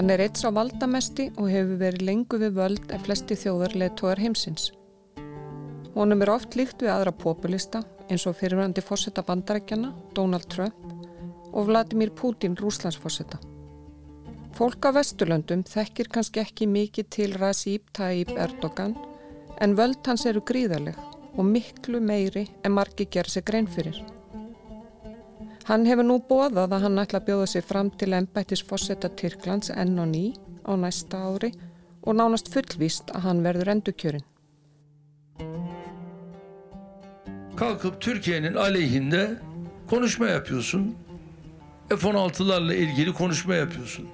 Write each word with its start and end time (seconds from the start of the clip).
Hann 0.00 0.08
er 0.08 0.22
eitt 0.24 0.38
sá 0.40 0.46
valdamesti 0.48 1.26
og 1.36 1.50
hefur 1.52 1.76
verið 1.76 2.06
lengu 2.08 2.38
við 2.40 2.54
völd 2.56 2.92
en 2.94 3.02
flesti 3.04 3.36
þjóðar 3.36 3.74
leðtóðar 3.82 4.22
heimsins. 4.24 4.70
Honum 5.92 6.22
er 6.24 6.30
oft 6.32 6.54
líkt 6.56 6.80
við 6.80 6.88
aðra 6.94 7.12
populista 7.12 7.82
eins 8.06 8.24
og 8.24 8.38
fyrirvændi 8.38 8.80
fórsetta 8.80 9.20
bandarækjana, 9.28 9.90
Donald 10.16 10.46
Trump 10.48 11.52
og 11.52 11.68
Vladimir 11.68 12.14
Putin, 12.16 12.54
rúslandsfórsetta. 12.56 13.36
Fólk 14.56 14.88
á 14.88 14.96
Vesturlöndum 14.96 15.66
þekkir 15.68 16.08
kannski 16.14 16.40
ekki 16.46 16.70
mikið 16.78 17.10
til 17.18 17.36
Recep 17.36 17.92
Tayyip 17.92 18.32
Erdogan 18.40 18.96
en 19.60 19.76
völd 19.76 20.00
hans 20.08 20.24
eru 20.24 20.40
gríðarleg 20.40 20.96
og 21.36 21.44
miklu 21.44 22.00
meiri 22.00 22.46
en 22.64 22.72
margi 22.72 23.04
gerð 23.04 23.36
sig 23.36 23.44
grein 23.52 23.68
fyrir. 23.68 24.00
Hann 25.70 25.84
hefur 25.86 26.02
nú 26.02 26.16
bóðað 26.26 26.72
að 26.74 26.82
hann 26.82 26.98
ætla 26.98 27.18
að 27.20 27.26
bjóða 27.28 27.44
sig 27.46 27.62
fram 27.62 27.92
til 27.94 28.14
ennbættis 28.16 28.62
fórsetta 28.66 29.06
Tyrklands 29.20 29.70
enn 29.70 30.00
og 30.02 30.08
ný 30.10 30.22
á 30.66 30.74
næsta 30.74 31.20
ári 31.30 31.52
og 32.02 32.16
nánast 32.18 32.50
fullvíst 32.50 33.12
að 33.14 33.22
hann 33.28 33.42
verður 33.44 33.70
endurkjörin. 33.76 34.24
Kalkıp 37.54 38.00
Türkiye'nin 38.00 38.54
aleyhinde 38.54 39.38
konuşma 39.90 40.26
yapıyorsun. 40.28 40.96
F-16'larla 41.90 42.74
ilgili 42.74 43.12
konuşma 43.12 43.54
yapıyorsun. 43.54 44.08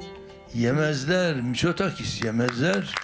Yemezler, 0.55 1.41
Miçotakis 1.41 2.25
yemezler. 2.25 2.95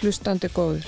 Hlustandi 0.00 0.50
góður. 0.54 0.86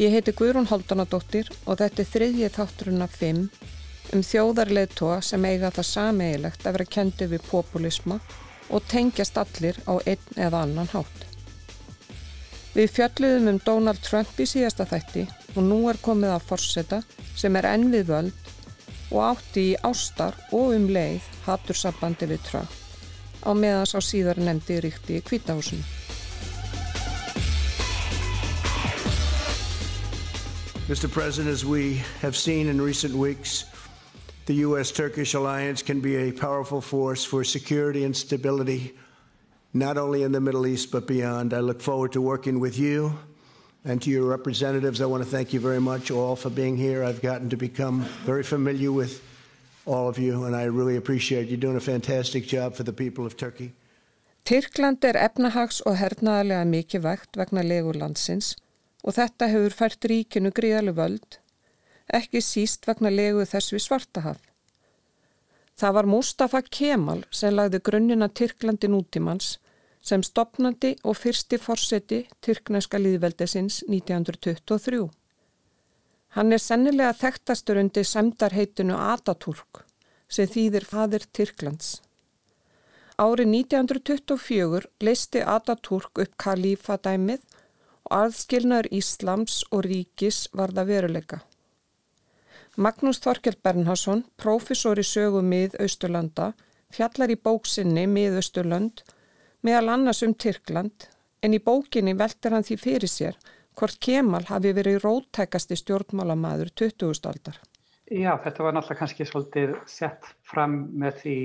Ég 0.00 0.14
heiti 0.14 0.32
Guðrún 0.36 0.68
Haldanadóttir 0.70 1.50
og 1.66 1.80
þetta 1.80 2.02
er 2.02 2.10
þriðji 2.14 2.50
þátturinn 2.54 3.04
af 3.04 3.16
fimm 3.20 3.48
um 4.14 4.22
þjóðarleðtóa 4.26 5.20
sem 5.22 5.44
eiga 5.44 5.70
það 5.74 5.88
sameigilegt 5.90 6.66
að 6.66 6.76
vera 6.76 6.92
kendið 6.96 7.34
við 7.34 7.48
populisma 7.50 8.18
og 8.70 8.86
tengjast 8.90 9.38
allir 9.38 9.78
á 9.86 9.94
einn 10.00 10.38
eða 10.38 10.64
annan 10.64 10.90
hátt. 10.94 11.26
Við 12.74 12.92
fjalluðum 12.96 13.50
um 13.54 13.62
Donald 13.66 14.02
Trump 14.06 14.38
í 14.38 14.46
síðasta 14.46 14.86
þætti 14.86 15.26
og 15.56 15.62
nú 15.66 15.80
er 15.90 15.98
komið 16.02 16.36
að 16.36 16.46
forseta 16.52 17.00
sem 17.36 17.56
er 17.58 17.70
enn 17.72 17.90
við 17.94 18.12
völd 18.12 18.52
og 19.10 19.24
átti 19.32 19.72
í 19.72 19.78
ástar 19.82 20.38
og 20.54 20.76
um 20.76 20.86
leið 20.90 21.26
hattur 21.46 21.78
sambandi 21.78 22.30
við 22.30 22.46
Trump 22.46 22.76
á 23.44 23.50
meðan 23.56 23.88
sá 23.88 23.98
síðar 24.04 24.40
nefndi 24.40 24.80
ríkti 24.84 25.18
í 25.18 25.24
kvítahúsinu. 25.24 25.99
Mr. 30.90 31.08
President, 31.08 31.52
as 31.52 31.64
we 31.64 32.02
have 32.20 32.36
seen 32.36 32.66
in 32.66 32.82
recent 32.82 33.14
weeks, 33.14 33.64
the 34.46 34.54
U.S. 34.66 34.90
Turkish 34.90 35.34
alliance 35.34 35.82
can 35.82 36.00
be 36.00 36.16
a 36.16 36.32
powerful 36.32 36.80
force 36.80 37.24
for 37.24 37.44
security 37.44 38.02
and 38.02 38.16
stability, 38.16 38.98
not 39.72 39.96
only 39.96 40.24
in 40.24 40.32
the 40.32 40.40
Middle 40.40 40.66
East 40.66 40.90
but 40.90 41.06
beyond. 41.06 41.54
I 41.54 41.60
look 41.60 41.80
forward 41.80 42.10
to 42.14 42.20
working 42.20 42.58
with 42.58 42.76
you 42.76 43.16
and 43.84 44.02
to 44.02 44.10
your 44.10 44.24
representatives. 44.24 45.00
I 45.00 45.06
want 45.06 45.22
to 45.22 45.30
thank 45.30 45.52
you 45.52 45.60
very 45.60 45.80
much 45.80 46.10
all 46.10 46.34
for 46.34 46.50
being 46.50 46.76
here. 46.76 47.04
I've 47.04 47.22
gotten 47.22 47.48
to 47.50 47.56
become 47.56 48.00
very 48.26 48.42
familiar 48.42 48.90
with 48.90 49.22
all 49.86 50.08
of 50.08 50.18
you, 50.18 50.42
and 50.42 50.56
I 50.56 50.64
really 50.64 50.96
appreciate 50.96 51.46
you 51.50 51.56
doing 51.56 51.76
a 51.76 51.86
fantastic 51.92 52.48
job 52.48 52.74
for 52.74 52.82
the 52.82 52.92
people 52.92 53.24
of 53.24 53.36
Turkey. 53.36 53.74
Tyrkland 54.44 55.04
er 55.04 55.14
efnahags- 55.14 55.82
og 55.86 55.98
hernaðarlega 55.98 56.64
mikið 56.64 57.02
vægt 57.02 57.36
vegna 57.36 57.62
legurlandsins 57.62 58.56
og 59.04 59.16
þetta 59.16 59.48
hefur 59.52 59.76
fært 59.76 60.06
ríkinu 60.10 60.52
gríðalu 60.54 60.94
völd, 60.96 61.38
ekki 62.12 62.42
síst 62.44 62.86
vegna 62.88 63.12
legu 63.12 63.46
þess 63.48 63.74
við 63.74 63.84
Svartahaf. 63.86 64.40
Það 65.80 65.94
var 65.96 66.08
Mustafa 66.12 66.60
Kemal 66.66 67.22
sem 67.32 67.54
lagði 67.54 67.80
grunnina 67.86 68.28
Tyrklandi 68.28 68.90
nútímans 68.92 69.54
sem 70.04 70.22
stopnandi 70.24 70.94
og 71.04 71.16
fyrsti 71.16 71.56
fórseti 71.60 72.24
Tyrkneska 72.44 73.00
líðveldesins 73.00 73.82
1923. 73.88 75.06
Hann 76.36 76.52
er 76.52 76.62
sennilega 76.62 77.14
þekktastur 77.16 77.80
undir 77.80 78.06
semdarheitinu 78.06 78.96
Ataturk 78.96 79.84
sem 80.30 80.46
þýðir 80.46 80.86
fadir 80.86 81.24
Tyrklands. 81.32 82.00
Árið 83.20 83.50
1924 83.52 84.86
leisti 85.04 85.42
Ataturk 85.44 86.22
upp 86.22 86.36
kalífadæmið 86.40 87.42
aðskilnaður 88.14 88.90
Íslams 88.98 89.60
og 89.70 89.86
ríkis 89.86 90.48
var 90.56 90.74
það 90.76 90.90
veruleika. 90.94 91.40
Magnús 92.76 93.18
Þorkjell 93.24 93.58
Bernharsson, 93.62 94.24
profesor 94.38 94.98
í 94.98 95.04
sögu 95.06 95.42
mið-Austurlanda, 95.42 96.52
fjallar 96.94 97.32
í 97.34 97.38
bóksinni 97.38 98.06
mið-Austurland 98.10 99.02
meðal 99.66 99.96
annars 99.96 100.22
um 100.26 100.34
Tyrkland 100.34 101.08
en 101.42 101.56
í 101.56 101.62
bókinni 101.62 102.14
velter 102.18 102.54
hann 102.54 102.66
því 102.66 102.78
fyrir 102.80 103.10
sér 103.10 103.40
hvort 103.78 103.98
Kemal 104.02 104.44
hafi 104.48 104.72
verið 104.76 105.00
róttækasti 105.04 105.78
stjórnmálamaður 105.80 106.72
20. 106.76 107.26
aldar. 107.30 107.58
Já, 108.10 108.34
þetta 108.42 108.64
var 108.66 108.74
náttúrulega 108.74 109.00
kannski 109.00 109.26
svolítið 109.28 109.76
sett 109.88 110.26
fram 110.42 110.80
með 110.98 111.20
því 111.22 111.36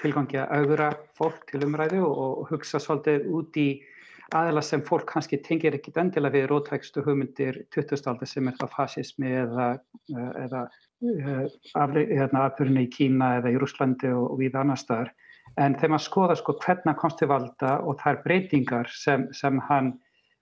tilgangi 0.00 0.40
að 0.40 0.54
auðvira 0.58 0.88
fólk 1.18 1.44
til 1.50 1.62
umræðu 1.66 2.00
og 2.06 2.48
hugsa 2.50 2.80
svolítið 2.80 3.28
út 3.36 3.58
í 3.60 3.68
aðela 4.32 4.62
sem 4.64 4.82
fólk 4.86 5.06
kannski 5.10 5.40
tengir 5.44 5.76
ekkit 5.76 5.98
endilega 6.00 6.38
við 6.38 6.48
rótækstu 6.52 7.04
hugmyndir 7.04 7.60
20. 7.74 8.06
aldar 8.10 8.30
sem 8.30 8.48
er 8.48 8.56
það 8.60 8.72
fascismi 8.76 9.34
eða, 9.42 9.68
eða 10.44 10.62
uh, 10.64 11.44
hérna, 11.74 12.46
afbjörni 12.46 12.86
í 12.86 12.92
Kína 12.94 13.34
eða 13.40 13.52
í 13.52 13.60
Rúslandi 13.60 14.12
og, 14.14 14.30
og 14.32 14.40
við 14.40 14.56
annar 14.60 14.80
staðar. 14.80 15.12
En 15.60 15.76
þegar 15.76 15.92
maður 15.94 16.06
skoða 16.08 16.38
sko 16.40 16.56
hvernig 16.62 16.98
komst 16.98 17.20
til 17.20 17.30
valda 17.30 17.76
og 17.84 18.00
þær 18.00 18.22
breytingar 18.24 18.90
sem, 18.90 19.28
sem 19.36 19.60
hann 19.68 19.92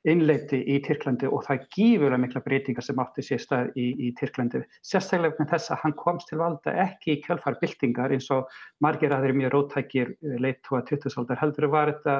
innleiti 0.09 0.59
í 0.67 0.79
Tyrklandi 0.83 1.29
og 1.31 1.45
það 1.47 1.67
gífur 1.77 2.15
að 2.15 2.23
mikla 2.25 2.43
breytingar 2.43 2.85
sem 2.85 2.99
átti 3.03 3.23
sér 3.23 3.43
stað 3.43 3.77
í, 3.79 3.85
í 4.07 4.09
Tyrklandi. 4.19 4.63
Sérstaklega 4.87 5.39
með 5.39 5.53
þess 5.55 5.75
að 5.75 5.83
hann 5.85 5.95
komst 5.99 6.31
til 6.31 6.41
valda 6.41 6.75
ekki 6.87 7.15
í 7.15 7.21
kjálfarbyltingar 7.23 8.15
eins 8.17 8.27
og 8.35 8.51
margir 8.83 9.15
aðri 9.15 9.37
mjög 9.39 9.55
rótækir 9.55 10.15
leitt 10.43 10.67
á 10.75 10.83
20. 10.91 11.15
aldar 11.23 11.43
heldur 11.43 11.71
var 11.71 11.93
þetta 11.93 12.17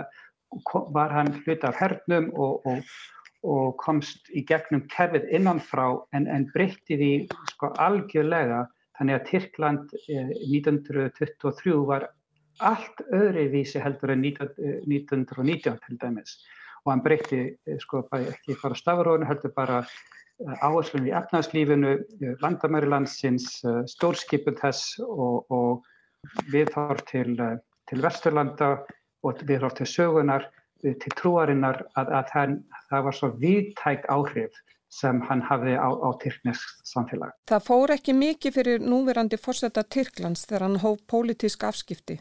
var 0.95 1.15
hann 1.15 1.33
hluti 1.43 1.67
af 1.69 1.79
hernum 1.81 2.31
og, 2.35 2.67
og, 2.67 2.95
og 3.43 3.77
komst 3.83 4.31
í 4.31 4.45
gegnum 4.49 4.87
kerfið 4.93 5.29
innanfrá 5.39 5.89
en, 6.17 6.29
en 6.29 6.49
breytti 6.55 6.99
því 7.01 7.13
sko 7.55 7.73
algjörlega. 7.83 8.67
Þannig 8.99 9.19
að 9.19 9.29
Tyrkland 9.31 9.95
eh, 10.09 10.35
1923 10.53 11.79
var 11.89 12.11
allt 12.61 13.01
öðri 13.13 13.47
vísi 13.53 13.81
heldur 13.83 14.13
en 14.15 14.25
1919 14.25 15.79
til 15.87 16.01
dæmis. 16.01 16.37
Og 16.85 16.93
hann 16.93 17.05
breytti 17.05 17.43
eh, 17.53 17.79
sko 17.83 18.05
ekki 18.19 18.59
bara 18.63 18.79
stafrónu 18.79 19.29
heldur 19.29 19.55
bara 19.57 19.83
eh, 19.83 20.65
áherslunum 20.67 21.09
í 21.11 21.15
efnarslífinu, 21.19 21.93
eh, 22.21 22.35
landamæri 22.43 22.91
landsins, 22.91 23.63
stórskipun 23.95 24.59
þess 24.61 24.99
og, 25.07 25.47
og 25.51 26.43
viðhár 26.53 27.03
til, 27.09 27.37
til 27.91 28.03
Vesturlanda 28.03 28.77
og 29.23 29.43
við 29.43 29.57
erum 29.59 29.75
til 29.79 29.89
sögunar, 29.89 30.49
til 30.83 31.15
trúarinnar 31.19 31.85
að, 31.95 32.13
að 32.19 32.31
það, 32.33 32.55
það 32.91 33.05
var 33.07 33.19
svo 33.19 33.31
viðtæk 33.43 34.09
áhrif 34.11 34.63
sem 34.93 35.23
hann 35.29 35.43
hafði 35.49 35.77
á, 35.81 35.89
á 35.89 36.11
Tyrknesk 36.21 36.83
samfélag. 36.85 37.33
Það 37.49 37.65
fór 37.69 37.95
ekki 37.95 38.15
mikið 38.17 38.57
fyrir 38.59 38.83
núverandi 38.85 39.39
fórsetta 39.41 39.87
Tyrklands 39.89 40.45
þegar 40.49 40.67
hann 40.67 40.83
hóf 40.83 41.01
pólitísk 41.09 41.65
afskipti. 41.65 42.19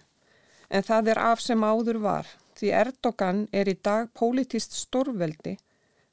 En 0.71 0.85
það 0.87 1.11
er 1.11 1.19
af 1.19 1.41
sem 1.43 1.65
áður 1.67 1.99
var, 2.05 2.29
því 2.55 2.71
Erdogan 2.83 3.43
er 3.51 3.67
í 3.67 3.75
dag 3.83 4.07
pólitíst 4.15 4.77
stórveldi 4.77 5.57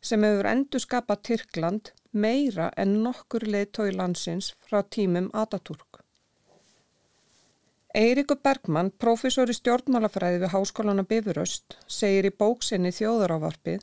sem 0.03 0.23
hefur 0.27 0.47
endur 0.51 0.83
skapað 0.83 1.23
Tyrkland 1.29 1.93
meira 2.13 2.71
en 2.77 2.99
nokkur 3.05 3.47
leiðtói 3.47 3.93
landsins 3.95 4.55
frá 4.67 4.83
tímum 4.83 5.31
Atatürk. 5.35 5.88
Eiríkur 7.99 8.39
Bergmann, 8.39 8.93
profesor 8.95 9.51
í 9.51 9.55
stjórnmálafræði 9.57 10.45
við 10.45 10.53
Háskólana 10.53 11.03
Bifuröst, 11.03 11.75
segir 11.91 12.29
í 12.29 12.31
bóksinni 12.31 12.93
Þjóðarávarpið 12.95 13.81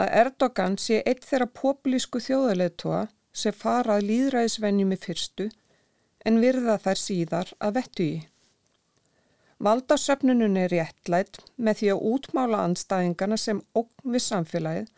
að 0.00 0.12
Erdogan 0.22 0.78
sé 0.80 1.02
eitt 1.02 1.26
þeirra 1.28 1.48
populísku 1.58 2.22
þjóðarleðtóa 2.24 3.02
sem 3.36 3.58
farað 3.58 4.06
líðræðisvenjum 4.08 4.94
í 4.96 4.98
fyrstu 5.02 5.48
en 6.24 6.40
virða 6.40 6.78
þær 6.86 7.02
síðar 7.02 7.52
að 7.60 7.76
vettu 7.76 8.06
í. 8.06 8.16
Valdasöfnunum 9.68 10.56
er 10.62 10.72
réttlætt 10.72 11.42
með 11.56 11.82
því 11.82 11.90
að 11.92 12.04
útmála 12.14 12.62
anstæðingarna 12.70 13.38
sem 13.42 13.60
ógn 13.76 14.14
við 14.14 14.24
samfélagið 14.30 14.88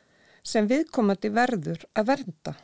sem 0.53 0.71
viðkomandi 0.71 1.32
verður 1.35 1.82
að 1.99 2.12
vernda. 2.12 2.55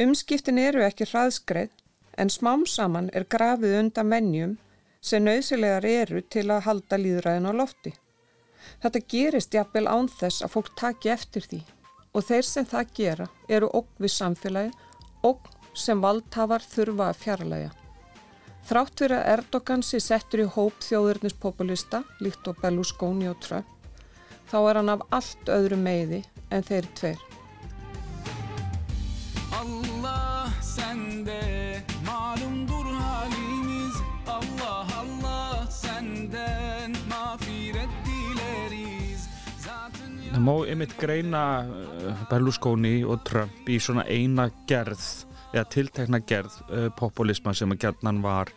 Umskiptin 0.00 0.64
eru 0.64 0.88
ekki 0.88 1.10
hraðskreið 1.12 1.76
en 2.18 2.30
smám 2.32 2.66
saman 2.66 3.10
er 3.14 3.28
grafið 3.30 3.78
undan 3.78 4.12
vennjum 4.12 4.58
sem 5.00 5.24
nöðsilegar 5.24 5.86
eru 5.86 6.22
til 6.34 6.48
að 6.50 6.64
halda 6.66 6.98
líðræðin 6.98 7.50
á 7.50 7.52
lofti. 7.54 7.94
Þetta 8.82 9.04
gerist 9.12 9.54
jafnvel 9.54 9.86
án 9.86 10.08
þess 10.10 10.44
að 10.44 10.54
fólk 10.56 10.72
taki 10.78 11.12
eftir 11.14 11.46
því 11.46 11.60
og 12.16 12.24
þeir 12.26 12.46
sem 12.46 12.66
það 12.66 12.94
gera 12.98 13.26
eru 13.48 13.68
okk 13.78 13.90
við 14.02 14.14
samfélagi, 14.14 14.72
okk 15.22 15.50
sem 15.78 16.00
valdhafar 16.02 16.64
þurfa 16.64 17.10
að 17.12 17.20
fjarlæga. 17.22 17.70
Þrátt 18.68 19.00
fyrir 19.00 19.16
að 19.16 19.28
Erdogan 19.32 19.84
sé 19.86 20.00
settur 20.02 20.42
í 20.42 20.48
hóp 20.56 20.82
þjóðurnispopulista, 20.84 22.02
líkt 22.20 22.48
og 22.50 22.58
Berlusconi 22.60 23.30
og 23.30 23.38
Trump, 23.44 23.70
þá 24.50 24.58
er 24.58 24.80
hann 24.80 24.92
af 24.92 25.06
allt 25.20 25.52
öðru 25.52 25.78
meiði 25.80 26.24
en 26.50 26.66
þeir 26.66 26.90
tveir. 26.98 27.22
Allah 29.56 30.52
sende 30.64 31.57
Það 40.38 40.44
má 40.46 40.52
einmitt 40.70 40.92
greina 40.94 41.38
uh, 41.66 42.18
Berlusconi 42.30 43.00
og 43.02 43.24
Trump 43.26 43.66
í 43.66 43.80
svona 43.82 44.04
eina 44.06 44.44
gerð 44.70 45.00
eða 45.50 45.64
tiltekna 45.74 46.20
gerð 46.22 46.60
uh, 46.68 46.84
populisman 46.94 47.58
sem 47.58 47.74
að 47.74 47.80
gerðnan 47.82 48.20
var 48.22 48.52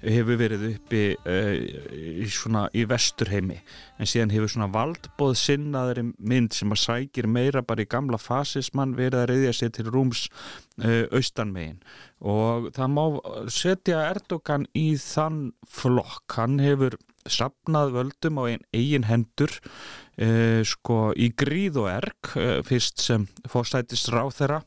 hefur 0.00 0.38
verið 0.40 0.64
uppi 0.70 1.02
uh, 1.18 1.52
í, 1.92 2.24
svona, 2.32 2.62
í 2.72 2.86
vesturheimi. 2.88 3.58
En 4.00 4.08
síðan 4.08 4.32
hefur 4.32 4.54
svona 4.54 4.70
valdbóð 4.72 5.34
sinnaðri 5.42 6.06
mynd 6.16 6.56
sem 6.56 6.72
að 6.72 6.80
sækir 6.86 7.28
meira 7.28 7.60
bara 7.68 7.84
í 7.84 7.90
gamla 7.92 8.16
fasismann 8.16 8.96
verið 8.96 9.20
að 9.20 9.30
reyðja 9.34 9.54
sér 9.58 9.76
til 9.76 9.90
rúms 9.92 10.24
uh, 10.80 11.04
austanmegin. 11.12 11.82
Og 12.24 12.72
það 12.80 12.96
má 12.96 13.04
setja 13.52 14.06
Erdogan 14.08 14.64
í 14.72 14.94
þann 15.04 15.50
flokk, 15.68 16.40
hann 16.40 16.56
hefur 16.64 16.96
sapnað 17.34 17.94
völdum 17.96 18.40
á 18.40 18.44
einn 18.50 18.66
eigin 18.76 19.08
hendur 19.10 19.52
uh, 19.60 20.60
sko 20.66 21.10
í 21.16 21.30
gríð 21.32 21.80
og 21.84 21.92
erg 21.92 22.34
fyrst 22.66 23.02
sem 23.04 23.28
fórsætist 23.50 24.12
ráð 24.12 24.36
þeirra 24.40 24.60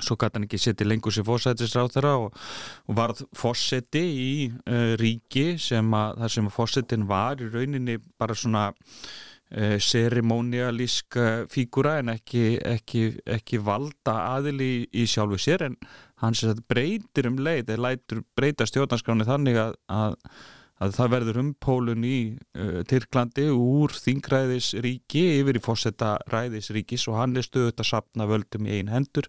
svo 0.00 0.16
gæti 0.16 0.38
hann 0.38 0.46
ekki 0.46 0.60
setja 0.60 0.86
lengur 0.88 1.12
sér 1.12 1.26
fórsættisráð 1.26 1.90
þeirra 1.96 2.12
og, 2.22 2.38
og 2.88 2.96
varð 2.96 3.24
fórseti 3.36 4.02
í 4.02 4.30
uh, 4.48 4.94
ríki 5.00 5.58
sem 5.60 5.92
að 5.96 6.22
það 6.22 6.32
sem 6.36 6.48
að 6.48 6.56
fórsetin 6.56 7.04
var 7.10 7.42
í 7.42 7.50
rauninni 7.52 7.98
bara 8.20 8.36
svona 8.38 8.64
uh, 8.72 9.76
serimónialísk 9.90 11.18
fígura 11.52 11.98
en 12.00 12.14
ekki, 12.14 12.46
ekki, 12.64 13.04
ekki 13.36 13.60
valda 13.60 14.16
aðili 14.38 14.72
í, 14.78 14.80
í 15.02 15.06
sjálfu 15.10 15.40
sér 15.42 15.68
en 15.68 15.76
hans 16.24 16.44
breytir 16.70 17.28
um 17.28 17.38
leið 17.42 17.74
eða 17.74 17.90
lætur 17.90 18.24
breyta 18.38 18.66
stjórnarskráni 18.68 19.28
þannig 19.28 19.60
að, 19.60 19.78
að 19.92 20.16
að 20.82 20.94
það 20.96 21.12
verður 21.14 21.40
umpólun 21.42 22.06
í 22.06 22.18
uh, 22.58 22.80
Tyrklandi 22.88 23.46
úr 23.54 23.94
þingræðisríki 23.94 25.24
yfir 25.38 25.58
í 25.58 25.62
fósetta 25.62 26.14
ræðisríkis 26.32 27.06
og 27.10 27.18
hann 27.20 27.36
er 27.38 27.46
stöðut 27.46 27.82
að 27.82 27.90
sapna 27.92 28.26
völdum 28.30 28.68
í 28.68 28.78
einn 28.78 28.92
hendur. 28.92 29.28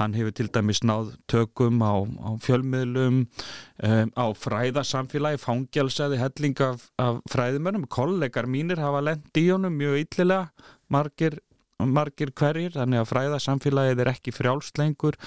Hann 0.00 0.14
hefur 0.18 0.36
til 0.38 0.50
dæmis 0.54 0.84
náð 0.86 1.14
tökum 1.30 1.82
á, 1.82 1.94
á 2.04 2.30
fjölmiðlum, 2.44 3.24
um, 3.24 4.12
á 4.14 4.26
fræðasamfélagi, 4.38 5.42
fangjálsaði 5.42 6.20
helling 6.22 6.62
af, 6.64 6.86
af 7.02 7.22
fræðimönnum. 7.32 7.88
Kollegar 7.90 8.48
mínir 8.50 8.82
hafa 8.82 9.02
lendi 9.04 9.48
í 9.48 9.50
honum 9.50 9.74
mjög 9.80 10.04
yllilega, 10.04 10.70
margir 10.92 11.40
margir 11.82 12.30
hverjir, 12.38 12.74
þannig 12.76 13.02
að 13.02 13.08
fræðasamfélagið 13.10 14.02
er 14.04 14.10
ekki 14.12 14.32
frjálslengur 14.34 15.18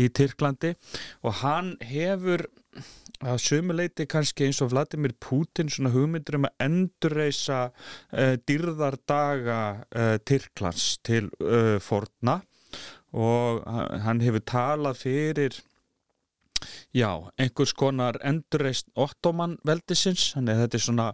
í 0.00 0.08
Tyrklandi 0.16 0.72
og 1.20 1.36
hann 1.42 1.74
hefur 1.84 2.46
að 3.20 3.40
sömuleiti 3.44 4.06
kannski 4.10 4.46
eins 4.46 4.60
og 4.64 4.72
Vladimir 4.72 5.12
Putin 5.20 5.70
svona 5.72 5.92
hugmyndur 5.94 6.38
um 6.38 6.46
að 6.48 6.64
endurreisa 6.66 7.60
uh, 7.70 8.36
dyrðardaga 8.48 9.60
uh, 9.80 10.14
Tyrklands 10.24 10.94
til 11.06 11.28
uh, 11.44 11.76
forna. 11.82 12.40
Og 13.10 13.64
hann 14.04 14.20
hefur 14.22 14.42
talað 14.46 15.00
fyrir 15.00 15.56
Já, 16.96 17.10
einhvers 17.40 17.72
konar 17.78 18.18
endurreist 18.26 18.88
ottoman 18.98 19.56
veldisins, 19.66 20.30
þannig 20.34 20.56
að 20.56 20.62
þetta 20.64 20.78
er 20.78 20.84
svona 20.86 21.08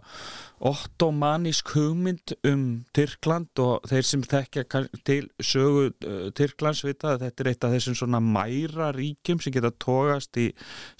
ottomanísk 0.57 1.73
hugmynd 1.75 2.33
um 2.47 2.63
Tyrkland 2.97 3.61
og 3.61 3.85
þeir 3.89 4.07
sem 4.09 4.23
þekkja 4.25 4.63
til 5.05 5.27
sögu 5.43 5.91
uh, 5.91 6.29
Tyrklands 6.37 6.81
vita 6.85 7.13
að 7.13 7.27
þetta 7.27 7.43
er 7.43 7.51
eitt 7.51 7.67
af 7.67 7.75
þessum 7.75 7.97
svona 7.99 8.21
mæra 8.23 8.89
ríkjum 8.95 9.41
sem 9.43 9.53
geta 9.53 9.71
tógast 9.77 10.39
í 10.41 10.47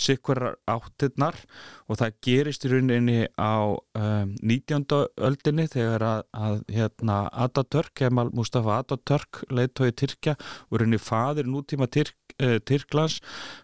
sikvarar 0.01 0.59
áttirnar 0.69 1.39
og 1.87 1.99
það 2.01 2.19
gerist 2.27 2.67
í 2.67 2.71
rauninni 2.71 3.19
á 3.33 3.73
um, 3.73 4.35
19. 4.43 4.85
öldinni 5.29 5.67
þegar 5.73 6.05
að, 6.05 6.23
að 6.37 6.61
hérna, 6.77 7.17
Atatürk, 7.47 7.95
Kemal 7.97 8.29
Mustafa 8.37 8.81
Atatürk 8.83 9.41
leiðtói 9.49 9.89
Tyrkja 9.97 10.37
og 10.69 10.81
rauninni 10.81 11.01
fadir 11.01 11.49
nútíma 11.49 11.89
Tyrk 11.89 12.37
uh, 12.43 12.57
Tyrklands 12.67 13.19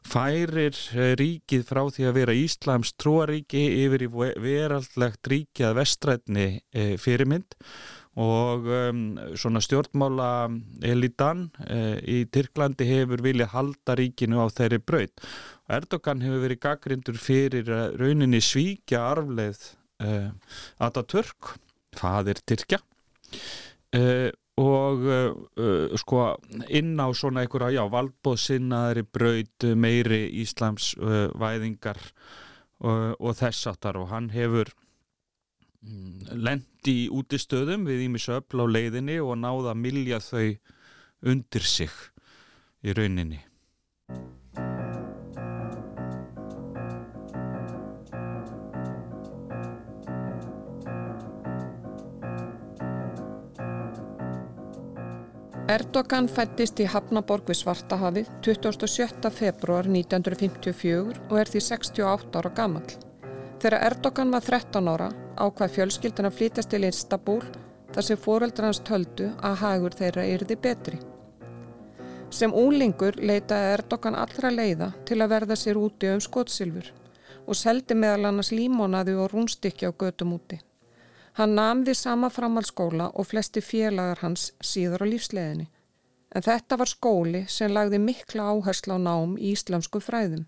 færir 0.08 0.73
uh, 0.94 1.12
ríkið 1.20 1.66
frá 1.68 1.82
því 1.88 2.08
að 2.10 2.16
vera 2.18 2.36
Íslams 2.38 2.94
trúaríki 3.00 3.64
yfir 3.84 4.06
í 4.06 4.10
veraldlegt 4.14 5.30
ríki 5.32 5.66
að 5.68 5.78
vestrætni 5.82 6.48
uh, 6.60 6.96
fyrirmynd 7.02 7.58
og 8.20 8.68
um, 8.70 9.00
svona 9.40 9.62
stjórnmála 9.66 10.28
elitan 10.86 11.48
í 12.06 12.20
Tyrklandi 12.30 12.86
hefur 12.86 13.24
viljað 13.26 13.56
halda 13.56 13.96
ríkinu 13.98 14.38
á 14.38 14.46
þeirri 14.54 14.78
braut. 14.86 15.24
Erdogan 15.66 16.22
hefur 16.22 16.44
verið 16.44 16.62
gaggrindur 16.62 17.18
fyrir 17.18 17.72
rauninni 17.98 18.38
svíkja 18.38 19.02
arfleð 19.16 19.66
Atatürk, 20.78 21.56
fadir 21.98 22.38
Tyrkja 22.46 22.84
og 24.62 25.06
uh, 25.08 25.34
uh, 25.58 25.96
sko 25.98 26.28
inn 26.70 26.94
á 27.02 27.10
svona 27.18 27.42
einhverja, 27.42 27.80
já, 27.80 27.84
valdbóðsinnaðri 27.90 29.06
braut 29.10 29.68
meiri 29.74 30.28
Íslams 30.44 30.94
uh, 31.00 31.32
væðingar 31.40 31.98
uh, 32.84 33.14
og 33.18 33.34
þess 33.40 33.72
aftar 33.72 33.98
og 33.98 34.12
hann 34.14 34.30
hefur 34.34 34.70
mm, 35.82 36.36
lendi 36.38 37.08
í 37.10 37.42
stöðum 37.42 37.88
við 37.90 38.06
Ímisöfl 38.10 38.62
á 38.62 38.66
leiðinni 38.70 39.18
og 39.24 39.40
náða 39.42 39.74
að 39.74 39.82
milja 39.88 40.22
þau 40.22 40.54
undir 41.34 41.66
sig 41.66 41.92
í 42.84 42.94
rauninni 42.94 43.42
Erdogan 55.72 56.26
fættist 56.28 56.82
í 56.84 56.86
Hafnaborg 56.92 57.48
við 57.48 57.56
Svartahafið 57.62 58.28
27. 58.44 59.30
februar 59.32 59.88
1954 59.88 61.22
og 61.30 61.38
er 61.40 61.48
því 61.48 61.62
68 61.64 62.42
ára 62.42 62.52
gammal. 62.58 62.84
Þegar 63.64 63.86
Erdogan 63.88 64.34
var 64.36 64.44
13 64.44 64.90
ára 64.92 65.08
ákvað 65.40 65.78
fjölskyldan 65.78 66.28
að 66.28 66.36
flytast 66.42 66.72
til 66.74 66.84
Istanbul 66.84 67.38
þar 67.96 68.08
sem 68.10 68.20
fóreldrar 68.26 68.68
hans 68.74 68.84
töldu 68.84 69.30
að 69.40 69.56
hagur 69.64 69.96
þeirra 70.02 70.28
yrði 70.34 70.60
betri. 70.68 71.00
Sem 72.28 72.52
úlingur 72.52 73.16
leitaði 73.24 73.72
Erdogan 73.78 74.20
allra 74.20 74.52
leiða 74.52 74.92
til 75.08 75.22
að 75.22 75.32
verða 75.38 75.60
sér 75.64 75.80
úti 75.80 76.12
um 76.12 76.20
skotsilfur 76.28 76.92
og 77.48 77.56
seldi 77.56 77.96
meðal 77.96 78.34
annars 78.34 78.52
límonaði 78.52 79.16
og 79.16 79.32
rúnstykki 79.32 79.88
á 79.88 79.96
gödum 79.96 80.36
úti. 80.36 80.60
Hann 81.34 81.56
namði 81.58 81.96
sama 81.98 82.30
framhaldsskóla 82.30 83.10
og 83.18 83.26
flesti 83.26 83.62
félagar 83.66 84.20
hans 84.22 84.52
síður 84.62 85.06
á 85.06 85.06
lífsleðinni. 85.10 85.66
En 86.34 86.46
þetta 86.46 86.78
var 86.78 86.90
skóli 86.90 87.46
sem 87.50 87.74
lagði 87.74 88.00
mikla 88.02 88.52
áherslu 88.54 88.98
á 88.98 89.00
nám 89.02 89.34
í 89.38 89.54
íslamsku 89.54 90.02
fræðum. 90.02 90.46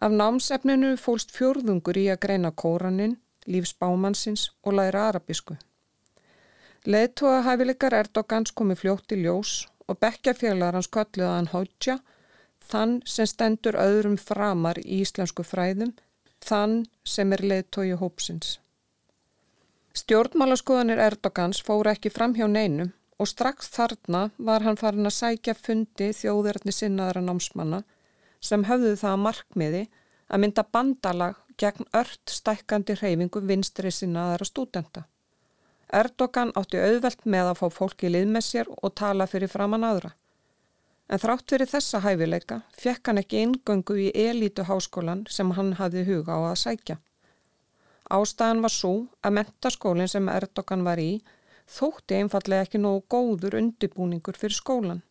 Af 0.00 0.12
námsefninu 0.12 0.96
fólst 1.00 1.30
fjörðungur 1.36 2.00
í 2.00 2.08
að 2.12 2.22
greina 2.24 2.50
kóranin, 2.50 3.18
lífsbámansins 3.46 4.48
og 4.64 4.76
læra 4.80 5.08
arabisku. 5.10 5.56
Leðtóða 6.84 7.44
hæfileikar 7.46 7.96
Erdogans 8.00 8.52
komi 8.52 8.76
fljótt 8.76 9.12
í 9.12 9.20
ljós 9.22 9.54
og 9.88 10.00
bekkjafélagar 10.00 10.76
hans 10.80 10.90
kölluða 10.92 11.36
hann 11.36 11.52
Hodja, 11.52 12.00
þann 12.64 12.98
sem 13.04 13.28
stendur 13.28 13.76
öðrum 13.80 14.16
framar 14.20 14.80
í 14.80 15.00
íslensku 15.04 15.44
fræðum, 15.44 15.94
þann 16.44 16.84
sem 17.04 17.32
er 17.32 17.44
leðtói 17.44 17.92
hópsins. 18.00 18.58
Stjórnmálaskoðanir 19.94 20.98
Erdogans 20.98 21.60
fóru 21.62 21.92
ekki 21.92 22.10
fram 22.10 22.32
hjá 22.34 22.48
neinum 22.50 22.88
og 23.22 23.28
strax 23.30 23.68
þarna 23.76 24.24
var 24.48 24.64
hann 24.66 24.78
farin 24.80 25.06
að 25.06 25.14
sækja 25.14 25.54
fundi 25.54 26.08
þjóðirarni 26.18 26.74
sinnaðara 26.74 27.22
námsmanna 27.22 27.84
sem 28.42 28.64
höfðu 28.66 28.96
það 28.98 29.12
að 29.12 29.22
markmiði 29.26 29.82
að 30.26 30.42
mynda 30.42 30.64
bandalag 30.76 31.38
gegn 31.62 31.86
ört 31.94 32.34
stækkandi 32.40 32.98
hreyfingu 32.98 33.44
vinstri 33.46 33.94
sinnaðara 33.94 34.50
stúdenta. 34.50 35.04
Erdogan 35.94 36.50
átti 36.58 36.82
auðvelt 36.82 37.22
með 37.30 37.52
að 37.52 37.58
fá 37.62 37.66
fólki 37.78 38.10
lið 38.10 38.28
með 38.34 38.46
sér 38.48 38.74
og 38.74 38.96
tala 38.98 39.30
fyrir 39.30 39.52
framann 39.52 39.86
aðra. 39.86 40.10
En 41.06 41.22
þrátt 41.22 41.46
fyrir 41.54 41.70
þessa 41.70 42.02
hæfileika 42.02 42.62
fekk 42.74 43.12
hann 43.12 43.22
ekki 43.22 43.44
eingöngu 43.44 44.00
í 44.08 44.12
elítu 44.26 44.66
háskólan 44.66 45.26
sem 45.30 45.54
hann 45.54 45.76
hafði 45.78 46.08
huga 46.10 46.34
á 46.34 46.50
að 46.50 46.62
sækja. 46.66 46.98
Ástæðan 48.12 48.60
var 48.60 48.72
svo 48.72 48.92
að 49.24 49.36
mentaskólinn 49.38 50.10
sem 50.12 50.28
Erdogan 50.28 50.84
var 50.84 51.00
í 51.00 51.22
þótti 51.70 52.18
einfallega 52.20 52.66
ekki 52.66 52.80
nógu 52.82 53.04
góður 53.08 53.56
undibúningur 53.60 54.36
fyrir 54.36 54.56
skólan. 54.56 55.02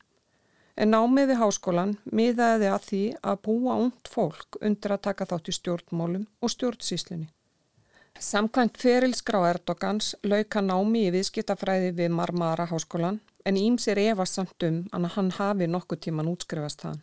En 0.77 0.93
námið 0.93 1.31
við 1.31 1.39
háskólan 1.41 1.95
miðaði 2.09 2.69
að 2.69 2.85
því 2.89 3.03
að 3.21 3.41
búa 3.47 3.77
ungt 3.85 4.09
fólk 4.09 4.57
undir 4.62 4.93
að 4.93 5.03
taka 5.09 5.27
þátt 5.29 5.50
í 5.50 5.55
stjórnmálum 5.57 6.27
og 6.41 6.53
stjórnsíslunni. 6.53 7.29
Samkvæmt 8.19 8.77
ferilskrá 8.77 9.41
Erdogans 9.50 10.13
lauka 10.23 10.62
námi 10.62 11.07
í 11.07 11.13
viðskiptafræði 11.13 11.93
við 11.97 12.13
Marmara 12.13 12.67
háskólan 12.69 13.19
en 13.45 13.57
ímsir 13.57 14.01
efast 14.01 14.38
samt 14.38 14.65
um 14.69 14.83
að 14.93 15.09
hann 15.17 15.31
hafi 15.39 15.67
nokkuð 15.67 16.05
tíman 16.05 16.29
útskrifast 16.29 16.85
það. 16.85 17.01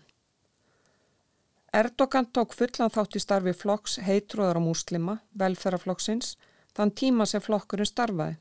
Erdogan 1.73 2.27
tók 2.35 2.55
fullan 2.59 2.91
þátt 2.91 3.15
í 3.15 3.21
starfi 3.23 3.53
flokks 3.55 4.01
heitróðar 4.03 4.59
á 4.59 4.63
múslima, 4.63 5.21
velferðarflokksins, 5.39 6.33
þann 6.75 6.91
tíma 6.99 7.27
sem 7.31 7.43
flokkurinn 7.45 7.87
starfaði. 7.87 8.41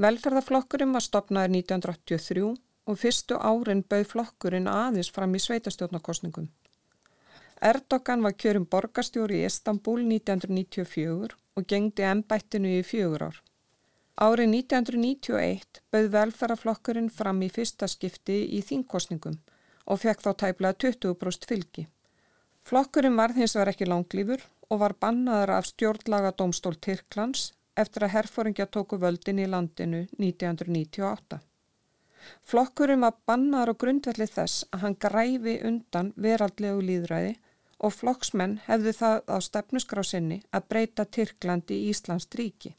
Velferðarflokkurinn 0.00 0.94
var 0.96 1.04
stopnaður 1.04 1.52
1983 1.58 2.46
og 2.88 2.98
fyrstu 3.02 3.36
árin 3.36 3.84
bauð 3.84 4.06
flokkurinn 4.14 4.70
aðeins 4.72 5.12
fram 5.12 5.36
í 5.36 5.42
sveitastjórnarkostningum. 5.44 6.48
Erdogan 7.60 8.24
var 8.24 8.38
kjörum 8.40 8.64
borgastjóri 8.72 9.42
í 9.42 9.44
Istanbul 9.44 10.00
1994 10.06 11.36
og 11.60 11.68
gengdi 11.68 12.08
ennbættinu 12.08 12.72
í 12.78 12.82
fjögur 12.88 13.28
ár. 13.28 13.36
Árið 14.16 14.54
1991 14.56 15.84
bauð 15.92 16.12
velferðarflokkurinn 16.16 17.12
fram 17.12 17.44
í 17.44 17.52
fyrsta 17.52 17.88
skipti 17.88 18.42
í 18.56 18.64
þingkostningum 18.64 19.36
og 19.84 20.00
fekk 20.00 20.24
þá 20.24 20.30
tæplega 20.44 20.80
20% 20.88 21.50
fylgi. 21.52 21.90
Flokkurinn 22.68 23.16
var 23.16 23.34
hins 23.36 23.56
vegar 23.56 23.72
ekki 23.72 23.88
langlýfur 23.88 24.42
og 24.70 24.82
var 24.82 24.94
bannaður 25.00 25.54
af 25.56 25.68
stjórnlaga 25.70 26.32
domstól 26.38 26.76
Tyrklands 26.86 27.50
eftir 27.80 28.04
að 28.06 28.14
herfóringja 28.16 28.66
tóku 28.66 28.98
völdin 29.00 29.40
í 29.42 29.46
landinu 29.50 30.02
1998. 30.18 31.40
Flokkurinn 32.44 33.04
var 33.06 33.16
bannaður 33.26 33.72
á 33.72 33.80
grundvelli 33.84 34.26
þess 34.28 34.66
að 34.70 34.84
hann 34.84 34.98
græfi 35.06 35.56
undan 35.70 36.12
veraldlegu 36.16 36.82
líðræði 36.90 37.32
og 37.80 37.94
flokksmenn 37.96 38.58
hefðu 38.66 38.92
það 38.98 39.16
á 39.34 39.36
stefnusgrá 39.46 40.04
sinni 40.04 40.42
að 40.52 40.68
breyta 40.72 41.06
Tyrklandi 41.16 41.80
í 41.80 41.88
Íslands 41.94 42.28
ríki. 42.36 42.74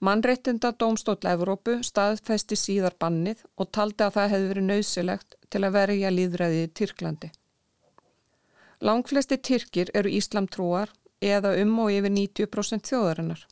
Mannreitinda 0.00 0.74
Dómstóll 0.76 1.30
Evrópu 1.30 1.78
staðfesti 1.86 2.58
síðar 2.58 2.98
bannið 3.00 3.46
og 3.56 3.70
taldi 3.72 4.04
að 4.04 4.16
það 4.18 4.32
hefði 4.34 4.48
verið 4.50 4.70
nöysilegt 4.70 5.36
til 5.48 5.62
að 5.64 5.76
verja 5.78 6.10
líðræðið 6.12 6.64
í 6.66 6.72
Tyrklandi. 6.80 7.30
Langflesti 8.80 9.38
Tyrkir 9.38 9.90
eru 9.94 10.10
Íslamtrúar 10.12 10.90
eða 11.24 11.54
um 11.62 11.78
og 11.80 11.92
yfir 11.94 12.12
90% 12.12 12.90
þjóðarinnar. 12.90 13.46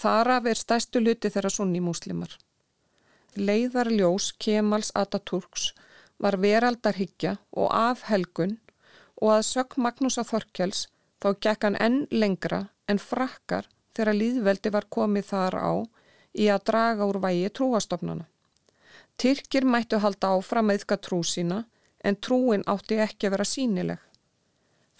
Þaraf 0.00 0.46
er 0.46 0.58
stæstu 0.58 1.00
luti 1.02 1.28
þeirra 1.34 1.50
sunni 1.50 1.80
múslimar. 1.82 2.36
Leiðarljós 3.36 4.30
Kemals 4.38 4.92
Ataturks 4.94 5.72
var 6.18 6.38
veraldarhyggja 6.38 7.36
og 7.52 7.72
afhelgun 7.74 8.58
og 9.20 9.32
að 9.34 9.46
sökk 9.48 9.76
Magnúsa 9.82 10.24
Þorkjáls 10.26 10.86
þá 11.22 11.28
gekk 11.46 11.66
hann 11.66 11.78
enn 11.82 12.00
lengra 12.10 12.68
en 12.88 13.02
frakkar 13.02 13.66
þegar 13.96 14.18
líðveldi 14.18 14.72
var 14.74 14.86
komið 14.90 15.26
þar 15.32 15.56
á 15.58 15.72
í 16.38 16.46
að 16.46 16.64
draga 16.70 17.08
úr 17.10 17.18
vægi 17.22 17.50
trúastofnana. 17.58 18.28
Tyrkir 19.18 19.66
mættu 19.66 19.98
halda 20.00 20.36
áfram 20.36 20.70
að 20.70 20.80
yfka 20.80 21.00
trú 21.02 21.20
sína 21.26 21.64
en 22.04 22.16
trúin 22.16 22.64
átti 22.70 23.00
ekki 23.02 23.28
að 23.28 23.36
vera 23.36 23.48
sínileg. 23.48 23.98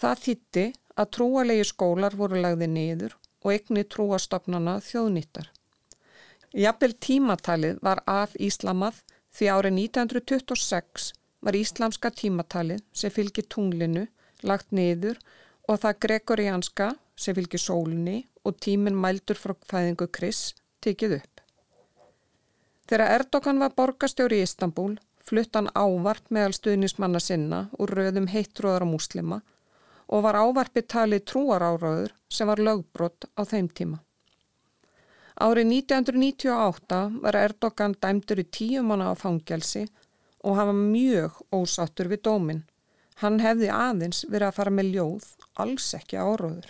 Það 0.01 0.21
þýtti 0.25 0.67
að 0.97 1.11
trúalegi 1.17 1.65
skólar 1.69 2.15
voru 2.17 2.41
lagði 2.41 2.69
niður 2.73 3.17
og 3.45 3.53
egni 3.53 3.85
trúastofnana 3.85 4.79
þjóðnýttar. 4.85 5.51
Jafnvel 6.57 6.95
tímatalið 7.07 7.83
var 7.85 8.01
af 8.09 8.33
Íslamað 8.41 9.03
því 9.37 9.51
árið 9.55 9.77
1926 9.85 11.11
var 11.45 11.57
íslamska 11.57 12.11
tímatalið 12.17 12.83
sem 12.93 13.13
fylgir 13.13 13.47
tunglinu 13.53 14.07
lagt 14.43 14.73
niður 14.73 15.21
og 15.69 15.83
það 15.85 16.01
gregorianska 16.07 16.89
sem 17.21 17.37
fylgir 17.37 17.63
sólunni 17.63 18.17
og 18.45 18.57
tíminn 18.65 18.99
mældur 18.99 19.39
frá 19.39 19.55
fæðingu 19.69 20.09
Kris 20.09 20.55
tikið 20.85 21.21
upp. 21.21 21.45
Þegar 22.89 23.15
Erdogan 23.21 23.61
var 23.63 23.77
borgastjóri 23.77 24.41
í 24.41 24.49
Istanbul 24.49 24.97
flutt 25.29 25.55
hann 25.55 25.71
ávart 25.77 26.33
meðal 26.35 26.57
stuðnismanna 26.57 27.21
sinna 27.23 27.67
úr 27.79 27.93
röðum 28.01 28.27
heittróðar 28.33 28.89
á 28.89 28.89
muslima 28.89 29.43
og 30.11 30.25
var 30.27 30.39
ávarpið 30.43 30.87
talið 30.91 31.27
trúaráraður 31.31 32.15
sem 32.31 32.51
var 32.51 32.63
lögbrott 32.63 33.29
á 33.39 33.43
þeim 33.47 33.69
tíma. 33.71 34.01
Árið 35.41 35.71
1998 35.73 36.99
var 37.23 37.39
Erdogan 37.39 37.95
dæmdur 37.97 38.43
í 38.43 38.47
tíu 38.53 38.83
manna 38.85 39.13
á 39.13 39.15
fangelsi 39.17 39.87
og 40.45 40.59
hafa 40.59 40.75
mjög 40.77 41.39
ósattur 41.55 42.11
við 42.13 42.25
dóminn. 42.27 42.67
Hann 43.23 43.41
hefði 43.41 43.71
aðeins 43.73 44.25
verið 44.29 44.49
að 44.49 44.57
fara 44.59 44.75
með 44.75 44.93
ljóð, 44.97 45.25
alls 45.61 45.89
ekki 45.97 46.21
áróður. 46.21 46.69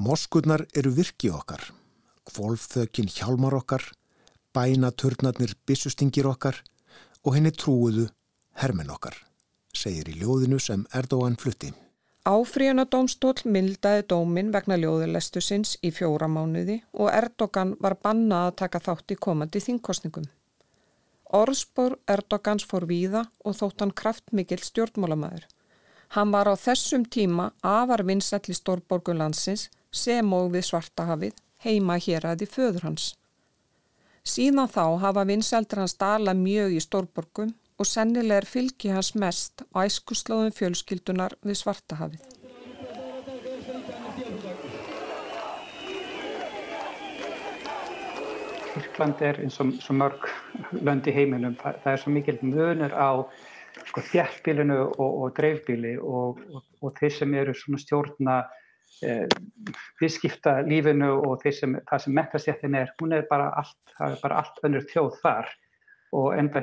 Moskurnar 0.00 0.66
eru 0.76 0.92
virki 0.96 1.30
okkar, 1.32 1.62
kvolfþökin 2.28 3.08
hjálmar 3.12 3.56
okkar, 3.56 3.84
bænaturnarnir 4.56 5.56
bissustingir 5.68 6.28
okkar 6.28 6.60
og 7.24 7.36
henni 7.36 7.52
trúuðu 7.52 8.10
hermen 8.60 8.92
okkar, 8.92 9.16
segir 9.72 10.08
í 10.12 10.20
ljóðinu 10.20 10.60
sem 10.60 10.84
Erdóan 10.92 11.36
flutti. 11.40 11.72
Áfríunadómstól 12.26 13.38
mildaði 13.46 14.02
dómin 14.10 14.48
vegna 14.50 14.74
ljóðulestu 14.82 15.38
sinns 15.38 15.76
í 15.86 15.92
fjóra 15.94 16.26
mánuði 16.26 16.80
og 16.98 17.12
Erdogan 17.14 17.76
var 17.78 17.94
bannað 18.02 18.48
að 18.48 18.56
taka 18.62 18.80
þátt 18.82 19.12
í 19.14 19.16
komandi 19.26 19.62
þingkostningum. 19.62 20.24
Orðspor 21.38 21.94
Erdogans 22.10 22.66
fór 22.66 22.88
víða 22.90 23.22
og 23.46 23.54
þótt 23.60 23.84
hann 23.84 23.94
kraftmikil 24.00 24.58
stjórnmálamæður. 24.58 25.44
Hann 26.18 26.32
var 26.34 26.50
á 26.50 26.54
þessum 26.58 27.04
tíma 27.06 27.52
afar 27.62 28.02
vinsall 28.08 28.42
í 28.50 28.58
stórborgunlandsins 28.58 29.68
sem 29.94 30.32
og 30.34 30.50
við 30.56 30.66
Svartahafið 30.66 31.38
heima 31.62 32.00
hér 32.02 32.26
aði 32.32 32.50
föður 32.50 32.88
hans. 32.88 33.12
Síðan 34.26 34.66
þá 34.66 34.98
hafa 35.06 35.22
vinseldur 35.30 35.84
hans 35.84 35.94
dala 35.94 36.34
mjög 36.34 36.74
í 36.74 36.82
stórborgum 36.82 37.54
og 37.76 37.88
sennileg 37.88 38.42
er 38.42 38.48
fylgi 38.48 38.92
hans 38.94 39.12
mest 39.18 39.64
á 39.76 39.84
æskuslóðum 39.84 40.54
fjölskyldunar 40.56 41.36
við 41.46 41.60
Svartahafið. 41.60 42.24
Írkland 48.76 49.22
er 49.24 49.40
eins 49.44 49.60
og 49.60 49.96
mörg 49.96 50.28
lönd 50.72 51.08
í 51.08 51.14
heiminum. 51.16 51.56
Það, 51.60 51.80
það 51.84 51.92
er 51.92 52.02
svo 52.02 52.12
mikil 52.12 52.38
munur 52.42 52.92
á 52.92 53.10
sko, 53.88 54.04
þjættbílinu 54.12 54.78
og, 54.84 55.10
og 55.10 55.34
dreifbíli 55.36 55.96
og, 56.00 56.40
og, 56.52 56.64
og 56.82 56.96
þeir 57.00 57.18
sem 57.20 57.36
eru 57.40 57.56
stjórna 57.56 58.42
Eh, 59.04 59.28
viðskipta 60.00 60.62
lífinu 60.64 61.10
og 61.28 61.42
sem, 61.52 61.74
það 61.84 62.00
sem 62.00 62.14
mekkastjættin 62.16 62.76
er, 62.78 62.92
hún 62.96 63.12
er 63.12 63.26
bara 63.28 63.50
allt, 63.60 63.76
það 63.98 64.14
er 64.14 64.22
bara 64.22 64.38
allt 64.40 64.62
önnur 64.64 64.86
þjóð 64.88 65.18
þar 65.20 65.50
og, 66.16 66.28
enda, 66.38 66.62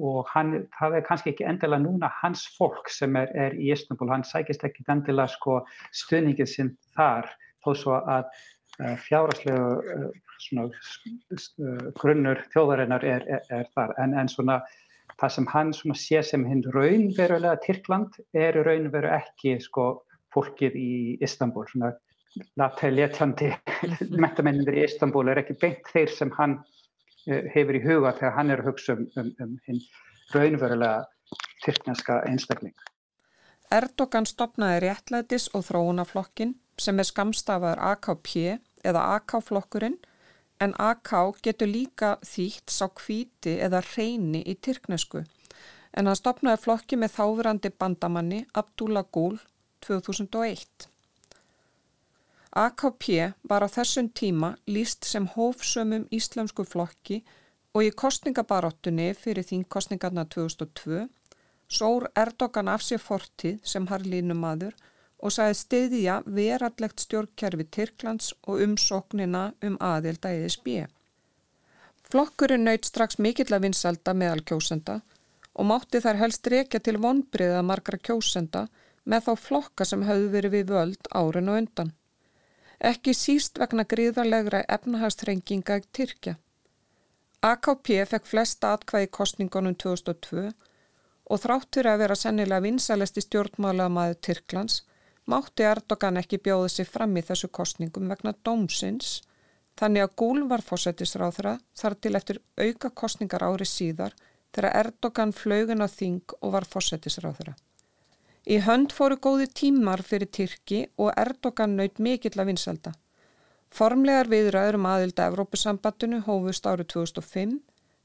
og 0.00 0.24
hann, 0.32 0.54
það 0.78 0.98
er 0.98 1.06
kannski 1.06 1.32
ekki 1.34 1.46
endilega 1.48 1.82
núna 1.84 2.10
hans 2.22 2.44
fólk 2.56 2.88
sem 2.92 3.16
er, 3.20 3.32
er 3.36 3.56
í 3.58 3.70
Istanbul, 3.74 4.10
hann 4.12 4.26
sækist 4.26 4.64
ekki 4.66 4.86
endilega 4.88 5.32
sko 5.34 5.60
stuðningið 6.02 6.50
sinn 6.50 6.72
þar 6.96 7.28
þó 7.64 7.70
svo 7.80 7.98
að 8.00 8.30
uh, 8.30 8.94
fjárastlegu 9.04 9.66
uh, 9.96 10.06
svona, 10.46 10.68
uh, 10.70 11.84
grunnur 12.00 12.40
þjóðarinnar 12.54 13.04
er, 13.08 13.28
er 13.52 13.68
þar. 13.76 13.94
En, 14.02 14.16
en 14.20 14.30
svona 14.30 14.62
það 15.20 15.36
sem 15.36 15.50
hann 15.52 15.74
sé 15.94 16.22
sem 16.26 16.46
hinn 16.48 16.64
raunverulega 16.74 17.60
Tyrkland 17.64 18.18
er 18.36 18.58
raunveru 18.66 19.12
ekki 19.14 19.58
sko 19.62 19.90
fólkið 20.34 20.78
í 20.78 20.92
Istanbul, 21.22 21.66
svona 21.70 21.92
latælétjandi 22.58 23.52
mentamennir 24.22 24.74
í 24.74 24.86
Istanbul 24.88 25.28
er 25.30 25.44
ekki 25.44 25.58
beint 25.60 25.92
þeir 25.92 26.10
sem 26.10 26.32
hann 26.38 26.58
hefur 27.26 27.78
í 27.78 27.82
huga 27.84 28.14
þegar 28.18 28.34
hann 28.38 28.50
er 28.52 28.62
að 28.62 28.70
hugsa 28.70 28.96
um, 28.96 29.06
um, 29.20 29.30
um 29.40 29.54
hinn 29.66 29.80
raunverulega 30.34 31.04
tyrkneska 31.64 32.20
einstakling. 32.28 32.74
Erdogan 33.72 34.26
stopnaði 34.28 34.82
réttlætis 34.84 35.48
og 35.56 35.64
þróunaflokkin 35.68 36.54
sem 36.78 36.98
er 37.00 37.08
skamstafaður 37.08 37.80
AKP 37.92 38.34
eða 38.84 39.06
AK-flokkurinn 39.16 39.96
en 40.62 40.74
AK 40.78 41.10
getur 41.42 41.70
líka 41.70 42.16
þýtt 42.22 42.70
sá 42.70 42.86
kvíti 42.92 43.56
eða 43.64 43.82
reyni 43.94 44.44
í 44.46 44.54
tyrknesku 44.54 45.24
en 45.94 46.10
hann 46.10 46.18
stopnaði 46.18 46.62
flokki 46.64 46.98
með 46.98 47.16
þáverandi 47.18 47.70
bandamanni 47.78 48.40
Abdullah 48.58 49.06
Gül 49.14 49.38
2001. 49.86 50.88
AKP 52.54 53.34
var 53.50 53.66
á 53.66 53.68
þessum 53.68 54.08
tíma 54.14 54.52
líst 54.70 55.08
sem 55.10 55.26
hófsömmum 55.26 56.06
íslamsku 56.14 56.62
flokki 56.70 57.24
og 57.74 57.82
í 57.82 57.90
kostningabarottunni 57.90 59.08
fyrir 59.18 59.46
þínkostningarna 59.48 60.22
2002 60.30 61.08
sór 61.68 62.06
Erdogan 62.14 62.70
af 62.70 62.84
sér 62.86 63.02
fortíð 63.02 63.58
sem 63.66 63.88
harlínumadur 63.90 64.76
og 65.18 65.32
sagði 65.34 65.56
stiðja 65.60 66.18
verallegt 66.36 67.02
stjórnkerfi 67.02 67.66
Tyrklands 67.76 68.30
og 68.46 68.62
umsóknina 68.66 69.44
um 69.64 69.78
aðelda 69.80 70.30
ESB. 70.36 70.84
Flokkurinn 72.10 72.68
nöyt 72.68 72.86
strax 72.86 73.18
mikill 73.18 73.50
að 73.56 73.66
vinsalda 73.66 74.14
meðal 74.14 74.44
kjósenda 74.46 75.00
og 75.54 75.68
mátti 75.70 76.02
þær 76.04 76.20
helst 76.22 76.46
rekja 76.54 76.80
til 76.80 77.00
vonbriða 77.02 77.66
margra 77.66 77.98
kjósenda 77.98 78.66
með 79.04 79.26
þá 79.26 79.32
flokka 79.48 79.88
sem 79.88 80.06
hafðu 80.06 80.32
verið 80.36 80.58
við 80.58 80.72
völd 80.76 81.10
árin 81.10 81.50
og 81.50 81.62
undan. 81.64 81.94
Ekki 82.80 83.14
síst 83.14 83.58
vegna 83.58 83.84
gríðarlegra 83.84 84.64
efnahagstrenginga 84.68 85.80
Tyrkja. 85.92 86.34
AKP 87.44 87.90
fekk 88.08 88.26
flesta 88.26 88.72
atkvæði 88.74 89.10
kostningunum 89.12 89.74
2002 89.76 90.48
og 91.30 91.40
þráttur 91.40 91.88
að 91.88 92.00
vera 92.04 92.16
sennilega 92.16 92.64
vinsalesti 92.64 93.22
stjórnmála 93.24 93.88
maður 93.92 94.20
Tyrklands 94.28 94.82
mátti 95.30 95.64
Erdogan 95.64 96.20
ekki 96.20 96.40
bjóða 96.44 96.70
sig 96.72 96.88
fram 96.88 97.16
í 97.16 97.22
þessu 97.24 97.48
kostningum 97.58 98.10
vegna 98.12 98.34
dómsins 98.44 99.20
þannig 99.80 100.06
að 100.06 100.16
Gúl 100.20 100.42
var 100.48 100.64
fósettisráðra 100.64 101.58
þar 101.80 101.96
til 102.00 102.14
eftir 102.18 102.40
auka 102.60 102.90
kostningar 103.02 103.44
ári 103.44 103.68
síðar 103.68 104.16
þegar 104.54 104.76
Erdogan 104.80 105.32
flögun 105.32 105.84
á 105.84 105.88
þing 105.88 106.36
og 106.40 106.52
var 106.54 106.68
fósettisráðra. 106.68 107.56
Í 108.44 108.58
hönd 108.60 108.92
fóru 108.92 109.16
góði 109.16 109.46
tímar 109.60 110.02
fyrir 110.04 110.28
Tyrki 110.28 110.82
og 111.00 111.14
Erdogan 111.16 111.78
naut 111.78 112.00
mikill 112.02 112.36
að 112.36 112.50
vinselda. 112.52 112.92
Formlegar 113.72 114.28
viðræður 114.28 114.76
um 114.78 114.88
aðilda 114.90 115.30
Evrópusambattinu 115.30 116.20
hófust 116.26 116.66
árið 116.68 116.90
2005 116.92 117.54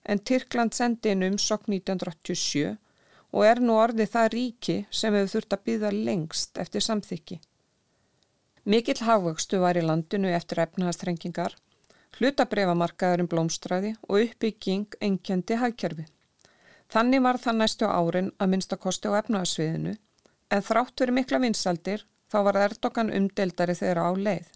en 0.09 0.23
Tyrkland 0.29 0.73
sendi 0.73 1.11
inn 1.11 1.27
um 1.27 1.37
sokk 1.37 1.67
1987 1.67 2.77
og 3.35 3.45
er 3.45 3.61
nú 3.61 3.75
orðið 3.77 4.13
það 4.15 4.31
ríki 4.33 4.77
sem 4.89 5.13
hefur 5.13 5.33
þurft 5.35 5.55
að 5.57 5.65
býða 5.67 5.93
lengst 5.93 6.57
eftir 6.63 6.87
samþykki. 6.87 7.39
Mikill 8.69 9.03
hafvöxtu 9.05 9.59
var 9.61 9.77
í 9.77 9.83
landinu 9.85 10.31
eftir 10.33 10.63
efnahastrengingar, 10.63 11.53
hlutabrefamarkaðurinn 12.17 13.29
blómstræði 13.29 13.95
og 14.07 14.23
uppbygging 14.23 14.97
engjandi 15.03 15.59
hagkerfi. 15.61 16.05
Þannig 16.89 17.21
var 17.27 17.37
það 17.37 17.59
næstu 17.59 17.85
árin 17.89 18.31
að 18.41 18.51
minnstakosti 18.53 19.11
á 19.11 19.19
efnahagsviðinu, 19.21 19.93
en 20.49 20.65
þrátt 20.65 21.01
verið 21.01 21.17
mikla 21.19 21.39
vinsaldir 21.43 22.05
þá 22.29 22.39
var 22.45 22.59
Erdogan 22.65 23.13
umdeldari 23.13 23.75
þeirra 23.77 24.09
á 24.09 24.11
leið. 24.17 24.47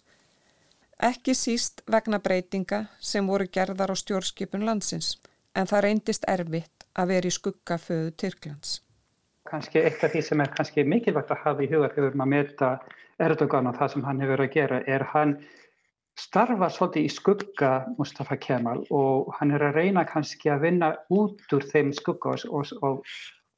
Ekki 1.04 1.34
síst 1.34 1.82
vegna 1.90 2.20
breytinga 2.22 2.84
sem 3.00 3.26
voru 3.26 3.48
gerðar 3.50 3.90
á 3.90 3.96
stjórnskipun 3.98 4.64
landsins, 4.66 5.16
en 5.54 5.66
það 5.66 5.84
reyndist 5.88 6.26
erfitt 6.30 6.86
að 6.94 7.10
vera 7.14 7.30
í 7.30 7.34
skuggaföðu 7.34 8.12
Tyrklands. 8.20 8.78
Kanski 9.50 9.82
eitt 9.82 10.04
af 10.06 10.14
því 10.14 10.22
sem 10.24 10.40
er 10.40 10.52
kannski 10.54 10.84
mikilvægt 10.88 11.34
að 11.34 11.42
hafa 11.44 11.64
í 11.64 11.68
huga 11.72 11.90
þegar 11.92 12.14
að 12.14 12.30
meta 12.30 12.70
Erdogan 13.20 13.68
og 13.70 13.76
það 13.78 13.92
sem 13.92 14.06
hann 14.06 14.22
hefur 14.22 14.44
að 14.46 14.54
gera 14.54 14.80
er 14.86 15.04
hann 15.10 15.36
starfa 16.18 16.70
svolítið 16.70 17.06
í 17.08 17.12
skugga 17.12 17.72
Mustafa 17.98 18.38
Kemal 18.40 18.84
og 18.94 19.34
hann 19.38 19.52
er 19.54 19.66
að 19.66 19.80
reyna 19.80 20.06
kannski 20.08 20.50
að 20.54 20.68
vinna 20.68 20.92
út 21.12 21.54
úr 21.54 21.66
þeim 21.70 21.92
skugga 21.94 22.36
og, 22.48 22.72
og 22.86 23.02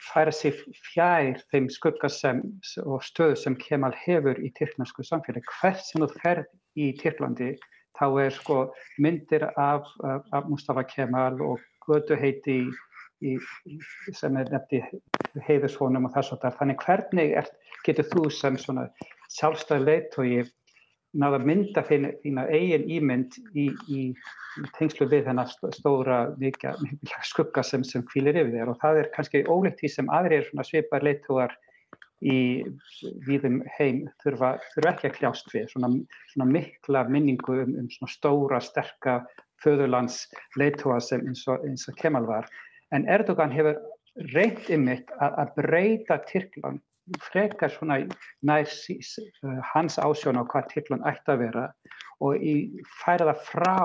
færa 0.02 0.32
sig 0.34 0.56
fjær 0.90 1.40
þeim 1.52 1.68
skugga 1.72 2.08
sem, 2.12 2.42
og 2.84 3.04
stöðu 3.04 3.36
sem 3.40 3.56
Kemal 3.60 3.94
hefur 4.04 4.38
í 4.42 4.52
tyrknarsku 4.58 5.04
samfélag. 5.06 5.46
Hvert 5.60 5.84
sem 5.86 6.04
þú 6.04 6.10
ferð 6.20 6.50
í 6.76 6.90
Tyrklandi 7.00 7.54
þá 7.96 8.06
er 8.26 8.34
sko 8.36 8.58
myndir 9.00 9.48
af, 9.56 9.88
af, 10.04 10.26
af 10.32 10.50
Mustafa 10.50 10.84
Kemal 10.88 11.40
og 11.40 11.62
götu 11.86 12.18
heiti 12.18 12.64
í 13.24 13.36
sem 14.12 14.36
er 14.36 14.50
nefndi 14.52 14.82
heiðusvonum 15.46 16.08
og 16.08 16.14
þess 16.16 16.34
að 16.34 16.42
það. 16.44 16.58
Þannig 16.60 16.82
hvernig 16.84 17.34
er, 17.40 17.50
getur 17.86 18.10
þú 18.12 18.28
sem 18.34 18.58
svona 18.60 18.88
sjálfstæði 19.38 19.86
leiðtói 19.86 20.44
náða 21.14 21.38
að 21.40 21.46
mynda 21.48 21.82
þína, 21.86 22.46
eigin 22.50 22.88
ímynd 22.96 23.36
í, 23.54 23.68
í, 23.88 24.00
í 24.10 24.70
tengslu 24.78 25.08
við 25.10 25.28
þennan 25.28 25.52
stóra 25.76 26.18
mikla 26.40 26.74
skugga 27.24 27.64
sem, 27.64 27.84
sem 27.86 28.04
kvílir 28.10 28.38
yfir 28.42 28.52
þér. 28.54 28.72
Og 28.72 28.80
það 28.82 29.00
er 29.02 29.12
kannski 29.14 29.44
ólíkt 29.46 29.80
því 29.82 29.92
sem 29.92 30.12
aðri 30.12 30.42
svona 30.48 30.66
svipar 30.66 31.06
leiðtóar 31.06 31.56
í 32.24 32.38
víðum 33.26 33.60
heim 33.76 34.06
þurfa, 34.24 34.56
þurfa 34.74 34.92
ekki 34.92 35.10
að 35.10 35.18
kljást 35.18 35.52
við. 35.54 35.66
Svona, 35.72 35.92
svona 36.32 36.48
mikla 36.52 37.04
minningu 37.12 37.60
um, 37.64 37.74
um 37.82 37.90
svona 37.92 38.12
stóra, 38.12 38.62
sterka 38.64 39.20
föðurlands 39.64 40.24
leiðtóa 40.60 41.00
sem 41.04 41.24
eins 41.28 41.44
og, 41.50 41.64
eins 41.66 41.86
og 41.90 41.96
Kemal 42.00 42.26
var. 42.28 42.48
En 42.94 43.06
Erdogan 43.10 43.52
hefur 43.52 43.78
reynt 44.32 44.68
ymitt 44.72 45.10
að, 45.20 45.40
að 45.42 45.56
breyta 45.60 46.20
Tyrkland 46.28 46.82
frekar 47.22 47.70
svona 47.70 48.00
nær 48.46 48.70
hans 49.72 49.98
ásjón 50.02 50.40
á 50.40 50.44
hvað 50.46 50.70
Tyrkland 50.72 51.06
ætti 51.06 51.32
að 51.32 51.42
vera 51.44 51.66
og 52.24 52.40
í, 52.40 52.54
færa 53.02 53.28
það 53.30 53.44
frá 53.50 53.78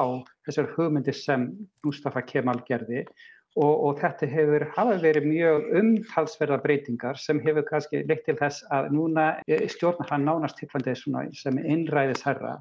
þessar 0.47 0.71
hugmyndir 0.75 1.17
sem 1.17 1.49
Mustafa 1.85 2.23
Kemal 2.25 2.61
gerði 2.67 3.03
og, 3.59 3.73
og 3.73 3.99
þetta 3.99 4.29
hefur 4.31 4.65
hafa 4.77 4.97
verið 5.03 5.27
mjög 5.27 5.71
umtalsverða 5.81 6.61
breytingar 6.63 7.19
sem 7.19 7.41
hefur 7.43 7.67
kannski 7.67 8.05
leitt 8.07 8.23
til 8.27 8.37
þess 8.39 8.63
að 8.71 8.91
núna 8.95 9.27
stjórnar 9.73 10.11
hann 10.13 10.27
nánast 10.27 10.61
Tyrklandi 10.61 10.95
sem 11.35 11.59
innræðis 11.59 12.23
herra 12.27 12.57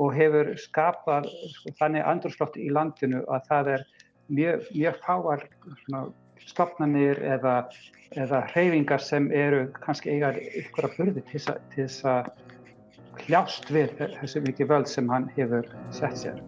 og 0.00 0.14
hefur 0.16 0.54
skapað 0.60 1.28
þannig 1.80 2.06
andurslótt 2.06 2.56
í 2.56 2.70
landinu 2.72 3.24
að 3.28 3.48
það 3.50 3.72
er 3.74 3.86
mjög, 4.30 4.68
mjög 4.76 5.00
fáar 5.04 5.46
stopnarnir 6.48 7.20
eða, 7.24 7.54
eða 8.16 8.44
hreyfingar 8.52 9.02
sem 9.04 9.30
eru 9.32 9.66
kannski 9.80 10.14
eiga 10.14 10.32
ykkur 10.62 10.88
að 10.88 10.96
burði 10.98 11.24
til 11.30 11.42
þess 11.74 12.06
að 12.08 12.30
hljást 13.26 13.70
við 13.74 13.92
þessu 13.98 14.42
mikið 14.46 14.72
völd 14.72 14.88
sem 14.88 15.10
hann 15.12 15.28
hefur 15.36 15.68
sett 15.94 16.16
sér. 16.22 16.40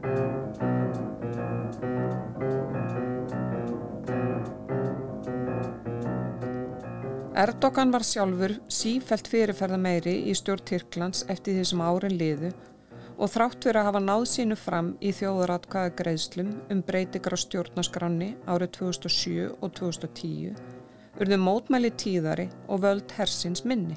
Erdogan 7.43 7.91
var 7.91 8.05
sjálfur 8.07 8.53
sífælt 8.71 9.29
fyrirferða 9.33 9.79
meiri 9.81 10.13
í 10.31 10.35
stjórn 10.37 10.63
Tyrklands 10.69 11.25
eftir 11.33 11.57
því 11.57 11.65
sem 11.73 11.81
árin 11.83 12.21
liðu 12.21 12.53
og 13.23 13.31
þrátt 13.31 13.63
fyrir 13.63 13.79
að 13.79 13.87
hafa 13.87 14.01
náð 14.03 14.25
sínu 14.33 14.57
fram 14.59 14.93
í 14.99 15.13
þjóðaratkvæða 15.15 15.97
greiðslum 15.99 16.55
um 16.75 16.81
breytingar 16.87 17.37
á 17.39 17.45
stjórnaskranni 17.45 18.31
árið 18.51 18.73
2007 18.81 19.51
og 19.63 19.75
2010 19.79 20.57
urðu 21.23 21.39
mótmæli 21.39 21.93
tíðari 22.03 22.49
og 22.67 22.83
völd 22.83 23.13
hersins 23.15 23.63
minni. 23.69 23.95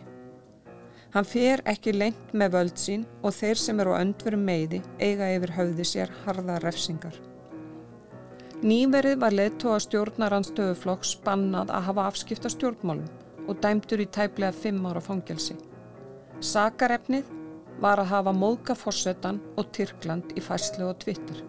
Hann 1.15 1.25
fer 1.25 1.63
ekki 1.71 1.93
lengt 1.95 2.33
með 2.37 2.57
völd 2.57 2.81
sín 2.81 3.05
og 3.23 3.33
þeir 3.33 3.57
sem 3.57 3.79
eru 3.79 3.95
á 3.95 4.01
öndverum 4.03 4.43
meiði 4.45 4.81
eiga 4.99 5.31
yfir 5.37 5.53
höfði 5.55 5.87
sér 5.87 6.11
harða 6.25 6.59
refsingar. 6.61 7.15
Nýverið 8.65 9.17
var 9.23 9.33
leittóa 9.35 9.79
stjórnaranstöðuflokks 9.83 11.15
spannað 11.17 11.71
að 11.73 11.87
hafa 11.89 12.09
afskipta 12.11 12.51
stjórnmálum 12.51 13.47
og 13.47 13.57
dæmtur 13.63 14.03
í 14.03 14.09
tæplega 14.11 14.53
fimm 14.55 14.85
ára 14.89 15.01
fangelsi. 15.03 15.55
Sakarefnið 16.43 17.31
var 17.83 17.99
að 17.99 18.11
hafa 18.11 18.33
móðga 18.35 18.75
fórsetan 18.77 19.41
og 19.59 19.67
Tyrkland 19.75 20.31
í 20.37 20.43
fæslu 20.43 20.87
og 20.89 20.99
Twitter. 21.03 21.41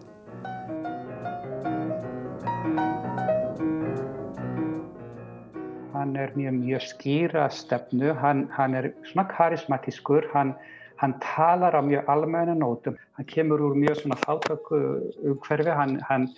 Hann 5.93 6.15
er 6.15 6.33
mjög, 6.35 6.59
mjög 6.59 6.83
skýra 6.91 7.47
stefnu, 7.51 8.11
hann, 8.21 8.45
hann 8.53 8.75
er 8.77 8.91
svona 9.09 9.27
karismatískur, 9.31 10.27
hann, 10.33 10.53
hann 11.01 11.15
talar 11.23 11.75
á 11.79 11.81
mjög 11.81 12.11
almenna 12.11 12.55
nótum, 12.55 12.99
hann 13.17 13.27
kemur 13.31 13.63
úr 13.69 13.79
mjög 13.79 14.03
svona 14.03 14.19
fátöku 14.21 14.81
umhverfi, 15.23 15.73
hann, 15.73 15.97
hann 16.07 16.29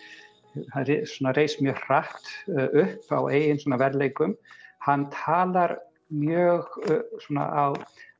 reys 1.35 1.59
mjög 1.61 1.81
hrætt 1.85 2.31
uh, 2.47 2.69
upp 2.85 3.13
á 3.13 3.19
eigin 3.29 3.59
svona 3.61 3.81
verleikum, 3.81 4.37
hann 4.85 5.09
talar 5.13 5.77
mjög 6.09 6.65
uh, 6.87 7.01
svona 7.25 7.49
á 7.49 7.65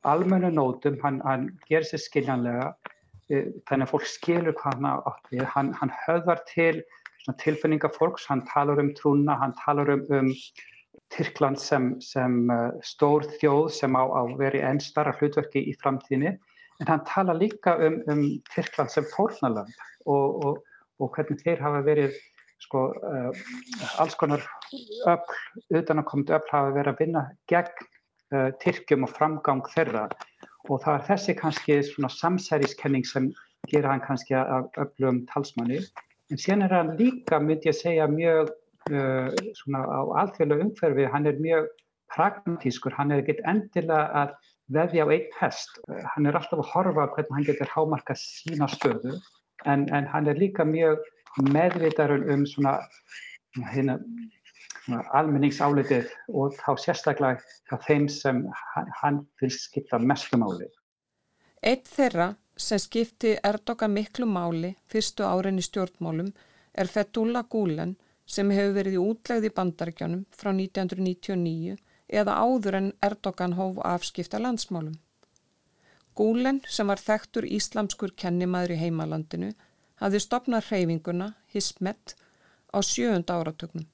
almennu 0.08 0.52
nótum, 0.54 0.98
hann, 1.04 1.20
hann 1.26 1.50
gerir 1.68 1.88
sér 1.88 2.02
skiljanlega 2.04 2.72
e, 3.30 3.50
þannig 3.68 3.88
að 3.88 3.92
fólk 3.94 4.08
skilur 4.08 4.56
hvað 4.60 4.80
hann 4.80 4.90
átt 5.12 5.30
við, 5.34 5.46
hann, 5.56 5.74
hann 5.80 5.94
höfðar 6.06 6.44
til 6.50 6.82
tilfinninga 7.38 7.92
fólks, 7.94 8.26
hann 8.30 8.46
talar 8.48 8.80
um 8.82 8.94
trúna, 8.98 9.36
hann 9.40 9.54
talar 9.60 9.92
um, 9.94 10.06
um 10.10 10.32
Tyrkland 11.14 11.60
sem, 11.62 11.92
sem 12.02 12.50
uh, 12.54 12.72
stór 12.86 13.26
þjóð 13.40 13.70
sem 13.74 13.98
á 13.98 14.04
að 14.06 14.36
vera 14.40 14.60
í 14.60 14.64
enn 14.66 14.82
starra 14.82 15.14
hlutverki 15.18 15.62
í 15.70 15.76
framtíðinni, 15.82 16.36
en 16.80 16.90
hann 16.90 17.06
talar 17.10 17.38
líka 17.38 17.76
um, 17.86 18.00
um 18.10 18.24
Tyrkland 18.54 18.94
sem 18.94 19.08
fórnaland 19.14 19.74
og, 20.06 20.44
og, 20.46 20.60
og 21.02 21.14
hvernig 21.16 21.42
þeir 21.44 21.64
hafa 21.66 21.84
verið 21.86 22.18
sko, 22.64 22.90
uh, 22.98 23.30
alls 24.02 24.18
konar 24.20 24.44
öll, 25.10 25.38
utan 25.82 26.02
að 26.02 26.10
komið 26.12 26.36
öll 26.40 26.52
hafa 26.52 26.76
verið 26.78 26.94
að 26.94 27.04
vinna 27.06 27.26
gegn 27.52 27.90
uh, 28.36 28.50
Tyrkjum 28.62 29.08
og 29.08 29.14
framgang 29.16 29.64
þeirra. 29.74 30.08
Og 30.70 30.82
það 30.84 30.96
er 30.96 31.06
þessi 31.08 31.36
kannski 31.40 31.80
svona 31.88 32.12
samsæriskenning 32.14 33.08
sem 33.08 33.32
gera 33.72 33.94
hann 33.94 34.04
kannski 34.06 34.38
af 34.38 34.70
öflugum 34.80 35.24
talsmanni. 35.32 35.82
En 36.30 36.38
síðan 36.38 36.68
er 36.68 36.76
hann 36.76 36.96
líka, 37.00 37.40
myndi 37.42 37.72
ég 37.72 37.78
segja, 37.78 38.08
mjög 38.12 38.52
uh, 38.92 39.30
svona 39.58 39.84
á 39.86 40.02
alþjóðlega 40.24 40.68
umhverfi, 40.68 41.10
hann 41.14 41.30
er 41.30 41.42
mjög 41.42 41.70
pragmatískur, 42.14 42.96
hann 42.98 43.14
er 43.14 43.24
ekkert 43.24 43.42
endilega 43.50 44.24
að 44.24 44.36
veðja 44.74 45.06
á 45.06 45.08
einn 45.14 45.36
hest. 45.40 45.80
Hann 46.14 46.30
er 46.30 46.38
alltaf 46.38 46.62
að 46.62 46.72
horfa 46.74 47.08
hvernig 47.16 47.36
hann 47.38 47.48
getur 47.48 47.74
hámarka 47.74 48.16
sína 48.18 48.70
stöðu. 48.70 49.18
En, 49.66 49.88
en 49.94 50.08
hann 50.08 50.30
er 50.30 50.40
líka 50.40 50.66
mjög 50.66 51.02
meðvitarun 51.50 52.28
um 52.32 52.46
svona 52.48 52.78
hérna 53.74 53.98
almenningsálitið 54.98 56.12
og 56.34 56.56
þá 56.58 56.70
sérstaklega 56.84 57.80
þeim 57.86 58.08
sem 58.12 58.44
hann 59.02 59.24
vil 59.42 59.52
skipta 59.54 60.00
mestu 60.00 60.40
máli. 60.42 60.70
Eitt 61.62 61.90
þeirra 61.92 62.34
sem 62.60 62.80
skipti 62.80 63.36
Erdogan 63.44 63.94
miklu 63.96 64.28
máli 64.28 64.76
fyrstu 64.92 65.26
árin 65.28 65.60
í 65.60 65.66
stjórnmálum 65.66 66.32
er 66.74 66.88
Fethullah 66.92 67.48
Gulen 67.50 67.96
sem 68.30 68.50
hefur 68.54 68.76
verið 68.78 68.98
í 68.98 69.04
útlegði 69.04 69.52
bandaríkjónum 69.58 70.26
frá 70.36 70.52
1999 70.54 71.78
eða 72.22 72.38
áður 72.44 72.80
en 72.80 72.90
Erdogan 73.06 73.56
hóf 73.60 73.80
afskipta 73.86 74.42
landsmálum. 74.42 74.98
Gulen 76.16 76.60
sem 76.68 76.90
var 76.90 77.00
þekktur 77.00 77.48
íslamskur 77.48 78.16
kennimaður 78.18 78.76
í 78.76 78.80
heimalandinu 78.82 79.54
hafði 80.02 80.20
stopnað 80.24 80.68
hreyfinguna, 80.70 81.34
Hismet, 81.54 82.16
á 82.76 82.78
sjöunda 82.84 83.40
áratögnum. 83.40 83.88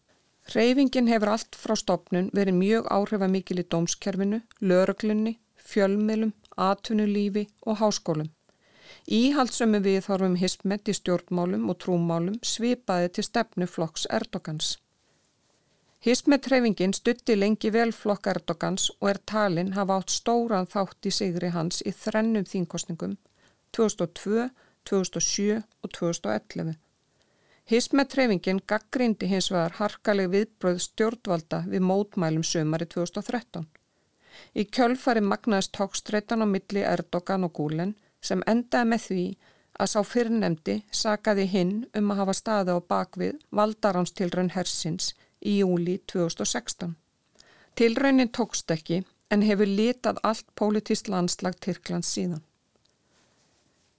Hreyfingin 0.52 1.08
hefur 1.10 1.32
allt 1.34 1.58
frá 1.58 1.74
stopnun 1.80 2.30
verið 2.38 2.58
mjög 2.60 2.88
áhrifamikil 2.94 3.60
í 3.64 3.68
dómskerfinu, 3.74 4.42
löruglunni, 4.62 5.40
fjölmilum, 5.58 6.34
atvinnulífi 6.56 7.48
og 7.66 7.80
háskólum. 7.82 8.30
Íhaldsömmu 9.10 9.82
við 9.86 10.04
þorfum 10.06 10.38
hismet 10.42 10.90
í 10.90 10.94
stjórnmálum 10.98 11.70
og 11.74 11.80
trúmálum 11.82 12.38
svipaði 12.46 13.12
til 13.18 13.26
stefnu 13.28 13.68
flokks 13.70 14.06
Erdogans. 14.20 14.76
Hismet-hreyfingin 16.06 16.94
stutti 16.94 17.34
lengi 17.38 17.72
vel 17.74 17.92
flokk 17.94 18.30
Erdogans 18.30 18.92
og 19.00 19.10
er 19.10 19.20
talinn 19.32 19.74
hafa 19.74 19.98
átt 20.02 20.14
stóran 20.14 20.70
þátt 20.70 21.10
í 21.10 21.14
sigri 21.18 21.50
hans 21.58 21.82
í 21.82 21.94
þrennum 22.04 22.46
þínkostningum 22.46 23.18
2002, 23.74 24.50
2007 24.86 25.64
og 25.82 25.96
2011. 25.98 26.76
Hismet-hreyfingin 27.66 28.60
gaggrindi 28.70 29.26
hins 29.26 29.48
vegar 29.50 29.74
harkaleg 29.80 30.28
viðbröð 30.30 30.84
stjórnvalda 30.84 31.64
við 31.66 31.82
mótmælum 31.82 32.44
sömari 32.46 32.86
2013. 32.86 33.66
Í 34.54 34.66
kjölfari 34.78 35.24
magnaðist 35.26 35.74
tókstreitan 35.74 36.46
á 36.46 36.48
milli 36.50 36.84
Erdogan 36.86 37.48
og 37.48 37.56
Gulen 37.58 37.96
sem 38.22 38.44
endaði 38.46 38.90
með 38.92 39.06
því 39.08 39.26
að 39.82 39.92
sá 39.96 40.00
fyrirnemdi 40.12 40.76
sagaði 41.02 41.48
hinn 41.56 41.74
um 41.98 42.14
að 42.14 42.22
hafa 42.22 42.38
staði 42.40 42.78
á 42.78 42.80
bakvið 42.94 43.42
valdaránstilraun 43.60 44.54
hersins 44.54 45.16
í 45.42 45.58
júli 45.64 45.98
2016. 46.14 46.94
Tilraunin 47.76 48.30
tókst 48.30 48.72
ekki 48.78 49.02
en 49.34 49.42
hefur 49.42 49.74
litað 49.80 50.22
allt 50.22 50.46
pólitist 50.54 51.10
landslag 51.10 51.58
Tyrklands 51.66 52.14
síðan. 52.14 52.46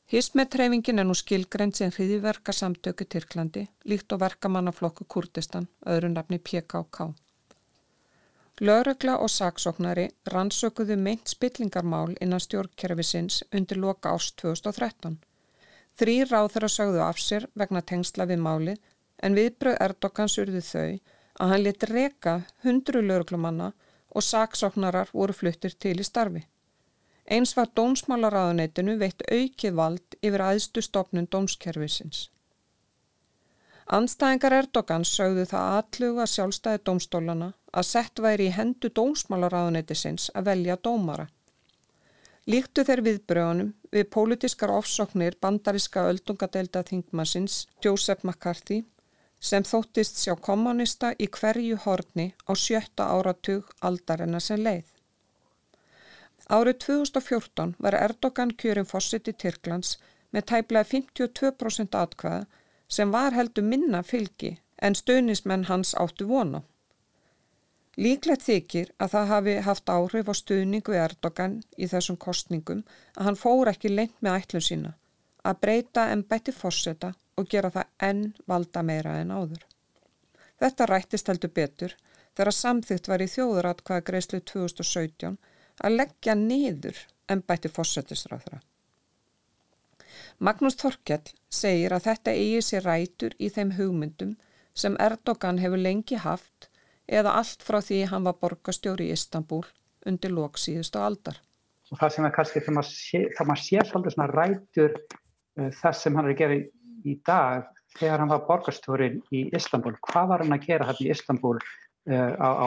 Hismet-treyfingin 0.07 1.03
er 1.03 1.07
nú 1.09 1.15
skilgrend 1.19 1.75
sem 1.75 1.91
hriðiverka 1.91 2.53
samtöku 2.55 3.09
Tyrklandi, 3.11 3.65
líkt 3.91 4.13
og 4.15 4.21
verkamannaflokku 4.23 5.03
Kurdistan, 5.11 5.67
öðru 5.83 6.13
nafni 6.13 6.39
PKK. 6.39 7.09
Lörugla 8.63 9.17
og 9.19 9.33
saksóknari 9.35 10.07
rannsökuðu 10.31 10.95
meint 10.97 11.27
spillingarmál 11.35 12.15
innan 12.21 12.41
stjórnkerfisins 12.41 13.43
undir 13.51 13.83
loka 13.83 14.15
ást 14.15 14.39
2013. 14.45 15.19
Þrý 15.99 16.17
ráð 16.31 16.53
þeirra 16.55 16.71
sögðu 16.77 17.03
af 17.03 17.19
sér 17.27 17.51
vegna 17.59 17.83
tengsla 17.83 18.31
við 18.31 18.45
máli 18.47 18.79
en 19.27 19.35
viðbröð 19.35 19.83
Erdokans 19.89 20.39
urðu 20.39 20.63
þau 20.71 20.89
að 21.43 21.51
hann 21.51 21.65
lit 21.67 21.91
reka 21.91 22.41
hundru 22.63 23.03
löruglumanna 23.03 23.73
og 24.15 24.23
saksóknarar 24.23 25.11
voru 25.13 25.35
fluttir 25.35 25.75
til 25.75 25.99
í 25.99 26.07
starfi. 26.07 26.47
Eins 27.27 27.57
var 27.59 27.73
dómsmálaráðuneytinu 27.75 28.97
veitt 29.01 29.23
aukið 29.27 29.75
vald 29.75 30.17
yfir 30.23 30.43
aðstu 30.47 30.83
stopnun 30.85 31.27
dómskerfisins. 31.27 32.29
Anstæðingar 33.87 34.55
Erdogans 34.61 35.11
sögðu 35.15 35.45
það 35.51 35.73
aðluga 35.79 36.27
sjálfstæði 36.31 36.83
dómstólana 36.87 37.53
að 37.71 37.89
sett 37.89 38.23
væri 38.23 38.49
í 38.49 38.55
hendu 38.55 38.91
dómsmálaráðuneytisins 38.99 40.31
að 40.35 40.49
velja 40.51 40.79
dómara. 40.89 41.27
Líktu 42.47 42.85
þeir 42.87 43.03
viðbröðunum 43.09 43.71
við 43.95 44.11
pólitískar 44.15 44.71
ofsóknir 44.75 45.39
bandariska 45.43 46.05
öldungadelda 46.11 46.83
þingmassins 46.87 47.65
Joseph 47.83 48.23
McCarthy 48.23 48.85
sem 49.41 49.67
þóttist 49.67 50.23
sjá 50.23 50.35
kommunista 50.49 51.13
í 51.19 51.27
hverju 51.27 51.79
horni 51.85 52.29
á 52.47 52.53
sjötta 52.55 53.11
áratug 53.15 53.71
aldarina 53.83 54.41
sem 54.41 54.63
leið. 54.63 54.96
Árið 56.47 56.79
2014 56.85 57.75
var 57.83 57.97
Erdogan 57.99 58.53
kjörin 58.55 58.87
fósitt 58.87 59.29
í 59.29 59.35
Tyrklands 59.35 59.97
með 60.31 60.47
tæplega 60.53 60.89
52% 60.91 61.99
atkvæða 61.99 62.47
sem 62.97 63.11
var 63.11 63.35
heldur 63.35 63.67
minna 63.67 64.03
fylgi 64.07 64.53
en 64.79 64.95
stöðnismenn 64.95 65.67
hans 65.71 65.95
áttu 65.99 66.29
vona. 66.31 66.63
Líklegt 67.97 68.45
þykir 68.47 68.93
að 69.01 69.13
það 69.15 69.31
hafi 69.33 69.57
haft 69.67 69.91
áhrif 69.91 70.31
á 70.31 70.35
stuðning 70.37 70.87
við 70.87 71.03
Erdogan 71.03 71.57
í 71.77 71.89
þessum 71.91 72.19
kostningum 72.21 72.85
að 73.17 73.31
hann 73.31 73.41
fór 73.41 73.73
ekki 73.73 73.91
lengt 73.91 74.21
með 74.21 74.39
ætlun 74.43 74.67
sína 74.69 74.93
að 75.47 75.61
breyta 75.63 76.09
en 76.13 76.25
bætti 76.31 76.53
fósetta 76.53 77.13
og 77.39 77.49
gera 77.51 77.71
það 77.71 77.91
enn 78.09 78.23
valda 78.51 78.83
meira 78.83 79.17
en 79.23 79.33
áður. 79.35 79.63
Þetta 80.61 80.89
rættist 80.91 81.29
heldur 81.31 81.53
betur 81.59 81.97
þegar 82.37 82.57
samþygt 82.59 83.11
var 83.11 83.23
í 83.23 83.31
þjóðuratkvæða 83.35 84.07
greiðslu 84.11 84.41
2017 84.53 85.37
að 85.85 85.99
leggja 86.01 86.35
niður 86.39 86.99
en 87.29 87.43
bætti 87.43 87.71
fósættisráðra. 87.73 88.61
Magnús 90.39 90.77
Þorkjell 90.81 91.33
segir 91.49 91.95
að 91.97 92.11
þetta 92.11 92.33
eigi 92.37 92.63
sér 92.65 92.85
rætur 92.85 93.37
í 93.41 93.49
þeim 93.53 93.73
hugmyndum 93.79 94.35
sem 94.77 94.97
Erdogan 95.01 95.61
hefur 95.63 95.81
lengi 95.81 96.19
haft 96.21 96.69
eða 97.09 97.37
allt 97.41 97.65
frá 97.65 97.81
því 97.81 98.03
hann 98.11 98.27
var 98.27 98.37
borgastjóri 98.43 99.09
í 99.09 99.15
Istanbul 99.17 99.63
undir 100.07 100.35
loksíðustu 100.35 101.01
aldar. 101.01 101.39
Og 101.91 102.01
það 102.01 102.13
sem 102.17 102.27
er 102.27 102.35
kannski 102.35 102.61
þegar 102.61 102.77
maður 102.77 102.93
sé, 102.93 103.23
maður 103.47 103.63
sé 103.63 103.87
svolítið 103.89 104.17
svona 104.17 104.29
rætur 104.33 104.95
uh, 104.99 105.71
þess 105.81 106.05
sem 106.05 106.19
hann 106.19 106.27
er 106.27 106.35
að 106.35 106.41
gera 106.43 106.59
í, 106.59 106.63
í 107.07 107.17
dag 107.27 107.69
þegar 107.97 108.23
hann 108.23 108.33
var 108.35 108.45
borgastjóri 108.49 109.11
í 109.33 109.47
Istanbul. 109.57 109.95
Hvað 110.05 110.33
var 110.33 110.45
hann 110.45 110.57
að 110.57 110.67
gera 110.67 110.89
hann 110.91 111.01
í 111.01 111.11
Istanbul 111.15 111.57
á, 112.07 112.49
á 112.63 112.67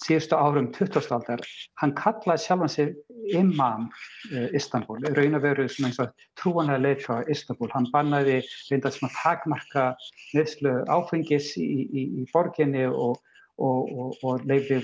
síðustu 0.00 0.36
árum 0.38 0.70
20. 0.72 1.12
aldar, 1.12 1.42
hann 1.80 1.94
kallaði 1.98 2.44
sjálfan 2.44 2.72
sig 2.72 2.94
imam 3.36 3.88
uh, 4.32 4.48
Istanbul, 4.56 5.00
raun 5.16 5.38
og 5.38 5.44
veru 5.44 5.68
trúanlega 6.38 6.82
leið 6.84 7.04
frá 7.04 7.22
Istanbul, 7.28 7.70
hann 7.74 7.88
bannaði 7.92 8.40
reynda 8.70 8.92
svona 8.94 9.12
takmarka 9.18 9.88
neðslu 10.36 10.78
áfengis 10.88 11.54
í, 11.60 11.68
í, 11.88 12.04
í 12.22 12.26
borginni 12.32 12.86
og, 12.88 13.18
og, 13.58 13.92
og, 13.92 14.20
og 14.22 14.46
leiði 14.48 14.80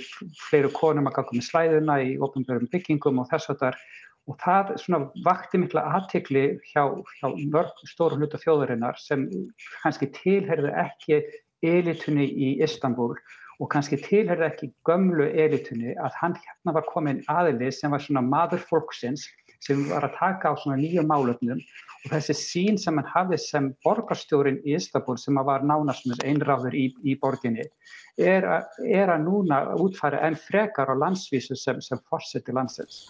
fleiru 0.49 0.73
konum 0.75 1.09
að 1.09 1.21
ganga 1.21 1.39
með 1.39 1.49
slæðuna 1.49 2.01
í 2.05 2.17
ofnbjörnum 2.19 2.73
byggingum 2.73 3.23
og 3.23 3.31
þess 3.33 3.55
að 3.55 3.63
þar 3.65 3.81
og 4.25 4.37
það 4.41 4.75
svona 4.81 5.01
vakti 5.25 5.61
mikla 5.61 5.83
aðtikli 5.99 6.45
hjá, 6.71 6.85
hjá 7.21 7.27
mörg 7.53 7.81
stóru 7.91 8.17
hluta 8.17 8.41
þjóðurinnar 8.41 8.97
sem 9.01 9.27
kannski 9.83 10.09
tilherði 10.17 10.73
ekki 10.81 11.19
elitunni 11.65 12.27
í 12.29 12.55
Istanbul 12.65 13.13
og 13.61 13.71
kannski 13.73 13.99
tilherði 14.03 14.49
ekki 14.49 14.71
gömlu 14.89 15.27
elitunni 15.45 15.95
að 15.95 16.19
hann 16.21 16.37
hérna 16.41 16.75
var 16.77 16.87
komin 16.91 17.23
aðili 17.31 17.71
sem 17.73 17.95
var 17.95 18.03
svona 18.03 18.25
maður 18.27 18.65
fólksins 18.71 19.29
sem 19.65 19.87
var 19.89 20.05
að 20.05 20.17
taka 20.19 20.53
á 20.53 20.55
svona 20.61 20.81
nýju 20.81 21.05
málöfnum 21.09 21.61
og 21.61 22.09
þessi 22.13 22.37
sín 22.41 22.79
sem 22.81 22.99
hann 23.01 23.11
hafði 23.15 23.39
sem 23.41 23.71
borgarstjórin 23.87 24.61
í 24.65 24.77
Istanbul 24.79 25.17
sem 25.21 25.39
var 25.49 25.65
nánast 25.65 26.09
með 26.11 26.25
einráður 26.29 26.77
í, 26.77 26.87
í 27.05 27.17
borginni 27.21 27.65
er, 28.19 28.45
a, 28.45 28.59
er 28.85 29.15
að 29.15 29.25
núna 29.29 29.63
útfæra 29.81 30.21
enn 30.27 30.39
frekar 30.39 30.93
á 30.93 30.95
landsvísu 31.07 31.57
sem, 31.59 31.81
sem 31.81 32.01
fórseti 32.11 32.53
landsins. 32.55 33.05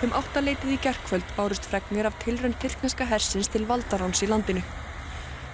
Um 0.00 0.12
áttaleitið 0.16 0.76
í 0.76 0.78
gerðkvöld 0.84 1.34
bárust 1.36 1.66
fregnir 1.68 2.08
af 2.08 2.16
tilrönd 2.24 2.56
tilkneska 2.62 3.04
hersins 3.08 3.50
til 3.52 3.66
valdaráns 3.68 4.22
í 4.24 4.30
landinu. 4.30 4.62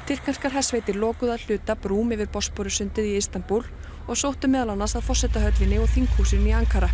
Tyrknarskar 0.07 0.53
hersveitir 0.55 0.95
lokuða 1.03 1.35
hluta 1.43 1.75
brúm 1.83 2.13
yfir 2.15 2.29
Bosporusundið 2.31 3.09
í 3.11 3.15
Istanbul 3.19 3.65
og 4.07 4.19
sóttu 4.21 4.47
meðal 4.47 4.77
annars 4.77 4.93
að 4.95 5.09
fósettahöllinni 5.09 5.81
og 5.83 5.89
þinghúsin 5.91 6.45
í 6.47 6.53
Ankara. 6.55 6.87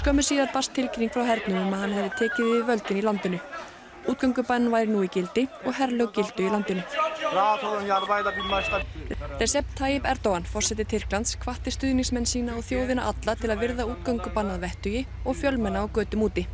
Skömmu 0.00 0.24
síðar 0.24 0.48
barst 0.54 0.72
tilkynning 0.72 1.12
frá 1.12 1.26
hernum 1.28 1.66
um 1.66 1.74
að 1.76 1.82
hann 1.84 1.92
hefði 1.98 2.14
tekið 2.22 2.48
við 2.54 2.62
völdin 2.70 3.00
í 3.02 3.04
landinu. 3.04 3.40
Útgöngubann 4.08 4.70
væri 4.72 4.88
nú 4.94 5.02
í 5.04 5.10
gildi 5.12 5.44
og 5.66 5.76
herrlög 5.76 6.16
gildu 6.16 6.46
í 6.46 6.52
landinu. 6.54 6.86
Recep 9.36 9.76
Tayyip 9.76 10.08
Erdogan, 10.08 10.48
fósetti 10.48 10.88
Tyrklands, 10.88 11.36
hvatti 11.44 11.74
stuðnismenn 11.74 12.24
sína 12.24 12.56
og 12.56 12.64
þjóðina 12.64 13.10
alla 13.10 13.36
til 13.36 13.52
að 13.52 13.66
virða 13.66 13.90
útgöngubannað 13.92 14.64
vettugi 14.64 15.04
og 15.26 15.36
fjölmenna 15.36 15.84
á 15.84 15.86
götum 15.92 16.24
úti 16.30 16.48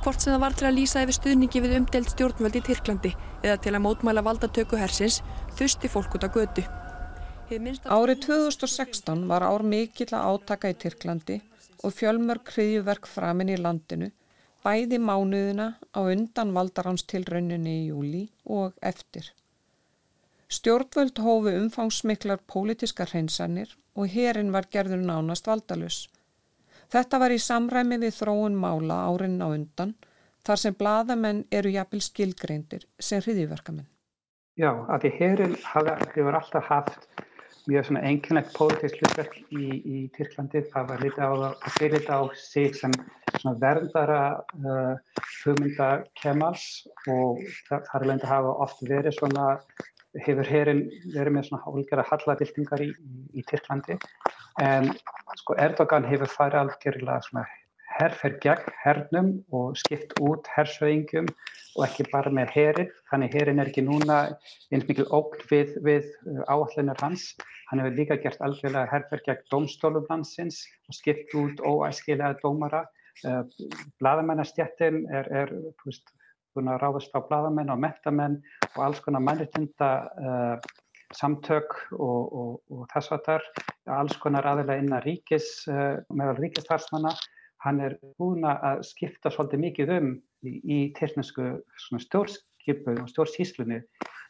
hvort 0.00 0.22
sem 0.22 0.32
það 0.32 0.40
var 0.40 0.54
til 0.56 0.66
að 0.68 0.78
lýsa 0.78 1.02
yfir 1.04 1.16
stuðningi 1.18 1.60
við 1.60 1.74
umdelt 1.76 2.14
stjórnvöld 2.14 2.56
í 2.56 2.62
Tyrklandi 2.64 3.10
eða 3.42 3.56
til 3.64 3.74
að 3.74 3.84
mótmæla 3.86 4.24
valdatöku 4.26 4.78
hersins 4.80 5.20
þusti 5.58 5.90
fólk 5.92 6.16
út 6.16 6.26
á 6.26 6.30
götu. 6.30 6.64
Árið 7.50 8.20
2016 8.26 9.26
var 9.30 9.42
ár 9.42 9.64
mikill 9.66 10.12
að 10.14 10.26
átaka 10.34 10.70
í 10.70 10.76
Tyrklandi 10.78 11.40
og 11.82 11.94
fjölmörg 11.96 12.52
hriðjuverk 12.52 13.08
framinn 13.10 13.50
í 13.50 13.56
landinu, 13.58 14.10
bæði 14.62 15.00
mánuðina 15.02 15.72
á 15.96 16.00
undan 16.04 16.52
valdaránstilrauninni 16.54 17.76
í 17.80 17.86
júli 17.88 18.22
og 18.44 18.76
eftir. 18.82 19.32
Stjórnvöld 20.50 21.18
hófu 21.24 21.54
umfangsmiklar 21.56 22.42
pólitiskar 22.46 23.10
hreinsanir 23.10 23.74
og 23.94 24.10
herin 24.14 24.52
var 24.52 24.68
gerður 24.70 25.02
nánast 25.06 25.46
valdalus. 25.46 26.08
Þetta 26.90 27.20
var 27.22 27.34
í 27.34 27.38
samræmi 27.38 28.00
við 28.02 28.16
þróun 28.18 28.56
mála 28.58 29.04
árin 29.08 29.38
á 29.42 29.48
undan 29.48 29.94
þar 30.46 30.62
sem 30.64 30.76
bladamenn 30.76 31.44
eru 31.52 31.72
jafnvel 31.74 32.02
skilgreindir 32.04 32.86
sem 32.98 33.22
hriðiverkamenn. 33.24 33.88
Já, 34.60 34.72
að 34.92 35.04
því 35.06 35.10
herin 35.18 35.58
hefur 35.64 36.36
alltaf 36.36 36.66
haft 36.68 37.24
mjög 37.68 37.86
svona 37.86 38.02
enginlegt 38.08 38.52
pólitísk 38.56 39.00
hlutverk 39.00 39.36
í, 39.52 39.66
í 39.84 39.96
Tyrklandi. 40.16 40.64
Það 40.72 40.88
var 40.90 41.04
litið 41.04 41.22
á, 41.24 41.32
litið 41.80 42.10
á 42.10 42.20
sig 42.36 42.76
sem 42.76 42.94
verndara 43.60 44.20
uh, 44.60 44.96
hugmynda 45.44 45.90
kemals 46.20 46.66
og 47.08 47.40
það 47.68 47.94
er 48.00 48.06
leiðin 48.08 48.26
að 48.26 48.32
hafa 48.34 48.56
oft 48.66 48.84
verið 48.88 49.16
svona 49.16 49.46
hefur 50.26 50.48
herin 50.50 50.82
verið 51.14 51.36
með 51.36 51.48
svona 51.48 51.62
hálfgerða 51.64 52.06
halladildingar 52.10 52.82
í, 52.82 52.90
í, 52.90 53.20
í 53.38 53.44
Tyrklandi 53.46 53.96
en 54.60 54.90
sko 55.38 55.54
Erdogan 55.62 56.08
hefur 56.10 56.32
farið 56.32 56.64
algjörlega 56.64 57.20
svona 57.28 57.46
herrferð 57.98 58.38
gegn 58.44 58.74
hernum 58.84 59.30
og 59.56 59.78
skipt 59.80 60.14
út 60.22 60.48
hersöðingum 60.54 61.28
og 61.76 61.84
ekki 61.86 62.06
bara 62.10 62.32
með 62.34 62.52
herin 62.54 62.92
þannig 63.10 63.34
herin 63.36 63.62
er 63.62 63.70
ekki 63.70 63.84
núna 63.86 64.20
eins 64.70 64.86
mikil 64.88 65.06
ógl 65.14 65.42
við, 65.50 65.76
við 65.86 66.06
uh, 66.26 66.42
áallinur 66.50 66.98
hans. 67.02 67.34
Hann 67.70 67.82
hefur 67.82 67.98
líka 67.98 68.18
gert 68.22 68.42
algjörlega 68.42 68.90
herrferð 68.90 69.26
gegn 69.28 69.50
domstólum 69.52 70.06
landsins 70.10 70.62
og 70.88 70.98
skipt 70.98 71.34
út 71.38 71.62
óæskilega 71.62 72.38
dómara. 72.42 72.84
Uh, 73.26 73.44
bladamennastjættin 74.00 75.04
er, 75.12 75.28
er 75.30 75.54
veist, 75.84 76.14
ráðast 76.56 77.14
á 77.14 77.20
bladamenn 77.22 77.70
og 77.70 77.78
mentamenn 77.78 78.40
og 78.74 78.84
alls 78.88 79.02
konar 79.04 79.22
mannritinda 79.22 79.90
uh, 80.18 80.70
samtök 81.14 81.74
og, 81.92 82.32
og, 82.32 82.50
og 82.70 82.86
þess 82.92 83.12
að 83.14 83.26
þar, 83.26 83.46
alls 83.98 84.16
konar 84.22 84.46
aðeins 84.46 84.82
innan 84.84 85.04
ríkis, 85.04 85.50
uh, 85.70 85.98
meðal 86.14 86.38
ríkistarsmanna, 86.38 87.14
hann 87.64 87.80
er 87.84 87.96
búin 88.20 88.46
að 88.48 88.84
skipta 88.88 89.32
svolítið 89.32 89.64
mikið 89.64 89.92
um 89.98 90.12
í, 90.46 90.52
í 90.64 90.78
tilnæsku 90.96 91.50
stjórnskipun 92.06 93.02
og 93.04 93.10
stjórnsíslunni 93.12 93.82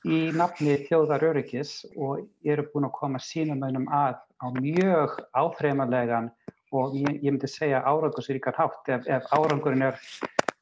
í 0.09 0.19
nafni 0.37 0.79
þjóðaröryggis 0.87 1.75
og 1.97 2.25
eru 2.47 2.67
búin 2.73 2.89
að 2.89 2.97
koma 2.97 3.21
sínum 3.23 3.63
önum 3.67 3.87
að 3.93 4.19
á 4.41 4.47
mjög 4.57 5.19
áþreifanlegan 5.37 6.31
og 6.73 6.95
ég, 6.97 7.21
ég 7.21 7.35
myndi 7.35 7.51
segja 7.51 7.83
árangursríkar 7.85 8.57
hátt 8.57 8.89
ef, 8.89 9.07
ef 9.07 9.27
árangurinn 9.35 9.89
er 9.91 10.01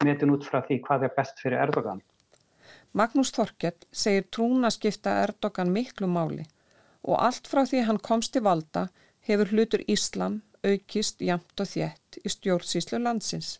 metin 0.05 0.33
út 0.35 0.47
frá 0.47 0.61
því 0.67 0.81
hvað 0.87 1.07
er 1.09 1.15
best 1.17 1.41
fyrir 1.43 1.63
Erdogan. 1.63 2.03
Magnús 2.97 3.31
Þorkett 3.37 3.87
segir 3.93 4.27
trúna 4.33 4.71
skipta 4.75 5.21
Erdogan 5.23 5.73
miklu 5.73 6.09
máli 6.11 6.47
og 7.07 7.21
allt 7.23 7.49
frá 7.49 7.63
því 7.69 7.85
hann 7.87 8.03
komst 8.03 8.35
til 8.35 8.45
valda 8.45 8.89
hefur 9.29 9.53
hlutur 9.53 9.85
Íslam 9.87 10.41
aukist 10.66 11.23
jamt 11.25 11.61
og 11.61 11.71
þjætt 11.71 12.21
í 12.25 12.33
stjórnsýslu 12.33 13.01
landsins. 13.03 13.59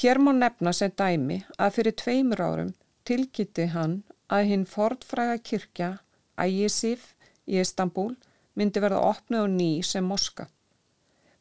Hér 0.00 0.20
má 0.22 0.32
nefna 0.36 0.72
sem 0.72 0.92
dæmi 0.96 1.40
að 1.58 1.74
fyrir 1.76 1.96
tveimur 2.02 2.42
árum 2.42 2.72
tilkytti 3.08 3.66
hann 3.74 4.02
að 4.30 4.46
hinn 4.50 4.66
fordfræga 4.66 5.38
kirkja 5.50 5.90
Ægisif 6.40 7.12
í 7.46 7.58
Istanbul 7.60 8.14
myndi 8.54 8.82
verða 8.82 9.02
opnið 9.10 9.44
á 9.44 9.46
ný 9.50 9.70
sem 9.84 10.06
moska. 10.06 10.46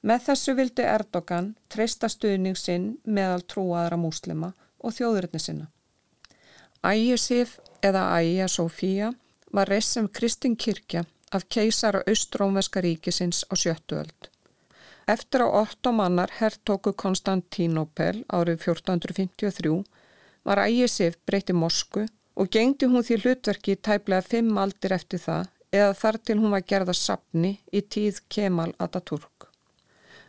Með 0.01 0.25
þessu 0.29 0.55
vildi 0.55 0.85
Erdogan 0.87 1.53
treysta 1.69 2.09
stuðning 2.09 2.57
sinn 2.57 2.93
meðal 3.03 3.43
trúaðara 3.43 3.99
múslima 3.99 4.53
og 4.79 4.95
þjóðurinni 4.95 5.41
sinna. 5.43 5.67
Ægisif 6.83 7.59
eða 7.83 8.05
Ægja 8.19 8.47
Sofía 8.47 9.13
var 9.51 9.67
reist 9.67 9.95
sem 9.95 10.07
Kristin 10.07 10.55
Kirkja 10.55 11.03
af 11.31 11.45
keisara 11.49 12.01
Austrómveska 12.07 12.81
ríkisins 12.81 13.45
á 13.51 13.53
sjöttu 13.55 13.95
öld. 14.01 14.29
Eftir 15.07 15.41
á 15.45 15.47
ottomannar 15.61 16.31
herrtóku 16.39 16.93
Konstantínopel 16.93 18.23
árið 18.37 18.57
1453 18.65 19.83
var 20.45 20.61
Ægisif 20.65 21.17
breytti 21.25 21.53
Mosku 21.53 22.05
og 22.35 22.49
gengdi 22.53 22.85
hún 22.85 23.05
því 23.05 23.17
hlutverki 23.23 23.75
tæplega 23.75 24.21
fimm 24.21 24.57
aldir 24.57 24.93
eftir 24.97 25.21
það 25.25 25.49
eða 25.79 25.93
þar 26.01 26.17
til 26.25 26.37
hún 26.41 26.53
var 26.55 26.65
gerða 26.71 26.95
sapni 26.97 27.51
í 27.73 27.81
tíð 27.81 28.21
Kemal 28.29 28.73
Atatürk. 28.85 29.49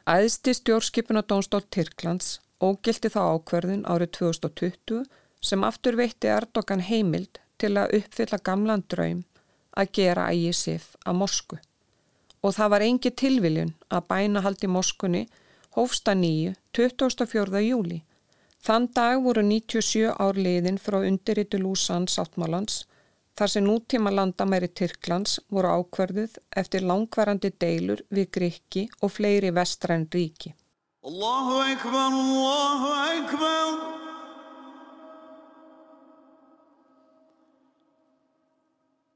Æðsti 0.09 0.55
stjórnskipunadónstól 0.59 1.63
Tyrklands 1.71 2.39
ógildi 2.61 3.13
þá 3.13 3.21
ákverðin 3.35 3.87
árið 3.89 4.13
2020 4.19 5.05
sem 5.41 5.65
aftur 5.65 5.97
veitti 5.97 6.29
Erdogan 6.29 6.83
heimild 6.85 7.41
til 7.61 7.77
að 7.81 7.95
uppfylla 8.01 8.41
gamlan 8.45 8.85
draum 8.93 9.23
að 9.81 9.93
gera 9.99 10.29
ægi 10.33 10.53
sif 10.57 10.95
að 11.07 11.19
Mosku. 11.23 11.59
Og 12.45 12.55
það 12.57 12.73
var 12.75 12.85
engi 12.87 13.11
tilviljun 13.23 13.73
að 13.89 14.07
bæna 14.13 14.45
haldi 14.45 14.69
Moskunni 14.69 15.27
hófsta 15.77 16.15
nýju 16.15 16.55
24. 16.77 17.65
júli. 17.67 18.01
Þann 18.61 18.89
dag 18.97 19.21
voru 19.25 19.43
97 19.47 20.15
ár 20.21 20.37
liðin 20.37 20.79
frá 20.79 20.99
undirritu 21.01 21.61
Lúsan 21.61 22.09
Sáttmálans 22.09 22.83
þar 23.41 23.53
sem 23.55 23.65
nútíma 23.65 24.13
landamæri 24.13 24.69
Tyrklands 24.69 25.39
voru 25.49 25.71
ákverðuð 25.79 26.37
eftir 26.63 26.85
langvarandi 26.85 27.53
deilur 27.65 28.03
við 28.11 28.29
Gríki 28.37 28.89
og 29.01 29.15
fleiri 29.17 29.55
vestræn 29.57 30.09
ríki. 30.13 30.53
Allahu 31.09 31.63
Akbar, 31.65 32.13
Allahu 32.13 32.93
Akbar 33.15 34.00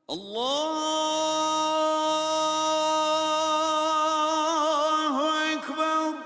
Allahu 0.05 0.27
Akbar 5.25 6.19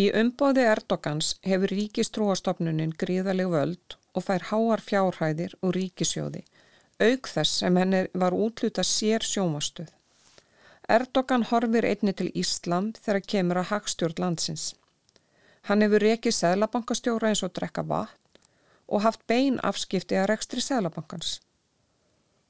Í 0.00 0.06
umbóði 0.16 0.64
Erdogans 0.64 1.34
hefur 1.44 1.68
ríkistrúastofnunin 1.76 2.94
gríðaleg 2.96 3.52
völd 3.52 3.98
og 4.16 4.24
fær 4.24 4.46
háar 4.48 4.80
fjárhæðir 4.86 5.52
og 5.60 5.74
ríkisjóði, 5.76 6.46
auk 6.96 7.28
þess 7.28 7.60
sem 7.60 7.76
henni 7.76 8.02
var 8.16 8.32
útluta 8.32 8.80
sér 8.80 9.20
sjómastuð. 9.20 9.92
Erdogan 10.88 11.44
horfir 11.52 11.90
einni 11.92 12.16
til 12.16 12.32
Íslam 12.32 12.94
þegar 12.96 13.28
kemur 13.34 13.60
að 13.60 13.68
hagstjórn 13.74 14.24
landsins. 14.24 14.72
Hann 15.68 15.84
hefur 15.84 16.08
rekið 16.08 16.38
Sæðlabankastjóra 16.40 17.34
eins 17.34 17.44
og 17.44 17.52
drekka 17.52 17.84
vatn 17.84 18.21
og 18.92 19.00
haft 19.06 19.24
bein 19.26 19.56
afskipti 19.64 20.18
að 20.20 20.28
rekstri 20.34 20.60
Sæðlabankans. 20.60 21.38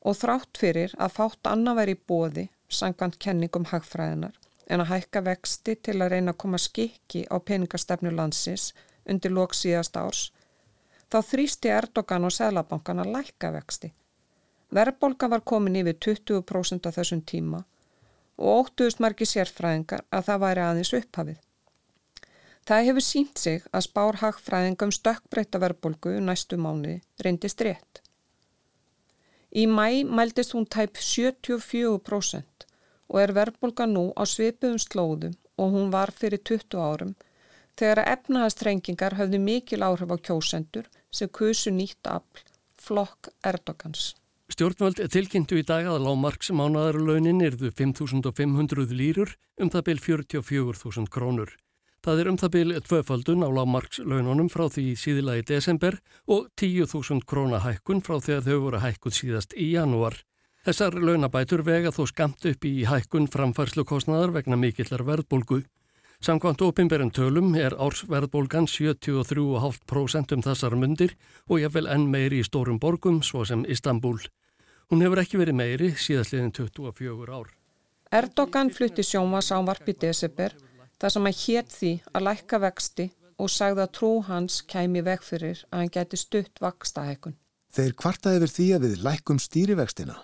Og 0.03 0.19
þrátt 0.19 0.59
fyrir 0.59 0.95
að 0.99 1.15
fátt 1.17 1.47
annað 1.47 1.79
veri 1.79 1.95
í 1.95 2.01
bóði, 2.11 2.47
sangant 2.67 3.19
kenningum 3.23 3.69
hagfræðinar, 3.71 4.35
en 4.67 4.83
að 4.83 4.91
hækka 4.91 5.23
vexti 5.29 5.77
til 5.87 5.99
að 6.01 6.17
reyna 6.17 6.35
að 6.35 6.41
koma 6.43 6.59
skikki 6.59 7.23
á 7.31 7.39
peningastefnu 7.39 8.11
landsins 8.11 8.73
undir 9.07 9.35
lóks 9.35 9.63
síðast 9.63 9.99
árs, 10.03 10.23
þá 11.11 11.19
þrýsti 11.31 11.71
Erdogan 11.71 12.27
og 12.27 12.35
Sælabankan 12.35 13.05
að 13.05 13.13
lækka 13.17 13.53
vexti. 13.55 13.93
Verðbolga 14.73 15.29
var 15.29 15.45
komin 15.47 15.79
yfir 15.83 15.99
20% 16.01 16.89
á 16.89 16.91
þessum 16.91 17.23
tíma 17.29 17.63
og 18.43 18.67
óttuðust 18.67 19.03
margi 19.05 19.29
sérfræðingar 19.29 20.07
að 20.11 20.29
það 20.29 20.45
væri 20.47 20.63
aðeins 20.65 20.95
upphafið. 20.99 21.41
Það 22.63 22.87
hefur 22.87 23.05
sínt 23.05 23.39
sig 23.43 23.65
að 23.75 23.87
spár 23.89 24.19
hagfræðingum 24.21 24.93
stökkbreyta 24.95 25.59
verðbolgu 25.63 26.15
næstu 26.23 26.59
mánu 26.61 27.01
reyndist 27.25 27.63
rétt. 27.67 28.03
Í 29.53 29.67
mæ 29.67 30.07
mældist 30.07 30.55
hún 30.55 30.69
tæp 30.71 30.97
74% 30.97 32.67
og 33.13 33.19
er 33.21 33.35
verðbolga 33.37 33.89
nú 33.91 34.05
á 34.17 34.23
svipuðum 34.25 34.79
slóðum 34.81 35.35
og 35.59 35.75
hún 35.75 35.91
var 35.93 36.15
fyrir 36.17 36.41
20 36.41 36.79
árum 36.79 37.13
þegar 37.77 38.03
að 38.03 38.11
efnaðastrengingar 38.15 39.19
höfðu 39.19 39.41
mikil 39.43 39.83
áhrif 39.85 40.15
á 40.15 40.17
kjósendur 40.29 40.89
sem 41.11 41.29
kusu 41.29 41.73
nýtt 41.75 42.09
afl 42.09 42.45
flokk 42.79 43.33
Erdogans. 43.45 44.15
Stjórnvöld 44.53 45.01
tilkynntu 45.13 45.59
í 45.61 45.67
dag 45.67 45.87
að 45.89 46.03
lágmarks 46.07 46.53
mánadarlaunin 46.53 47.41
erðu 47.45 47.73
5.500 47.73 48.93
lýrur 48.93 49.37
um 49.59 49.71
það 49.73 49.87
byl 49.89 50.01
44.000 50.07 51.09
krónur. 51.13 51.55
Það 52.03 52.21
er 52.21 52.29
um 52.33 52.37
það 52.41 52.51
byl 52.57 52.71
tvöfaldun 52.83 53.45
á 53.47 53.49
lágmarkslaununum 53.55 54.49
frá 54.51 54.65
því 54.75 54.85
síðila 54.99 55.37
í 55.39 55.43
desember 55.47 56.01
og 56.27 56.49
10.000 56.59 57.23
krónahækkun 57.31 58.01
frá 58.03 58.17
þegar 58.19 58.43
þau 58.49 58.57
voru 58.65 58.81
hækkuð 58.83 59.15
síðast 59.15 59.55
í 59.55 59.69
janúar. 59.77 60.17
Þessar 60.67 60.97
launabætur 60.99 61.63
vega 61.63 61.93
þó 61.95 62.09
skamt 62.11 62.43
upp 62.51 62.67
í 62.67 62.83
hækkun 62.91 63.29
framfærslukostnaðar 63.31 64.35
vegna 64.35 64.59
mikillar 64.59 65.05
verðbólgu. 65.07 65.61
Samkvæmt 66.23 66.65
ópimberinn 66.67 67.15
tölum 67.15 67.55
er 67.55 67.79
ársverðbólgan 67.79 68.67
73,5% 68.71 70.35
um 70.35 70.43
þessar 70.43 70.75
mundir 70.79 71.15
og 71.47 71.63
ég 71.63 71.71
vel 71.71 71.87
enn 71.87 72.11
meiri 72.11 72.43
í 72.43 72.47
stórum 72.47 72.83
borgum 72.83 73.23
svo 73.23 73.47
sem 73.47 73.63
Istanbul. 73.71 74.19
Hún 74.91 75.07
hefur 75.07 75.23
ekki 75.23 75.39
verið 75.39 75.59
meiri 75.59 75.95
síðastliðin 75.95 76.51
24 76.59 77.31
ár. 77.31 77.55
Erdogan 78.11 78.75
flutti 78.75 79.07
sjónvasávarp 79.07 79.87
í 79.89 79.99
desember 80.03 80.59
þar 81.03 81.15
sem 81.15 81.27
hann 81.27 81.39
hétt 81.43 81.73
því 81.75 81.93
að 82.15 82.25
lækka 82.29 82.59
vexti 82.63 83.07
og 83.43 83.51
sagði 83.51 83.83
að 83.83 83.95
trú 83.99 84.11
hans 84.29 84.61
kæmi 84.71 85.03
veg 85.03 85.25
fyrir 85.27 85.65
að 85.73 85.81
hann 85.81 85.95
geti 85.97 86.21
stutt 86.21 86.63
vakstahækun. 86.63 87.35
Þeir 87.73 87.97
kvartaði 87.99 88.43
verið 88.43 88.55
því 88.55 88.67
að 88.77 88.85
við 88.87 89.03
lækkum 89.07 89.41
stýrivextina. 89.43 90.15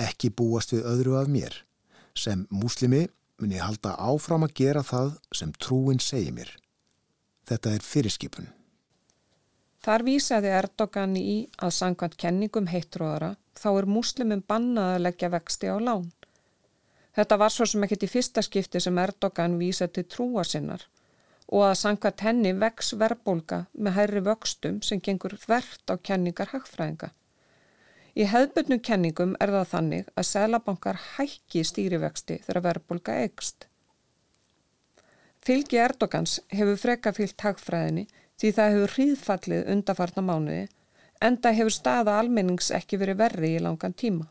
Ekki 0.00 0.30
búast 0.32 0.72
við 0.72 0.86
öðru 0.88 1.18
af 1.20 1.28
mér. 1.28 1.58
Sem 2.16 2.46
múslimi 2.48 3.04
mun 3.42 3.52
ég 3.52 3.64
halda 3.66 3.96
áfram 3.98 4.46
að 4.46 4.56
gera 4.62 4.84
það 4.86 5.14
sem 5.34 5.52
trúin 5.60 6.00
segi 6.00 6.32
mér. 6.32 6.48
Þetta 7.50 7.76
er 7.76 7.84
fyrirskipun. 7.84 8.48
Þar 9.82 10.04
vísaði 10.06 10.52
Erdogan 10.54 11.16
í 11.18 11.38
að 11.58 11.74
sangkvæmt 11.74 12.16
kenningum 12.16 12.68
heitróðara 12.70 13.34
þá 13.58 13.68
er 13.72 13.88
múslimum 13.90 14.44
bannað 14.46 14.94
að 14.94 15.04
leggja 15.08 15.32
vexti 15.34 15.68
á 15.68 15.76
lán. 15.82 16.06
Þetta 17.16 17.38
var 17.40 17.52
svo 17.52 17.66
sem 17.68 17.84
ekkit 17.84 18.06
í 18.06 18.10
fyrsta 18.10 18.42
skipti 18.44 18.80
sem 18.80 18.98
Erdogan 18.98 19.58
vísaði 19.60 19.98
til 19.98 20.04
trúa 20.14 20.44
sinnar 20.48 20.86
og 21.52 21.66
að 21.66 21.74
sangkvæmt 21.82 22.22
henni 22.24 22.52
vex 22.56 22.94
verbulga 22.96 23.58
með 23.74 23.96
hærri 23.98 24.22
vöxtum 24.24 24.78
sem 24.86 25.02
gengur 25.04 25.34
þvert 25.42 25.92
á 25.92 25.94
kenningar 26.00 26.52
hagfræðinga. 26.54 27.10
Í 28.16 28.24
hefðbundnum 28.28 28.80
kenningum 28.84 29.34
er 29.40 29.52
það 29.52 29.68
þannig 29.74 30.08
að 30.16 30.28
selabankar 30.30 31.00
hækki 31.16 31.64
stýrivexti 31.68 32.38
þegar 32.46 32.64
verbulga 32.68 33.18
eikst. 33.26 33.66
Fylgi 35.44 35.80
Erdogans 35.82 36.38
hefur 36.52 36.80
freka 36.80 37.12
fylgt 37.16 37.44
hagfræðinni 37.44 38.06
því 38.40 38.52
það 38.56 38.74
hefur 38.76 38.94
hríðfallið 38.96 39.70
undafarna 39.74 40.24
mánuði 40.24 40.68
enda 41.22 41.52
hefur 41.54 41.74
staða 41.74 42.16
almennings 42.20 42.70
ekki 42.74 42.98
verið 43.00 43.20
verri 43.20 43.56
í 43.56 43.62
langan 43.62 43.94
tíma. 43.94 44.28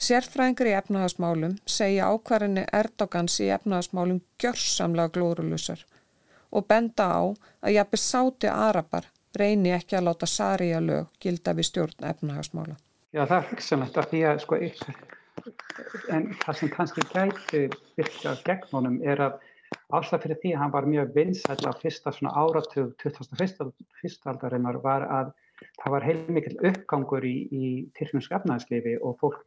Sérfræðingur 0.00 0.70
í 0.70 0.76
efnahagsmálum 0.78 1.56
segja 1.68 2.08
ákvarðinni 2.08 2.62
Erdogans 2.72 3.34
í 3.44 3.50
efnahagsmálum 3.52 4.22
gjörsamlega 4.40 5.12
glórulusar 5.16 5.82
og 6.50 6.64
benda 6.72 7.08
á 7.12 7.22
að 7.60 7.74
jafnveg 7.74 8.02
sáti 8.02 8.48
Arabar 8.48 9.10
reyni 9.36 9.74
ekki 9.76 9.98
að 9.98 10.06
láta 10.08 10.28
Sarija 10.30 10.80
lög 10.82 11.10
gilda 11.22 11.54
við 11.58 11.68
stjórn 11.68 12.08
efnahagsmála. 12.12 12.78
Já, 13.12 13.22
það 13.26 13.36
er 13.36 13.50
hugsanlegt 13.50 14.00
að 14.00 14.08
því 14.10 14.22
að 14.30 14.42
sko, 14.44 14.58
en 16.16 16.26
það 16.40 16.58
sem 16.62 16.72
kannski 16.74 17.06
gæti 17.12 17.62
virkað 17.98 18.42
gegn 18.48 18.72
honum 18.72 18.98
er 19.04 19.22
að 19.26 19.38
ástæð 19.98 20.24
fyrir 20.24 20.40
því 20.42 20.54
að 20.54 20.60
hann 20.62 20.74
var 20.74 20.88
mjög 20.94 21.14
vinsæll 21.14 21.68
á 21.68 21.72
fyrsta 21.82 22.14
svona 22.14 22.34
áratug 22.40 22.96
2001. 23.02 24.26
aldarinnar 24.32 24.80
var 24.82 25.06
að 25.06 25.32
það 25.82 25.94
var 25.94 26.06
heilmikil 26.08 26.56
uppgangur 26.70 27.26
í, 27.26 27.36
í 27.52 27.64
tyrknumsk 27.98 28.32
efnahagslifi 28.40 28.96
og 29.04 29.18
fólk 29.20 29.44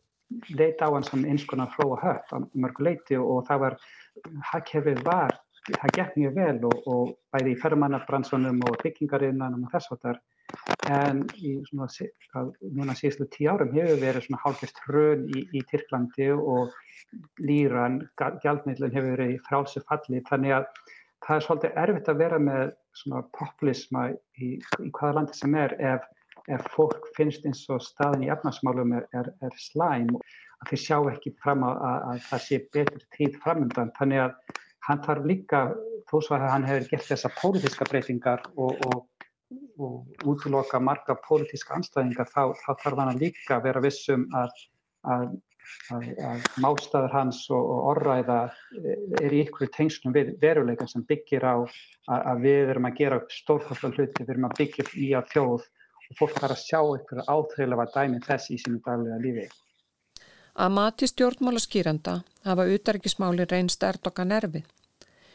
leita 0.58 0.90
á 0.90 0.94
hann 0.94 1.08
sem 1.08 1.26
eins 1.30 1.46
konar 1.50 1.72
fróa 1.76 2.00
hött 2.02 2.34
á 2.34 2.38
mörgu 2.54 2.86
leiti 2.88 3.18
og 3.20 3.46
það 3.48 3.66
var, 3.66 3.80
hagkerfið 4.52 5.02
var 5.06 5.40
það 5.68 5.96
gekk 5.98 6.16
mjög 6.20 6.38
vel 6.38 6.60
og, 6.68 6.88
og 6.92 7.12
bæði 7.34 7.54
í 7.54 7.60
fermannabransunum 7.62 8.64
og 8.68 8.80
byggingarinnanum 8.84 9.68
og 9.68 9.76
þess 9.76 9.94
að 9.96 10.02
þar 10.08 10.22
en 10.94 11.22
í 11.40 11.54
svona, 11.70 11.88
núna 12.76 12.96
síðustu 12.98 13.28
tíu 13.32 13.52
árum 13.54 13.72
hefur 13.76 14.02
verið 14.02 14.26
svona 14.26 14.42
hálfist 14.44 14.82
hrun 14.86 15.24
í, 15.32 15.46
í 15.56 15.64
Tyrklandi 15.70 16.30
og 16.36 16.74
líran, 17.40 18.02
gjaldmiðlun 18.20 18.96
hefur 18.96 19.16
verið 19.16 19.36
í 19.36 19.42
frálsu 19.48 19.84
falli 19.88 20.24
þannig 20.30 20.58
að 20.58 20.68
það 21.24 21.38
er 21.38 21.46
svolítið 21.48 21.80
erfitt 21.84 22.12
að 22.12 22.22
vera 22.24 22.40
með 22.44 22.74
svona 23.00 23.24
populisma 23.38 24.10
í, 24.12 24.50
í 24.60 24.92
hvaða 24.92 25.16
landi 25.20 25.38
sem 25.38 25.56
er 25.56 25.76
ef, 25.94 26.10
ef 26.52 26.66
fólk 26.74 27.08
finnst 27.18 27.46
eins 27.48 27.64
og 27.72 27.84
staðin 27.84 28.26
í 28.28 28.32
efnarsmálum 28.34 28.98
er, 28.98 29.08
er, 29.16 29.30
er 29.44 29.56
slæm 29.60 30.12
að 30.18 30.72
þeir 30.72 30.82
sjá 30.86 30.98
ekki 31.12 31.34
fram 31.44 31.64
að, 31.68 31.80
að, 31.88 32.04
að 32.10 32.28
það 32.30 32.44
sé 32.48 32.60
betur 32.76 33.08
tíð 33.16 33.40
framöndan 33.44 33.94
þannig 33.98 34.26
að 34.26 34.60
hann 34.88 35.02
þarf 35.06 35.28
líka, 35.30 35.64
þó 36.12 36.18
svo 36.20 36.38
að 36.38 36.50
hann 36.52 36.68
hefur 36.68 36.90
gert 36.92 37.08
þessa 37.08 37.32
pólitíska 37.38 37.88
breytingar 37.88 38.44
og, 38.56 38.84
og, 38.90 39.30
og 39.80 40.28
útloka 40.34 40.82
marga 40.84 41.16
pólitíska 41.24 41.78
anstæðingar, 41.78 42.30
þá, 42.34 42.52
þá 42.60 42.72
þarf 42.84 43.04
hann 43.06 43.22
líka 43.22 43.58
að 43.58 43.68
vera 43.70 43.84
vissum 43.84 44.26
að, 44.36 44.56
að, 45.14 45.28
að 45.96 46.50
mástaður 46.64 47.16
hans 47.16 47.46
og, 47.54 47.62
og 47.64 47.88
orðræða 47.94 48.40
er 49.22 49.36
í 49.36 49.46
ykkur 49.46 49.72
tengslum 49.76 50.16
við 50.16 50.34
veruleika 50.42 50.88
sem 50.92 51.06
byggir 51.08 51.48
á 51.48 51.56
að 52.12 52.44
við 52.44 52.74
erum 52.74 52.90
að 52.90 53.00
gera 53.00 53.22
stórfallar 53.32 53.96
hluti, 53.96 54.26
við 54.26 54.36
erum 54.36 54.50
að 54.50 54.60
byggja 54.60 54.90
í 55.00 55.14
að 55.16 55.32
þjóð 55.32 55.72
fólk 56.20 56.38
þarf 56.38 56.56
að 56.56 56.64
sjá 56.64 56.80
ykkur 56.98 57.22
áþreilega 57.28 57.86
dæmi 57.96 58.22
þess 58.24 58.52
í 58.54 58.58
sínum 58.62 58.82
daglega 58.86 59.20
lífi. 59.24 59.46
Að 60.54 60.74
mati 60.76 61.10
stjórnmálaskýranda 61.10 62.20
hafa 62.46 62.66
utarikismáli 62.76 63.48
reynst 63.50 63.84
Erdogan 63.84 64.36
erfið. 64.38 64.68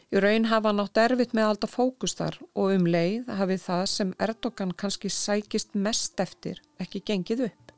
Í 0.09 0.21
raun 0.25 0.47
hafa 0.49 0.71
nátt 0.73 1.01
erfitt 1.03 1.35
með 1.37 1.49
alltaf 1.49 1.75
fókus 1.77 2.15
þar 2.17 2.39
og 2.55 2.77
um 2.77 2.87
leið 2.89 3.33
hafi 3.41 3.59
það 3.65 3.83
sem 3.95 4.15
Erdogan 4.25 4.77
kannski 4.83 5.11
sækist 5.13 5.75
mest 5.75 6.21
eftir 6.23 6.63
ekki 6.81 7.03
gengið 7.11 7.49
upp. 7.49 7.75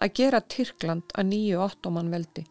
Að 0.00 0.14
gera 0.22 0.40
Tyrkland 0.40 1.12
að 1.14 1.28
nýju 1.34 1.60
ottoman 1.60 2.10
veldi. 2.10 2.46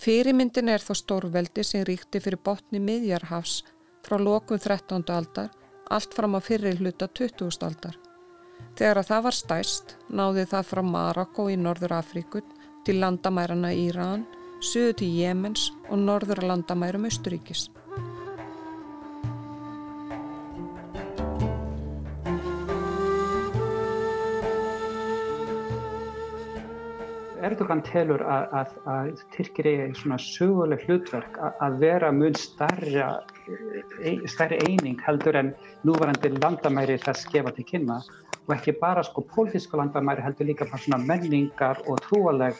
Fyrirmyndin 0.00 0.70
er 0.70 0.82
þó 0.82 0.94
stórveldi 0.98 1.64
sem 1.66 1.84
ríkti 1.86 2.22
fyrir 2.22 2.40
botni 2.46 2.80
miðjarhafs 2.80 3.60
frá 4.06 4.16
lokun 4.20 4.62
13. 4.62 5.04
aldar 5.10 5.50
allt 5.90 6.14
fram 6.14 6.38
á 6.38 6.40
fyrir 6.40 6.78
hluta 6.80 7.08
20. 7.08 7.50
aldar. 7.66 7.98
Þegar 8.74 9.00
að 9.00 9.08
það 9.10 9.24
var 9.26 9.36
stæst 9.38 9.92
náði 10.10 10.44
það 10.50 10.68
frá 10.70 10.82
Marokko 10.82 11.46
í 11.52 11.58
Norður 11.60 11.94
Afríkun 12.00 12.48
til 12.84 12.98
landamærarna 12.98 13.70
Íran, 13.78 14.26
söðu 14.64 14.96
til 15.00 15.12
Jemens 15.14 15.68
og 15.88 16.00
norður 16.02 16.42
landamærum 16.48 17.06
Östuríkis. 17.08 17.68
Erdogan 27.44 27.82
telur 27.84 28.22
að, 28.24 28.44
að, 28.56 28.74
að 28.88 29.08
Tyrkir 29.34 29.66
er 29.68 29.96
svona 29.98 30.16
söguleg 30.18 30.84
hlutverk 30.88 31.36
að, 31.38 31.58
að 31.66 31.80
vera 31.82 32.12
mun 32.16 32.36
starri, 32.40 32.96
starri 34.30 34.58
eining 34.60 35.00
heldur 35.06 35.36
en 35.36 35.54
núvarandi 35.84 36.30
landamæri 36.38 36.98
þess 37.02 37.28
gefa 37.32 37.52
til 37.56 37.66
kynna. 37.70 38.00
Og 38.46 38.54
ekki 38.56 38.76
bara 38.80 39.02
sko 39.04 39.24
pólitíska 39.34 39.78
landamæri 39.80 40.24
heldur 40.24 40.48
líka 40.50 40.68
bara 40.70 40.82
svona 40.84 41.00
menningar 41.04 41.80
og 41.88 42.00
trúaleg 42.04 42.56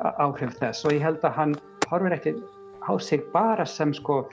áhrif 0.00 0.58
þess. 0.60 0.84
Og 0.84 0.96
ég 0.96 1.04
held 1.04 1.24
að 1.24 1.36
hann 1.38 1.56
horfir 1.90 2.16
ekki 2.16 2.34
á 2.86 2.92
sig 3.00 3.24
bara 3.32 3.66
sem 3.66 3.94
sko 3.94 4.26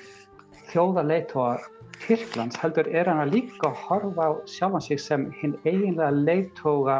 þjóðarleitóa 0.71 1.57
Tyrklands 2.03 2.57
heldur 2.59 2.87
er 2.89 3.07
hann 3.07 3.21
að 3.23 3.35
líka 3.37 3.69
horfa 3.85 4.25
á 4.27 4.31
sjálfan 4.49 4.81
sig 4.81 4.99
sem 4.99 5.27
hinn 5.39 5.53
eiginlega 5.63 6.09
leitóa 6.11 6.97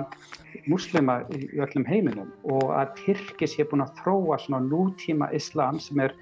muslima 0.70 1.22
í 1.34 1.48
öllum 1.60 1.86
heiminum. 1.90 2.30
Og 2.44 2.72
að 2.72 2.94
Tyrki 3.02 3.50
sé 3.50 3.66
búin 3.68 3.84
að 3.84 3.98
þróa 4.04 4.38
svona 4.44 4.62
nútíma 4.68 5.32
islam 5.36 5.80
sem 5.84 6.00
er 6.06 6.16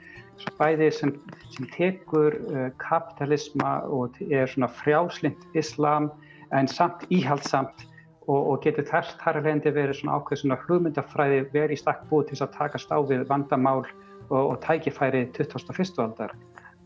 bæði 0.60 0.90
sem, 0.96 1.14
sem 1.56 1.70
tekur 1.76 2.38
uh, 2.50 2.68
kapitalisma 2.82 3.80
og 3.88 4.20
er 4.30 4.50
svona 4.52 4.70
frjáslind 4.82 5.58
islam 5.58 6.12
en 6.56 6.68
samt 6.68 7.06
íhaldsamt 7.10 7.86
og, 8.28 8.40
og 8.40 8.62
getur 8.66 8.88
þess 8.88 9.16
þar 9.22 9.40
að 9.40 9.50
lendi 9.50 9.74
verið 9.76 10.02
svona 10.02 10.20
ákveð 10.20 10.44
svona 10.44 10.60
hlugmyndafræði 10.66 11.44
verið 11.54 11.76
í 11.78 11.82
stakk 11.82 12.04
búið 12.10 12.32
til 12.32 12.42
að 12.46 12.58
taka 12.58 12.82
stáfið 12.82 13.26
vandamál 13.30 13.84
og, 14.30 14.42
og 14.42 14.58
tækifæri 14.66 15.26
2001. 15.38 15.98
aldar. 16.06 16.36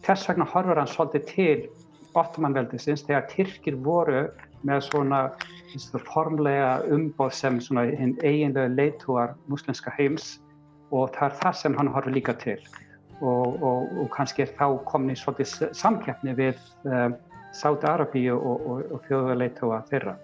Þess 0.05 0.29
vegna 0.29 0.47
horfur 0.51 0.81
hann 0.81 0.91
svolítið 0.91 1.27
til 1.31 1.67
Ottomanveldisins 2.15 3.03
þegar 3.07 3.27
Tyrkir 3.31 3.77
voru 3.83 4.25
með 4.65 4.85
svona 4.87 5.21
formlega 6.07 6.79
umbóð 6.93 7.33
sem 7.35 7.59
hinn 7.59 8.15
eiginlega 8.23 8.71
leitúar 8.71 9.35
muslimska 9.51 9.91
heims 9.97 10.37
og 10.91 11.11
það 11.17 11.27
er 11.27 11.39
það 11.41 11.57
sem 11.61 11.77
hann 11.77 11.91
horfður 11.91 12.15
líka 12.15 12.35
til 12.39 12.59
og, 13.21 13.63
og, 13.63 13.91
og 14.01 14.09
kannski 14.13 14.43
er 14.45 14.53
þá 14.57 14.67
komin 14.87 15.15
í 15.15 15.19
svolítið 15.19 15.71
samkeppni 15.77 16.35
við 16.37 16.59
um, 16.83 16.91
eh, 16.91 17.09
Sáti-Arabíu 17.55 18.35
og, 18.35 18.65
og 18.91 19.05
þjóðuleitúa 19.07 19.79
þeirra. 19.89 20.17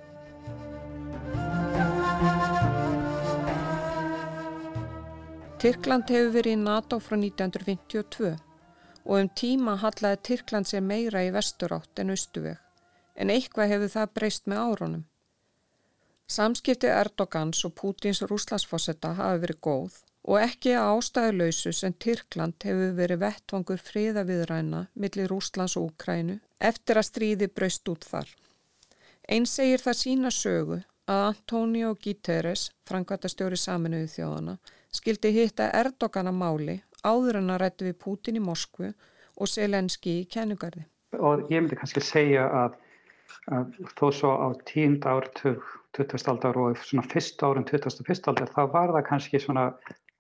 Tyrkland 5.62 6.10
hefur 6.10 6.34
verið 6.34 6.58
í 6.58 6.60
NATO 6.60 6.98
frá 7.00 7.16
1952 7.20 8.34
og 9.06 9.16
um 9.18 9.30
tíma 9.38 9.78
hallaði 9.80 10.20
Tyrkland 10.28 10.68
sér 10.68 10.84
meira 10.84 11.22
í 11.24 11.32
vesturátt 11.32 12.02
en 12.02 12.12
austuveg 12.12 12.58
en 13.16 13.30
eitthvað 13.30 13.76
hefur 13.76 13.92
það 13.96 14.14
breyst 14.18 14.48
með 14.50 14.62
árunum. 14.66 15.04
Samskipti 16.32 16.90
Erdogans 16.90 17.62
og 17.68 17.76
Pútins 17.78 18.24
rúslasfossetta 18.26 19.14
hafi 19.18 19.44
verið 19.44 19.62
góð 19.68 20.00
og 20.28 20.38
ekki 20.42 20.76
ástæðuleysu 20.78 21.74
sem 21.74 21.96
Tyrkland 21.98 22.62
hefur 22.66 22.94
verið 22.98 23.24
vettvangur 23.24 23.82
friðaviðræna 23.82 24.86
millir 24.94 25.32
Rúslands 25.32 25.78
og 25.80 25.90
Úkrænu 25.90 26.38
eftir 26.62 27.02
að 27.02 27.08
stríði 27.10 27.50
braust 27.50 27.90
út 27.90 28.06
þar. 28.06 28.30
Einn 29.32 29.48
segir 29.50 29.82
það 29.82 29.98
sína 29.98 30.32
sögu 30.34 30.82
að 31.10 31.24
Antonio 31.32 31.96
Guterres, 32.04 32.70
frangvættastjóri 32.88 33.58
saminuði 33.58 34.12
þjóðana, 34.14 34.58
skildi 34.94 35.34
hitta 35.36 35.72
Erdogana 35.82 36.34
máli 36.36 36.82
áður 37.04 37.42
en 37.42 37.54
að 37.56 37.64
rættu 37.64 37.90
við 37.90 37.98
Putin 38.06 38.38
í 38.38 38.46
Moskvu 38.46 38.92
og 39.42 39.50
Selenski 39.50 40.20
í 40.22 40.30
kennugarði. 40.30 40.86
Og 41.18 41.48
ég 41.52 41.64
myndi 41.64 41.80
kannski 41.80 42.04
segja 42.06 42.46
að, 42.62 42.78
að 43.58 43.80
þó 43.98 44.06
svo 44.16 44.34
á 44.38 44.48
tíund 44.70 45.08
ártug 45.10 45.66
20. 45.98 46.30
aldar 46.32 46.60
og 46.62 46.78
svona 46.80 47.04
fyrst 47.12 47.42
árum 47.44 47.66
21. 47.68 48.22
aldar 48.32 48.52
þá 48.54 48.62
var 48.72 48.94
það 48.96 49.08
kannski 49.10 49.42
svona 49.44 49.66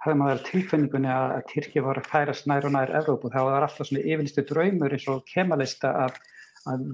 hefði 0.01 0.17
maður 0.17 0.43
tilfinningunni 0.47 1.09
að, 1.13 1.37
Tyrki 1.51 1.83
var 1.85 1.99
að 2.01 2.09
færast 2.09 2.47
nær 2.49 2.67
og 2.67 2.75
nær 2.75 2.93
Evrópu 3.01 3.29
þá 3.29 3.39
var 3.39 3.51
það 3.53 3.65
alltaf 3.67 3.89
svona 3.89 4.05
yfirlistu 4.05 4.45
draumur 4.49 4.95
eins 4.95 5.07
og 5.11 5.25
kemalista 5.29 5.91
að, 6.05 6.15
að 6.71 6.85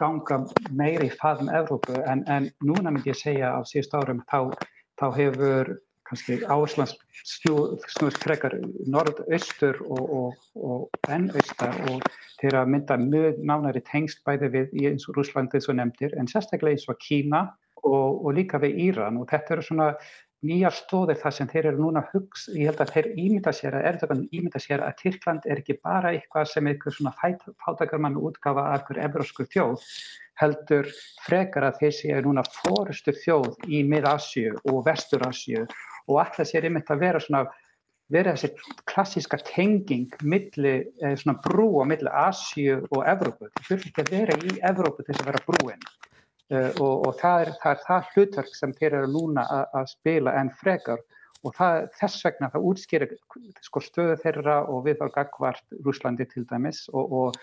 ganga 0.00 0.40
meiri 0.68 1.08
í 1.08 1.14
faðum 1.20 1.52
Evrópu. 1.60 2.00
En, 2.04 2.24
en 2.28 2.50
núna 2.64 2.92
myndi 2.92 3.12
ég 3.14 3.20
segja 3.20 3.54
á 3.56 3.60
síðust 3.68 3.96
árum 3.96 4.20
þá, 4.28 4.52
þá 5.00 5.06
hefur 5.16 5.72
kannski 6.10 6.40
áherslan 6.50 6.90
snúist 7.22 8.24
frekar 8.24 8.56
norð-austur 8.90 9.78
og, 9.86 10.14
og, 10.20 10.46
og 10.58 11.12
enn-austar 11.14 11.76
og 11.92 12.02
þeir 12.40 12.58
að 12.60 12.72
mynda 12.74 12.96
mjög 13.00 13.38
nánari 13.46 13.82
tengst 13.86 14.24
bæði 14.26 14.50
við 14.56 14.74
í 14.74 14.88
eins 14.90 15.06
og 15.08 15.20
Rúslandi 15.20 15.60
eins 15.60 15.70
og 15.70 15.78
nefndir 15.78 16.16
en 16.18 16.30
sérstaklega 16.30 16.76
eins 16.76 16.88
og 16.90 16.98
Kína 17.04 17.44
og, 17.84 18.26
og 18.26 18.34
líka 18.36 18.60
við 18.62 18.82
Íran. 18.88 19.20
Og 19.20 19.30
þetta 19.30 19.56
eru 19.56 19.66
svona 19.68 19.92
nýjar 20.46 20.72
stóðir 20.72 21.18
þar 21.20 21.34
sem 21.36 21.48
þeir 21.50 21.68
eru 21.70 21.84
núna 21.84 22.02
hugs, 22.12 22.46
ég 22.54 22.70
held 22.70 22.80
að 22.80 22.92
þeir 22.94 23.08
ímynda 23.20 23.52
sér 23.56 23.76
að 23.76 23.86
Erdogan 23.90 24.22
ímynda 24.32 24.62
sér 24.62 24.84
að 24.86 24.96
Tyrkland 25.02 25.46
er 25.46 25.60
ekki 25.60 25.76
bara 25.84 26.14
eitthvað 26.14 26.48
sem 26.54 26.70
eitthvað 26.70 26.96
svona 26.96 27.14
fátakarmann 27.64 28.18
útgafa 28.20 28.66
af 28.74 28.86
hverju 28.88 29.04
evrósku 29.04 29.46
þjóð 29.52 29.84
heldur 30.40 30.88
frekar 31.26 31.68
að 31.68 31.80
þeir 31.82 31.96
séu 31.98 32.20
núna 32.24 32.44
fórustu 32.48 33.12
þjóð 33.16 33.66
í 33.68 33.82
mið-Asju 33.90 34.54
og 34.72 34.84
vestur-Asju 34.88 35.66
og 35.66 36.22
alltaf 36.22 36.48
sér 36.48 36.68
einmitt 36.68 36.92
að 36.92 37.04
vera 37.04 37.20
svona 37.20 37.44
vera 38.10 38.32
þessi 38.34 38.80
klassíska 38.90 39.38
tenging 39.46 40.10
milli, 40.26 40.74
eða 40.98 41.18
svona 41.20 41.36
brú 41.44 41.68
á 41.78 41.84
milli 41.86 42.10
Asju 42.10 42.80
og 42.88 43.04
Evrópu. 43.06 43.50
Það 43.54 43.68
fyrir 43.68 43.90
ekki 43.92 44.02
að 44.06 44.14
vera 44.16 44.38
í 44.40 44.56
Evrópu 44.72 45.04
til 45.04 45.12
þess 45.12 45.22
að 45.22 45.30
vera 45.30 45.44
brúin 45.46 45.84
og, 46.50 47.06
og 47.06 47.14
það 47.20 47.44
er, 47.44 47.52
það 47.62 47.72
er 47.72 47.82
það 47.86 48.12
hlutverk 48.14 48.54
sem 48.58 48.74
þeir 48.78 48.98
eru 49.00 49.10
núna 49.14 49.46
að 49.70 49.90
spila 49.92 50.34
en 50.40 50.52
frekar 50.60 51.02
og 51.46 51.54
það, 51.56 51.86
þess 52.00 52.24
vegna 52.26 52.50
það 52.52 52.66
útskýrir 52.70 53.14
sko, 53.64 53.82
stöðu 53.84 54.16
þeirra 54.24 54.56
og 54.68 54.84
við 54.88 55.04
á 55.04 55.08
gagvart 55.14 55.78
Rúslandi 55.84 56.26
til 56.28 56.44
dæmis 56.50 56.82
og, 56.92 57.14
og, 57.22 57.40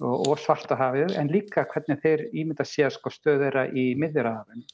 og 0.00 0.34
svartahafið 0.42 1.16
en 1.20 1.32
líka 1.32 1.64
hvernig 1.70 2.02
þeir 2.02 2.26
ímynda 2.32 2.66
sé 2.68 2.90
sko, 2.92 3.12
stöðu 3.14 3.46
þeirra 3.46 3.66
í 3.70 3.92
miðjurahafinu. 4.00 4.66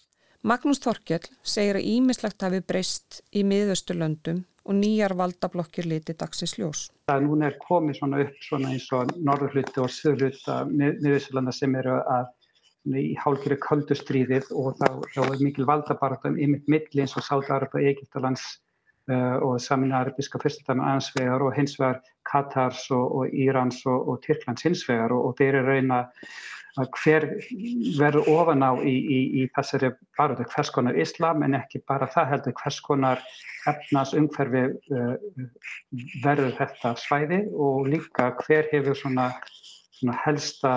Magnús 0.47 0.79
Þorkjell 0.83 1.25
segir 1.43 1.79
að 1.79 1.89
ímislegt 1.91 2.45
hafi 2.45 2.61
breyst 2.63 3.23
í 3.35 3.43
miðausturlöndum 3.47 4.45
og 4.67 4.75
nýjar 4.75 5.15
valdablokkir 5.19 5.87
liti 5.87 6.15
dagsins 6.19 6.57
ljós. 6.59 6.87
Það 7.11 7.25
núna 7.27 7.51
er 7.51 7.57
komið 7.63 8.01
svona 8.01 8.21
upp 8.25 8.43
svona 8.43 8.73
eins 8.75 8.87
og 8.95 9.13
norðurhluti 9.17 9.83
og 9.83 9.93
söðurhluta 9.95 10.61
miðausturlanda 10.71 11.55
sem 11.55 11.75
eru 11.79 11.99
að 12.03 12.29
í 12.95 13.17
hálfgerið 13.21 13.63
köldustríðið 13.65 14.53
og 14.55 14.77
þá, 14.79 14.89
er 15.25 15.43
mikil 15.43 15.67
valdabartum 15.69 16.39
ymitt 16.39 16.69
milli 16.71 17.03
eins 17.03 17.17
og 17.19 17.27
Sátarapa, 17.27 17.83
Egiptalands 17.83 18.45
uh, 19.11 19.39
og 19.43 19.57
Samin-Arabiska 19.63 20.41
fyrstundami 20.43 20.87
ansvegar 20.95 21.43
og 21.43 21.55
hins 21.57 21.79
vegar 21.81 22.03
Katars 22.29 22.87
og, 22.95 23.07
og 23.21 23.35
Írans 23.35 23.83
og, 23.87 24.09
og 24.09 24.21
Tyrklands 24.27 24.67
hins 24.67 24.85
vegar 24.89 25.15
og, 25.15 25.31
og 25.31 25.41
þeir 25.41 25.63
eru 25.63 25.75
reyna 25.75 26.05
að 26.77 26.91
hver 27.01 27.25
verður 27.97 28.27
ofan 28.29 28.65
á 28.65 28.77
í, 28.85 28.93
í, 28.93 29.21
í 29.41 29.45
þessari 29.57 29.95
baröðu 30.19 30.45
hvers 30.53 30.71
konar 30.75 30.99
islam 31.01 31.45
en 31.47 31.57
ekki 31.57 31.81
bara 31.89 32.09
það 32.13 32.33
heldur 32.35 32.57
hvers 32.61 32.81
konar 32.85 33.23
efnas 33.71 34.13
umhverfi 34.17 34.67
uh, 34.93 35.15
verður 36.25 36.53
þetta 36.59 36.93
svæði 37.01 37.41
og 37.53 37.89
líka 37.91 38.29
hver 38.45 38.69
hefur 38.73 38.99
svona, 38.99 39.31
svona 39.97 40.17
helsta 40.25 40.73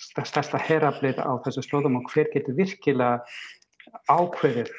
stærsta 0.00 0.60
herablið 0.60 1.20
á 1.22 1.30
þessu 1.44 1.64
slóðum 1.66 2.00
og 2.00 2.10
hver 2.12 2.30
getur 2.32 2.56
virkilega 2.58 3.20
ákveðir 4.10 4.70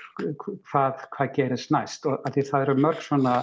hvað, 0.72 1.06
hvað 1.14 1.32
gerist 1.36 1.72
næst. 1.74 2.06
Og 2.08 2.20
því 2.34 2.46
það 2.50 2.68
eru 2.68 2.78
mörg 2.86 3.02
svona 3.06 3.40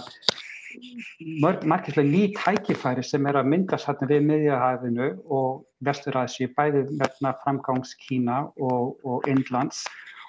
margislega 1.64 2.08
ný 2.08 2.22
tækifæri 2.36 3.04
sem 3.04 3.26
er 3.26 3.38
að 3.40 3.48
myndast 3.52 3.88
hérna 3.88 4.08
við 4.10 4.26
miðjahæfinu 4.28 5.08
og 5.32 5.64
Vestur-Asíu, 5.84 6.50
bæði 6.56 6.84
verna 7.00 7.32
framgangs 7.42 7.94
Kína 8.02 8.44
og, 8.56 8.98
og 9.04 9.28
Indlands 9.30 9.84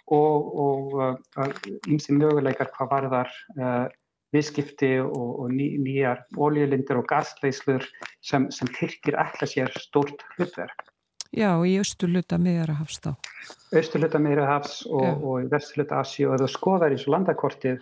og 0.10 0.96
ímsi 1.90 2.14
uh, 2.14 2.18
möguleikar 2.18 2.72
hvað 2.74 2.94
varðar 2.94 3.34
uh, 3.60 3.86
viðskipti 4.36 4.92
og, 5.04 5.30
og 5.44 5.52
ný, 5.54 5.72
nýjar 5.82 6.24
ólílindir 6.38 7.02
og 7.02 7.08
gasleislur 7.10 7.86
sem, 8.22 8.50
sem 8.54 8.70
Tyrkir 8.78 9.18
ætla 9.20 9.50
sér 9.50 9.74
stórt 9.82 10.26
hlutverk. 10.38 10.88
Já, 11.30 11.52
í 11.62 11.76
austurluta 11.78 12.40
miðjarahafs 12.42 13.02
þá. 13.04 13.12
Austurluta 13.78 14.22
miðjarahafs 14.22 14.82
og, 14.90 15.24
og 15.24 15.50
vesturluta 15.52 16.02
Asíu 16.02 16.32
og 16.32 16.40
ef 16.40 16.46
þú 16.46 16.52
skoðar 16.56 16.96
í 16.96 17.02
svo 17.02 17.14
landakortið 17.14 17.82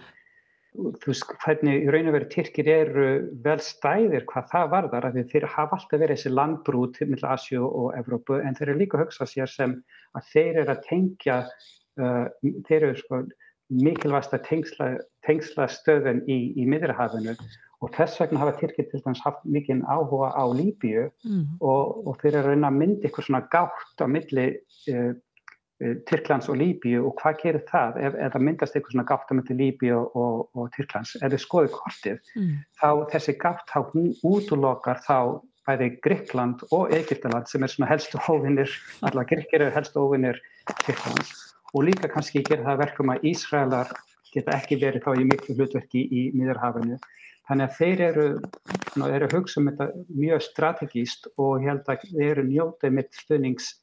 þú 0.78 1.10
veist 1.10 1.32
hvernig 1.42 1.86
í 1.86 1.92
raun 1.94 2.10
og 2.12 2.16
veru 2.18 2.28
Tyrkir 2.32 2.70
eru 2.70 3.08
vel 3.46 3.58
stæðir 3.64 4.28
hvað 4.30 4.52
það 4.52 4.68
varðar 4.74 5.08
að 5.10 5.18
þeir 5.32 5.48
hafa 5.50 5.80
alltaf 5.80 6.02
verið 6.02 6.20
þessi 6.20 6.34
landbrú 6.34 6.84
til 6.94 7.08
milla 7.10 7.34
Asjú 7.34 7.66
og 7.66 7.96
Evrópu 7.98 8.38
en 8.42 8.58
þeir 8.58 8.70
eru 8.70 8.82
líka 8.84 9.00
að 9.00 9.06
hugsa 9.06 9.28
sér 9.30 9.52
sem 9.52 9.74
að 10.18 10.30
þeir 10.34 10.62
eru 10.64 10.76
að 10.76 10.84
tengja 10.90 11.38
uh, 11.48 12.26
þeir 12.68 12.78
eru 12.82 13.00
sko 13.00 13.22
mikilvægsta 13.70 14.40
tengsla, 14.46 14.96
tengsla 15.28 15.68
stöðun 15.72 16.24
í, 16.30 16.38
í 16.56 16.68
miðrahafinu 16.70 17.36
og 17.84 17.94
þess 17.94 18.22
vegna 18.22 18.42
hafa 18.42 18.56
Tyrkir 18.58 18.88
til 18.90 19.02
dæmis 19.04 19.22
haft 19.26 19.44
mikinn 19.46 19.84
áhuga 19.86 20.32
á 20.34 20.46
Líbíu 20.50 21.08
mm. 21.26 21.60
og, 21.62 22.08
og 22.08 22.20
þeir 22.22 22.40
eru 22.40 22.54
reyna 22.54 22.72
að 22.72 22.80
mynda 22.82 23.08
eitthvað 23.08 23.28
svona 23.28 23.44
gátt 23.54 24.02
á 24.02 24.08
milli 24.10 24.48
uh, 24.94 25.12
Tyrklands 26.10 26.50
og 26.50 26.58
Líbíu 26.58 27.04
og 27.06 27.20
hvað 27.20 27.42
gerir 27.44 27.66
það 27.70 28.00
ef, 28.02 28.16
ef 28.18 28.34
það 28.34 28.46
myndast 28.48 28.78
eitthvað 28.78 28.96
svona 28.96 29.10
gátt 29.12 29.30
á 29.30 29.34
myndi 29.38 29.58
Líbíu 29.60 30.00
og, 30.00 30.16
og, 30.18 30.40
og 30.58 30.72
Tyrklands 30.74 31.14
ef 31.20 31.28
þið 31.28 31.44
skoðu 31.44 31.74
kortið 31.76 32.34
mm. 32.40 32.56
þá 32.82 32.90
þessi 33.14 33.38
gátt 33.44 33.70
þá 33.70 33.80
útlokar 34.26 35.04
þá 35.06 35.20
bæði 35.68 35.92
Gríkland 36.02 36.64
og 36.72 36.96
Egiptaland 36.96 37.52
sem 37.52 37.62
er 37.62 37.74
svona 37.74 37.92
helstu 37.92 38.18
hófinir 38.26 38.74
allar 39.06 39.30
Gríkir 39.30 39.62
eru 39.62 39.76
helstu 39.76 40.02
hófinir 40.02 40.42
Tyrklands 40.82 41.47
og 41.74 41.88
líka 41.88 42.10
kannski 42.12 42.44
gerir 42.48 42.66
það 42.68 42.84
verkum 42.84 43.14
að 43.14 43.26
Ísraelar 43.32 43.94
geta 44.34 44.58
ekki 44.58 44.80
verið 44.82 45.06
þá 45.06 45.12
í 45.16 45.28
miklu 45.32 45.56
hlutverki 45.58 46.04
í 46.04 46.24
Míðarhafinu 46.36 47.00
þannig 47.48 47.66
að 47.68 47.76
þeir 47.80 48.04
eru, 48.10 48.28
eru 49.08 49.32
hugsa 49.32 49.62
um 49.62 49.70
þetta 49.72 49.90
mjög 50.12 50.46
strategíst 50.48 51.30
og 51.38 51.64
ég 51.64 51.72
held 51.72 51.92
að 51.92 52.08
þeir 52.12 52.32
eru 52.32 52.48
njótið 52.50 52.98
mitt 53.00 53.20
stöðnings 53.24 53.74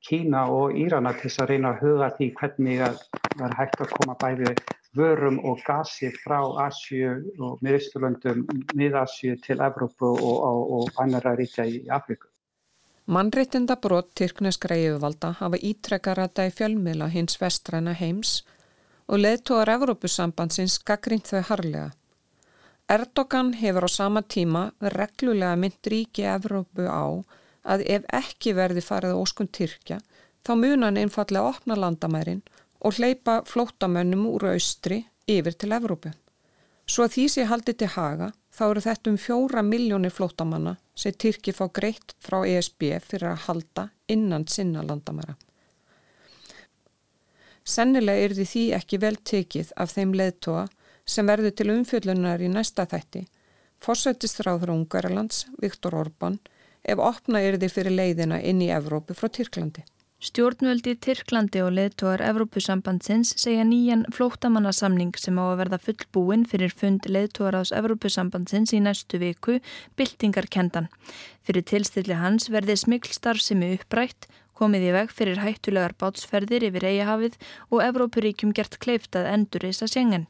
Kína 0.00 0.46
og 0.48 0.76
Írana 0.80 1.12
til 1.12 1.28
þess 1.28 1.42
að 1.42 1.50
reyna 1.52 1.74
að 1.74 1.82
huga 1.84 2.06
því 2.16 2.28
hvernig 2.38 2.78
það 2.80 3.42
er 3.46 3.56
hægt 3.58 3.82
að 3.84 3.90
koma 3.98 4.14
bæði 4.22 4.54
vörum 4.96 5.36
og 5.46 5.60
gasi 5.66 6.08
frá 6.24 6.40
Asju 6.64 7.12
og 7.38 7.60
miðausturlöndum, 7.62 8.46
miðasju 8.74 9.36
til 9.44 9.60
Evrópu 9.60 10.08
og, 10.08 10.40
og, 10.48 10.62
og 10.78 11.02
annara 11.04 11.36
ríkja 11.38 11.68
í 11.68 11.84
Afriku. 11.92 12.29
Mannreitinda 13.10 13.74
brot 13.82 14.12
Tyrkneskra 14.14 14.76
yfirvalda 14.78 15.32
hafa 15.40 15.58
ítrekkar 15.66 16.20
að 16.22 16.34
það 16.38 16.48
í 16.48 16.52
fjölmila 16.60 17.08
hins 17.10 17.40
vestræna 17.40 17.90
heims 17.98 18.34
og 19.10 19.18
leðtóðar 19.24 19.72
Evrópusambandsins 19.72 20.76
gaggrind 20.86 21.26
þau 21.26 21.40
harlega. 21.48 21.88
Erdogan 22.86 23.50
hefur 23.58 23.88
á 23.88 23.90
sama 23.90 24.22
tíma 24.22 24.62
reglulega 24.94 25.58
mynd 25.58 25.90
ríki 25.90 26.28
Evrópu 26.36 26.86
á 26.86 27.02
að 27.74 27.82
ef 27.96 28.06
ekki 28.20 28.54
verði 28.54 28.86
farið 28.86 29.18
óskun 29.18 29.50
Tyrkja 29.58 29.98
þá 30.46 30.52
mun 30.62 30.86
hann 30.86 31.02
einfallega 31.02 31.50
opna 31.50 31.74
landamærin 31.82 32.44
og 32.78 32.94
hleypa 32.94 33.40
flótamönnum 33.42 34.28
úr 34.30 34.52
austri 34.52 35.00
yfir 35.26 35.58
til 35.58 35.74
Evrópu. 35.74 36.14
Svo 36.86 37.10
að 37.10 37.16
því 37.16 37.26
sé 37.34 37.50
haldið 37.50 37.82
til 37.82 37.90
haga 37.96 38.30
þá 38.50 38.64
eru 38.70 38.82
þetta 38.84 39.10
um 39.12 39.18
fjóra 39.20 39.62
miljónir 39.62 40.12
flótamanna 40.14 40.76
sem 40.94 41.14
Tyrki 41.14 41.54
fá 41.56 41.66
greitt 41.72 42.14
frá 42.22 42.42
ESB 42.46 42.90
fyrir 43.06 43.30
að 43.32 43.46
halda 43.46 43.86
innan 44.10 44.46
sinna 44.48 44.82
landamæra. 44.86 45.36
Sennilega 47.64 48.26
er 48.26 48.34
því 48.34 48.64
ekki 48.74 48.98
vel 48.98 49.16
tekið 49.16 49.72
af 49.76 49.92
þeim 49.94 50.14
leðtoga 50.16 50.66
sem 51.06 51.28
verður 51.28 51.54
til 51.56 51.70
umfjöllunar 51.74 52.42
í 52.42 52.48
næsta 52.50 52.86
þætti, 52.88 53.26
fórsættistráður 53.80 54.74
Ungarlands, 54.74 55.46
Viktor 55.62 55.94
Orbán, 55.96 56.38
ef 56.82 56.98
opna 56.98 57.42
er 57.44 57.58
þið 57.60 57.74
fyrir 57.76 57.96
leiðina 57.96 58.40
inn 58.42 58.62
í 58.64 58.70
Evrópu 58.74 59.16
frá 59.16 59.28
Tyrklandi. 59.28 59.84
Stjórnvöldi 60.20 60.92
Tyrklandi 61.00 61.62
og 61.64 61.70
leðtóar 61.72 62.20
Evrópusambandsins 62.20 63.30
segja 63.40 63.62
nýjan 63.64 64.02
flóttamannasamning 64.12 65.14
sem 65.16 65.38
á 65.40 65.44
að 65.46 65.60
verða 65.62 65.78
fullbúin 65.80 66.42
fyrir 66.44 66.74
fund 66.76 67.06
leðtóar 67.08 67.56
ás 67.56 67.72
Evrópusambandsins 67.72 68.74
í 68.76 68.82
næstu 68.84 69.16
viku, 69.22 69.56
byltingarkendan. 69.96 70.90
Fyrir 71.40 71.64
tilstilli 71.70 72.18
hans 72.20 72.50
verði 72.52 72.76
smikl 72.76 73.16
starfsemi 73.16 73.72
upprætt, 73.78 74.28
komið 74.52 74.90
í 74.90 74.92
veg 74.98 75.16
fyrir 75.16 75.40
hættulegar 75.40 75.96
bátsferðir 75.96 76.68
yfir 76.68 76.84
eigahafið 76.90 77.40
og 77.72 77.80
Evrópuríkjum 77.86 78.52
gert 78.52 78.76
kleift 78.76 79.16
að 79.16 79.30
endur 79.32 79.64
þess 79.70 79.88
að 79.88 79.94
sjengen. 79.94 80.28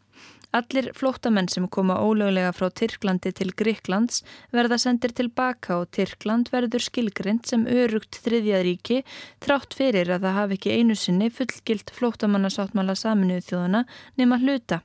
Allir 0.51 0.91
flóttamenn 0.99 1.47
sem 1.47 1.69
koma 1.71 2.01
ólöglega 2.03 2.51
frá 2.51 2.67
Tyrklandi 2.75 3.31
til 3.39 3.53
Gríklands 3.55 4.25
verða 4.51 4.81
sendir 4.83 5.15
tilbaka 5.15 5.77
og 5.79 5.93
Tyrkland 5.95 6.51
verður 6.51 6.83
skilgrind 6.83 7.47
sem 7.47 7.69
örugt 7.71 8.19
þriðjaríki 8.25 9.05
þrátt 9.47 9.79
fyrir 9.79 10.11
að 10.11 10.27
það 10.27 10.39
hafi 10.41 10.59
ekki 10.59 10.75
einu 10.75 10.99
sinni 10.99 11.31
fullgilt 11.31 11.95
flóttamannasáttmála 11.95 12.99
saminuð 12.99 13.47
þjóðana 13.47 13.85
nema 14.19 14.41
hluta. 14.43 14.83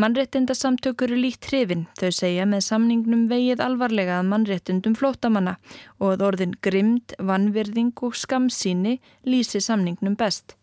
Mannréttindasamtökur 0.00 1.10
eru 1.10 1.22
líkt 1.22 1.46
hrifin, 1.50 1.86
þau 1.98 2.10
segja 2.14 2.46
með 2.50 2.66
samningnum 2.66 3.26
vegið 3.30 3.62
alvarlega 3.62 4.20
að 4.20 4.30
mannréttindum 4.30 4.94
flótamanna 4.98 5.58
og 5.98 6.14
að 6.14 6.24
orðin 6.28 6.54
grimd, 6.66 7.14
vannvirðing 7.18 7.94
og 8.06 8.18
skamsíni 8.18 8.98
lýsi 9.26 9.62
samningnum 9.62 10.18
best. 10.18 10.56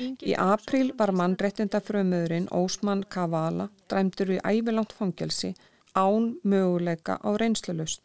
Í 0.00 0.32
april 0.32 0.94
var 0.96 1.10
mannréttindafröðumöðurinn 1.12 2.46
Ósmann 2.56 3.02
Kavala 3.14 3.66
dræmdur 3.92 4.30
í 4.36 4.38
ævilangt 4.40 4.94
fangelsi 4.96 5.50
án 5.92 6.30
möguleika 6.52 7.18
á 7.20 7.30
reynslulust. 7.42 8.00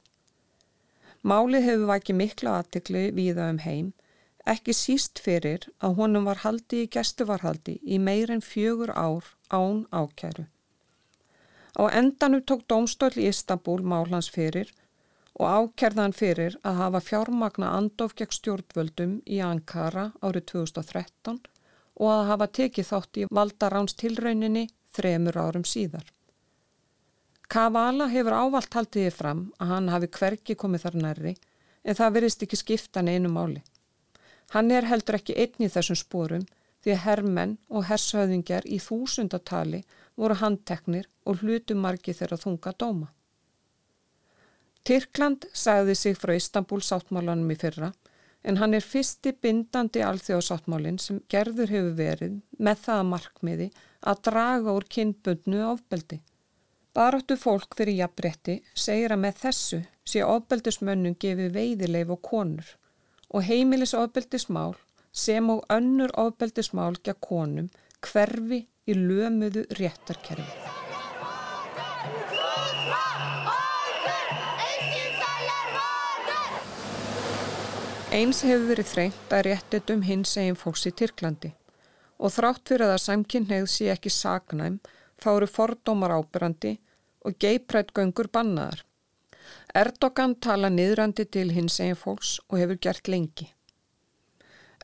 Málið 1.24 1.68
hefur 1.70 1.88
vækið 1.92 2.20
mikla 2.22 2.58
aðtikli 2.60 3.06
viða 3.16 3.48
um 3.54 3.62
heim, 3.64 3.94
ekki 4.56 4.76
síst 4.76 5.24
fyrir 5.24 5.70
að 5.80 5.96
honum 6.02 6.28
var 6.30 6.44
haldi 6.44 6.84
í 6.84 6.92
gestuvarhaldi 6.98 7.80
í 7.82 8.02
meir 8.10 8.36
en 8.36 8.44
fjögur 8.44 8.92
ár 8.92 9.32
án 9.50 9.86
ákæru. 9.96 10.46
Á 11.80 11.84
endanum 12.02 12.44
tók 12.44 12.68
Dómstöld 12.68 13.18
í 13.18 13.30
Istanbul 13.32 13.82
málhans 13.82 14.30
fyrir 14.36 14.76
og 15.40 15.48
ákærðan 15.48 16.14
fyrir 16.16 16.60
að 16.62 16.80
hafa 16.84 17.06
fjármagna 17.10 17.74
andof 17.80 18.14
gegn 18.20 18.36
stjórnvöldum 18.36 19.20
í 19.26 19.42
Ankara 19.44 20.10
árið 20.22 20.52
2013 20.52 21.44
og 21.96 22.12
að 22.12 22.28
hafa 22.32 22.48
tekið 22.60 22.90
þátt 22.90 23.20
í 23.22 23.28
valdaráns 23.40 23.96
tilrauninni 24.00 24.68
þremur 24.96 25.40
árum 25.40 25.66
síðar. 25.68 26.06
Kavala 27.52 28.08
hefur 28.10 28.34
ávalt 28.34 28.74
haldið 28.74 29.08
þið 29.08 29.18
fram 29.20 29.42
að 29.62 29.72
hann 29.74 29.90
hafi 29.94 30.12
hverki 30.18 30.56
komið 30.58 30.86
þar 30.86 31.00
nærri 31.04 31.34
en 31.86 31.98
það 32.00 32.16
verist 32.18 32.44
ekki 32.44 32.60
skiptan 32.60 33.12
einu 33.12 33.30
máli. 33.30 33.62
Hann 34.54 34.72
er 34.72 34.88
heldur 34.90 35.20
ekki 35.20 35.36
einn 35.38 35.68
í 35.68 35.70
þessum 35.72 36.00
spórum 36.00 36.46
því 36.84 36.96
að 36.96 37.04
herrmenn 37.06 37.58
og 37.70 37.86
hershöðingjar 37.90 38.66
í 38.66 38.80
þúsundatali 38.82 39.84
voru 40.18 40.38
handteknir 40.42 41.08
og 41.26 41.42
hlutumarki 41.42 42.14
þeirra 42.18 42.40
þunga 42.42 42.74
dóma. 42.80 43.08
Tyrkland 44.86 45.48
sagði 45.54 45.96
sig 45.98 46.18
frá 46.18 46.36
Istanbul 46.36 46.82
sáttmálanum 46.86 47.50
í 47.50 47.58
fyrra 47.58 47.92
en 48.46 48.60
hann 48.62 48.78
er 48.78 48.86
fyrsti 48.86 49.34
bindandi 49.42 50.04
alþjóðsáttmálinn 50.06 51.00
sem 51.02 51.20
gerður 51.34 51.74
hefur 51.74 51.98
verið 51.98 52.38
með 52.68 52.82
það 52.86 53.04
markmiði 53.12 53.68
að 54.06 54.22
draga 54.30 54.76
úr 54.78 54.86
kynbundnu 54.96 55.64
ofbeldi. 55.72 56.22
Baráttu 56.96 57.36
fólk 57.42 57.76
fyrir 57.76 57.98
jafnbretti 58.04 58.60
segir 58.86 59.16
að 59.16 59.24
með 59.26 59.42
þessu 59.42 59.82
sé 60.08 60.24
ofbeldismönnum 60.24 61.18
gefið 61.20 61.52
veiðileif 61.58 62.14
og 62.16 62.22
konur 62.30 62.70
og 63.36 63.44
heimilis 63.50 63.96
ofbeldismál 63.98 64.76
sem 65.26 65.50
og 65.50 65.66
önnur 65.74 66.14
ofbeldismál 66.22 66.94
gegn 67.02 67.22
konum 67.28 67.70
hverfi 68.06 68.66
í 68.86 68.96
lömuðu 68.96 69.66
réttarkerfi. 69.80 70.85
Eins 78.16 78.46
hefur 78.48 78.70
verið 78.70 78.88
þrengt 78.88 79.34
að 79.36 79.42
réttitum 79.50 80.04
hins 80.08 80.38
eginn 80.40 80.56
fólks 80.56 80.86
í 80.88 80.92
Tyrklandi 80.96 81.50
og 82.16 82.32
þrátt 82.32 82.70
fyrir 82.70 82.94
að 82.94 83.02
samkynneið 83.04 83.66
sé 83.68 83.90
ekki 83.92 84.12
sagnæm 84.14 84.78
þá 85.20 85.26
eru 85.34 85.50
fordómar 85.52 86.14
ábyrrandi 86.16 86.72
og 87.28 87.36
geiprætgöngur 87.44 88.30
bannaðar. 88.38 88.86
Erdogan 89.82 90.38
tala 90.46 90.70
niðrandi 90.72 91.26
til 91.36 91.50
hins 91.58 91.76
eginn 91.84 92.00
fólks 92.00 92.38
og 92.48 92.62
hefur 92.62 92.80
gert 92.86 93.10
lengi. 93.12 93.50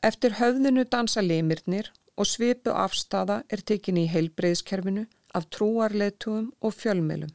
Eftir 0.04 0.36
höfðinu 0.36 0.84
dansa 0.92 1.24
limirnir 1.24 1.88
og 2.18 2.28
svipu 2.28 2.74
afstafa 2.82 3.38
er 3.48 3.62
tekin 3.70 4.02
í 4.02 4.10
heilbreyðskerfinu 4.12 5.06
af 5.32 5.46
trúarleitugum 5.56 6.50
og 6.60 6.76
fjölmilum. 6.76 7.32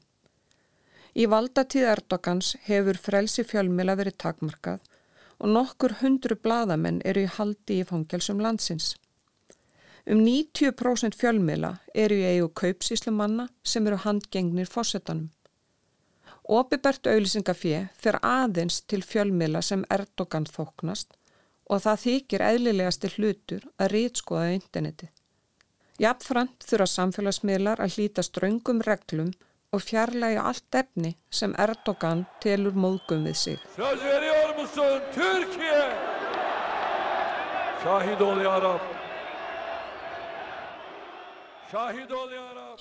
Í 1.18 1.26
valdatíð 1.26 1.90
Erdogans 1.96 2.54
hefur 2.68 3.02
frelsi 3.02 3.48
fjölmila 3.50 3.98
verið 3.98 4.20
takmarkað 4.28 4.86
og 5.40 5.52
nokkur 5.54 5.98
hundru 6.02 6.38
bladamenn 6.44 7.02
eru 7.06 7.26
í 7.26 7.34
haldi 7.38 7.82
í 7.82 7.88
fangelsum 7.88 8.42
landsins. 8.42 8.96
Um 10.08 10.22
90% 10.24 11.18
fjölmila 11.20 11.74
eru 11.94 12.16
í 12.16 12.28
eigu 12.30 12.48
kaupsíslumanna 12.62 13.50
sem 13.64 13.88
eru 13.88 14.00
handgengnir 14.06 14.70
fórsetanum. 14.72 15.28
Óbibert 16.48 17.10
auðlýsingafið 17.12 17.90
fyrir 18.00 18.24
aðeins 18.24 18.80
til 18.88 19.02
fjölmila 19.04 19.62
sem 19.62 19.84
Erdogan 19.92 20.48
þóknast 20.48 21.18
og 21.68 21.84
það 21.84 22.04
þykir 22.06 22.44
eðlilegasti 22.52 23.12
hlutur 23.18 23.66
að 23.76 23.92
rýtskoða 23.94 24.54
interneti. 24.56 25.10
Jafnframt 26.00 26.64
þurfa 26.70 26.88
samfélagsmiðlar 26.94 27.82
að 27.84 27.98
hlýta 27.98 28.24
ströngum 28.24 28.80
reglum 28.88 29.34
og 29.78 29.86
fjarlægi 29.86 30.40
allt 30.42 30.78
efni 30.82 31.14
sem 31.30 31.54
Erdogan 31.62 32.26
telur 32.42 32.74
móðgum 32.74 33.28
við 33.30 33.38
sig. 33.38 33.58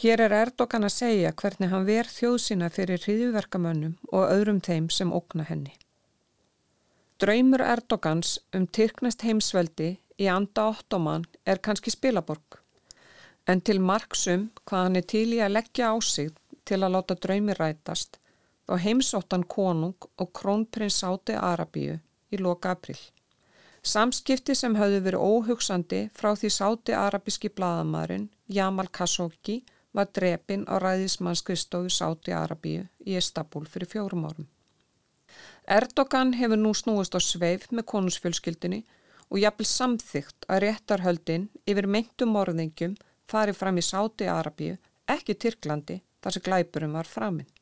Hér 0.00 0.22
er 0.24 0.34
Erdogan 0.40 0.86
að 0.86 0.94
segja 0.94 1.32
hvernig 1.40 1.72
hann 1.72 1.88
ver 1.88 2.08
þjóðsina 2.08 2.70
fyrir 2.72 3.02
hriðverkamönnum 3.04 3.98
og 4.12 4.30
öðrum 4.30 4.62
þeim 4.64 4.88
sem 4.92 5.12
ógna 5.12 5.44
henni. 5.48 5.74
Draumur 7.20 7.64
Erdogans 7.64 8.38
um 8.56 8.66
Tyrknest 8.68 9.22
heimsveldi 9.24 9.94
í 10.20 10.26
anda 10.28 10.66
ottoman 10.72 11.24
er 11.48 11.60
kannski 11.64 11.92
spilaborg. 11.92 12.58
En 13.48 13.62
til 13.64 13.80
marksum 13.80 14.50
hvað 14.64 14.82
hann 14.84 15.00
er 15.00 15.06
til 15.12 15.28
í 15.32 15.40
að 15.44 15.54
leggja 15.56 15.92
á 15.92 15.96
sig 16.04 16.34
til 16.68 16.82
að 16.82 16.94
láta 16.96 17.16
draumi 17.26 17.54
rætast 17.56 18.18
og 18.68 18.82
heimsóttan 18.82 19.44
konung 19.48 20.08
og 20.18 20.32
krónprins 20.38 20.98
Sáti 21.02 21.36
Arabíu 21.38 21.98
í 22.32 22.40
loka 22.42 22.72
april. 22.74 22.98
Samskipti 23.86 24.54
sem 24.58 24.74
hafðu 24.74 25.02
verið 25.04 25.26
óhugsandi 25.30 26.00
frá 26.18 26.32
því 26.34 26.50
Sáti 26.50 26.94
Arabíski 26.98 27.52
bladamærin 27.54 28.28
Jamal 28.48 28.90
Khashoggi 28.90 29.60
var 29.94 30.10
drepin 30.18 30.66
á 30.66 30.74
ræðismannskristofu 30.82 31.92
Sáti 31.94 32.34
Arabíu 32.34 32.88
í 33.06 33.16
Istanbul 33.16 33.64
fyrir 33.70 33.88
fjórum 33.92 34.26
árum. 34.26 34.48
Erdogan 35.66 36.34
hefur 36.38 36.58
nú 36.58 36.74
snúist 36.74 37.14
á 37.14 37.20
sveif 37.22 37.70
með 37.70 37.88
konusfjölskyldinni 37.92 38.82
og 39.30 39.40
jafnvel 39.42 39.66
samþygt 39.70 40.46
að 40.50 40.62
réttarhöldin 40.66 41.48
yfir 41.66 41.86
meintum 41.86 42.34
morðingjum 42.34 42.98
farið 43.30 43.58
fram 43.60 43.78
í 43.78 43.86
Sáti 43.86 44.28
Arabíu, 44.30 44.76
ekki 45.10 45.34
Tyrklandi, 45.34 46.00
þar 46.22 46.36
sem 46.36 46.44
glæpurum 46.48 46.96
var 46.98 47.10
framinn. 47.10 47.52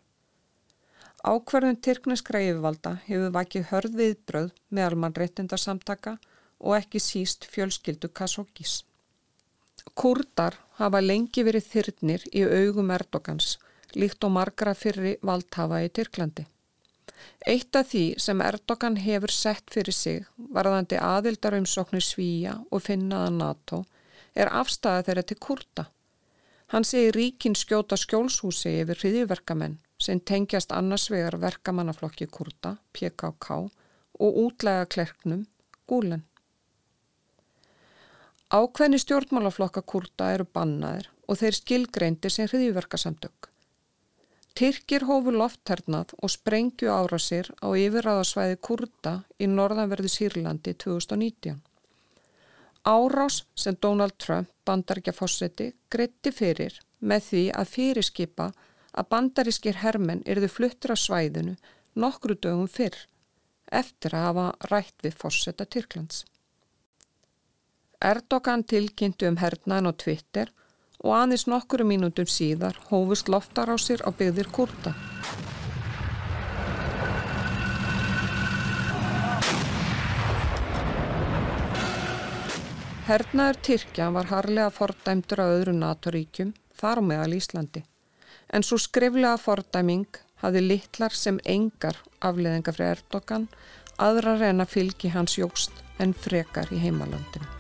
Ákverðun 1.25 1.81
Tyrkneskra 1.81 2.43
yfirvalda 2.45 2.99
hefur 3.07 3.31
vakið 3.33 3.69
hörð 3.71 3.95
viðbröð 4.01 4.51
með 4.69 4.89
alman 4.91 5.15
réttindarsamtaka 5.17 6.19
og 6.61 6.77
ekki 6.77 7.01
síst 7.01 7.47
fjölskyldu 7.49 8.11
Kasokis. 8.13 8.83
Kurdar 9.97 10.59
hafa 10.81 11.01
lengi 11.01 11.45
verið 11.47 11.71
þyrnir 11.73 12.27
í 12.33 12.45
augum 12.45 12.93
Erdogans, 12.93 13.59
líkt 13.97 14.25
og 14.27 14.35
margra 14.37 14.75
fyrri 14.77 15.17
valdhafa 15.23 15.81
í 15.85 15.89
Tyrklandi. 15.97 16.45
Eitt 17.47 17.77
af 17.77 17.91
því 17.93 18.05
sem 18.21 18.41
Erdogan 18.45 18.97
hefur 19.01 19.33
sett 19.33 19.73
fyrir 19.73 19.97
sig 19.97 20.25
varðandi 20.37 20.99
aðildarumsóknir 21.01 22.05
Svíja 22.05 22.59
og 22.71 22.85
finnaða 22.85 23.31
NATO 23.33 23.85
er 24.35 24.51
afstæða 24.53 25.05
þeirra 25.09 25.25
til 25.29 25.41
kurta. 25.47 25.87
Hann 26.73 26.85
segir 26.89 27.15
ríkin 27.15 27.57
skjóta 27.59 27.97
skjólshúsi 28.01 28.73
yfir 28.83 29.01
hriðiverkamenn 29.03 29.79
sem 30.01 30.21
tengjast 30.21 30.73
annars 30.73 31.09
vegar 31.13 31.37
verkamannaflokki 31.41 32.27
kurta, 32.27 32.77
PKK 32.93 33.59
og 34.21 34.39
útlega 34.45 34.87
klerknum, 34.87 35.45
gúlen. 35.89 36.25
Ákveðni 38.55 39.01
stjórnmálaflokka 39.03 39.83
kurta 39.83 40.31
eru 40.35 40.47
bannaðir 40.47 41.11
og 41.29 41.41
þeir 41.41 41.57
skilgreindir 41.59 42.33
sem 42.33 42.49
hriðiverkasamtök. 42.49 43.51
Tyrkir 44.55 45.03
hófu 45.09 45.33
lofthernað 45.35 46.13
og 46.23 46.31
sprengju 46.31 46.91
ára 46.95 47.19
sér 47.19 47.49
á 47.59 47.75
yfirraðasvæði 47.75 48.59
Kurda 48.63 49.15
í 49.43 49.49
norðanverðu 49.51 50.13
Sýrlandi 50.13 50.77
2019. 50.85 51.57
Árás 52.85 53.47
sem 53.55 53.77
Donald 53.81 54.13
Trump, 54.19 54.49
bandaríkjafósetti, 54.65 55.73
greitti 55.89 56.33
fyrir 56.33 56.77
með 57.01 57.29
því 57.29 57.45
að 57.57 57.71
fyrirskipa 57.73 58.51
að 58.93 59.09
bandarískir 59.15 59.81
hermenn 59.81 60.21
erðu 60.29 60.51
fluttur 60.53 60.93
á 60.93 60.97
svæðinu 61.01 61.57
nokkru 61.97 62.37
dögum 62.37 62.69
fyrr 62.69 62.99
eftir 63.73 64.15
að 64.15 64.27
hafa 64.29 64.47
rætt 64.71 65.07
við 65.07 65.17
fósetta 65.17 65.65
Tyrklands. 65.65 66.25
Erdogan 68.05 68.67
tilkynntu 68.69 69.31
um 69.31 69.41
hernaðin 69.41 69.89
á 69.89 69.93
Twitter 70.05 70.53
og 71.01 71.17
aðeins 71.17 71.47
nokkuru 71.49 71.89
mínútum 71.89 72.29
síðar 72.29 72.77
hófust 72.91 73.33
loftar 73.33 73.73
á 73.73 73.77
sér 73.81 74.05
á 74.05 74.13
byggðir 74.13 74.53
kurta. 74.53 74.93
Hernaður 83.05 83.59
Tyrkja 83.61 84.07
var 84.15 84.31
harlega 84.31 84.71
fordæmdur 84.73 85.43
á 85.45 85.47
öðru 85.53 85.75
NATO-ríkjum, 85.77 86.55
þar 86.73 87.01
á 87.01 87.03
meðal 87.05 87.35
Íslandi. 87.37 87.83
En 88.49 88.65
svo 88.65 88.79
skriflega 88.81 89.37
fordæming 89.43 90.21
hafði 90.41 90.63
litlar 90.65 91.13
sem 91.13 91.37
engar 91.45 92.01
afleðinga 92.25 92.73
frá 92.73 92.87
Erdogan 92.95 93.45
aðra 94.01 94.39
reyna 94.41 94.65
fylgi 94.65 95.13
hans 95.13 95.37
jógst 95.37 95.85
en 96.01 96.17
frekar 96.17 96.73
í 96.73 96.81
heimalandinu. 96.81 97.54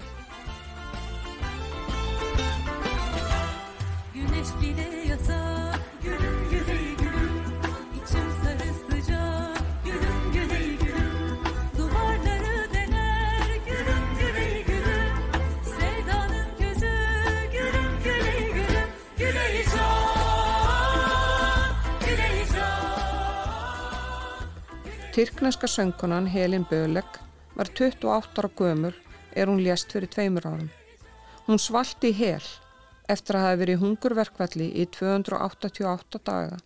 Tyrkneska 25.14 25.66
söngunan 25.66 26.26
Helin 26.26 26.66
Böleg 26.70 27.04
var 27.56 27.68
28 27.78 28.38
ára 28.38 28.48
gömur 28.56 28.94
er 29.36 29.46
hún 29.46 29.60
lést 29.62 29.92
fyrir 29.92 30.08
tveimur 30.10 30.46
árum. 30.46 30.70
Hún 31.46 31.60
svalti 31.62 32.10
í 32.10 32.16
hel 32.18 32.42
eftir 33.14 33.38
að 33.38 33.44
hafa 33.46 33.60
verið 33.60 33.78
hungurverkvalli 33.84 34.66
í 34.82 34.86
288 34.96 36.20
daga 36.26 36.58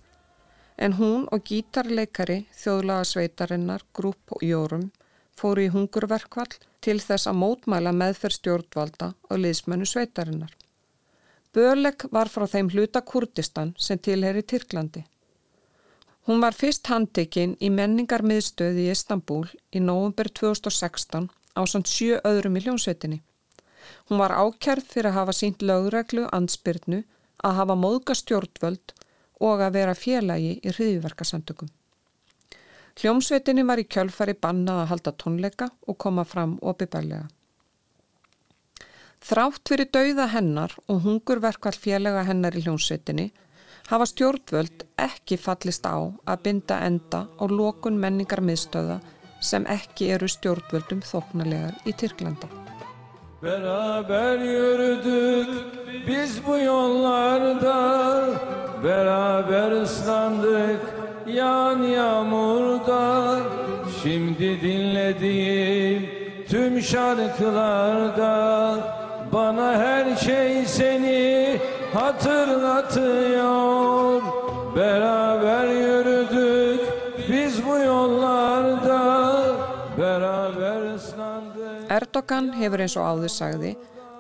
en 0.78 0.96
hún 0.96 1.26
og 1.28 1.44
gítarleikari 1.51 2.38
þjóðlaga 2.62 3.11
sveitarinnar 3.11 3.84
Grúp 3.92 4.32
og 4.38 4.46
Jórum 4.49 4.88
fóru 5.36 5.66
í 5.66 5.74
hungurverkvall 5.76 6.57
til 6.80 6.96
þess 7.05 7.28
að 7.28 7.40
mótmæla 7.42 7.92
meðferð 8.01 8.38
stjórnvalda 8.40 9.11
og 9.28 9.44
liðsmönnu 9.44 9.92
sveitarinnar. 9.92 10.57
Böleg 11.53 12.09
var 12.16 12.32
frá 12.32 12.49
þeim 12.49 12.72
hluta 12.72 13.05
Kurdistan 13.05 13.76
sem 13.76 14.01
tilheri 14.01 14.40
Tyrklandi. 14.40 15.05
Hún 16.29 16.43
var 16.45 16.53
fyrst 16.53 16.85
handtekinn 16.93 17.55
í 17.64 17.70
menningarmiðstöði 17.72 18.83
í 18.85 18.91
Istanbul 18.93 19.47
í 19.72 19.81
nógumber 19.81 20.29
2016 20.29 21.31
á 21.57 21.61
samt 21.64 21.89
sjö 21.89 22.18
öðrum 22.29 22.59
í 22.61 22.62
hljómsveitinni. 22.66 23.22
Hún 24.11 24.20
var 24.20 24.35
ákjærð 24.37 24.91
fyrir 24.91 25.09
að 25.09 25.16
hafa 25.22 25.35
sínt 25.39 25.64
lögreglu 25.64 26.26
ansbyrnu 26.37 26.99
að 27.49 27.57
hafa 27.62 27.79
móðga 27.81 28.18
stjórnvöld 28.20 28.93
og 29.41 29.64
að 29.64 29.79
vera 29.79 29.97
félagi 29.97 30.53
í 30.61 30.76
hriðverkasamtökum. 30.76 31.72
Hljómsveitinni 33.01 33.64
var 33.64 33.81
í 33.81 33.89
kjölfari 33.89 34.37
bannað 34.37 34.83
að 34.83 34.89
halda 34.93 35.16
tónleika 35.24 35.72
og 35.89 35.97
koma 35.97 36.29
fram 36.29 36.59
opibærlega. 36.61 37.24
Þrátt 39.24 39.64
fyrir 39.64 39.89
dauða 39.97 40.29
hennar 40.37 40.76
og 40.93 41.07
hungurverkvall 41.09 41.79
félaga 41.89 42.29
hennar 42.29 42.53
í 42.53 42.68
hljómsveitinni 42.68 43.31
hafa 43.89 44.05
stjórnvöld 44.07 44.84
ekki 45.01 45.39
fallist 45.41 45.86
á 45.89 45.97
að 46.28 46.43
binda 46.45 46.76
enda 46.84 47.20
á 47.41 47.45
lokun 47.49 47.97
menningar 47.97 48.43
miðstöða 48.45 48.99
sem 49.41 49.64
ekki 49.70 50.11
eru 50.12 50.28
stjórnvöldum 50.28 51.01
þóknarlegar 51.09 51.74
í 51.89 51.93
Tyrklanda. 51.97 52.49
Beraber 53.43 54.39
yürüdük 54.43 55.49
biz 56.07 56.41
bu 56.47 56.59
yollarda 56.59 57.78
Beraber 58.84 59.82
ıslandık 59.82 60.82
yan 61.26 61.82
yağmurda 61.82 63.39
Şimdi 64.03 64.61
dinlediğim 64.61 66.11
tüm 66.49 66.82
şarkılarda 66.82 68.34
Bana 69.32 69.72
her 69.72 70.16
şey 70.16 70.66
seni 70.66 71.61
hatırlatıyor. 71.99 74.22
Beraber 74.76 75.68
yürüdük 75.68 76.80
biz 77.28 77.66
bu 77.66 77.78
yollarda. 77.78 79.01
Beraber 79.99 80.94
ıslandık. 80.94 81.90
Erdogan 81.90 82.61
hefur 82.61 82.80
eins 82.84 82.96
og 82.96 83.05
áður 83.11 83.32
sagði 83.32 83.76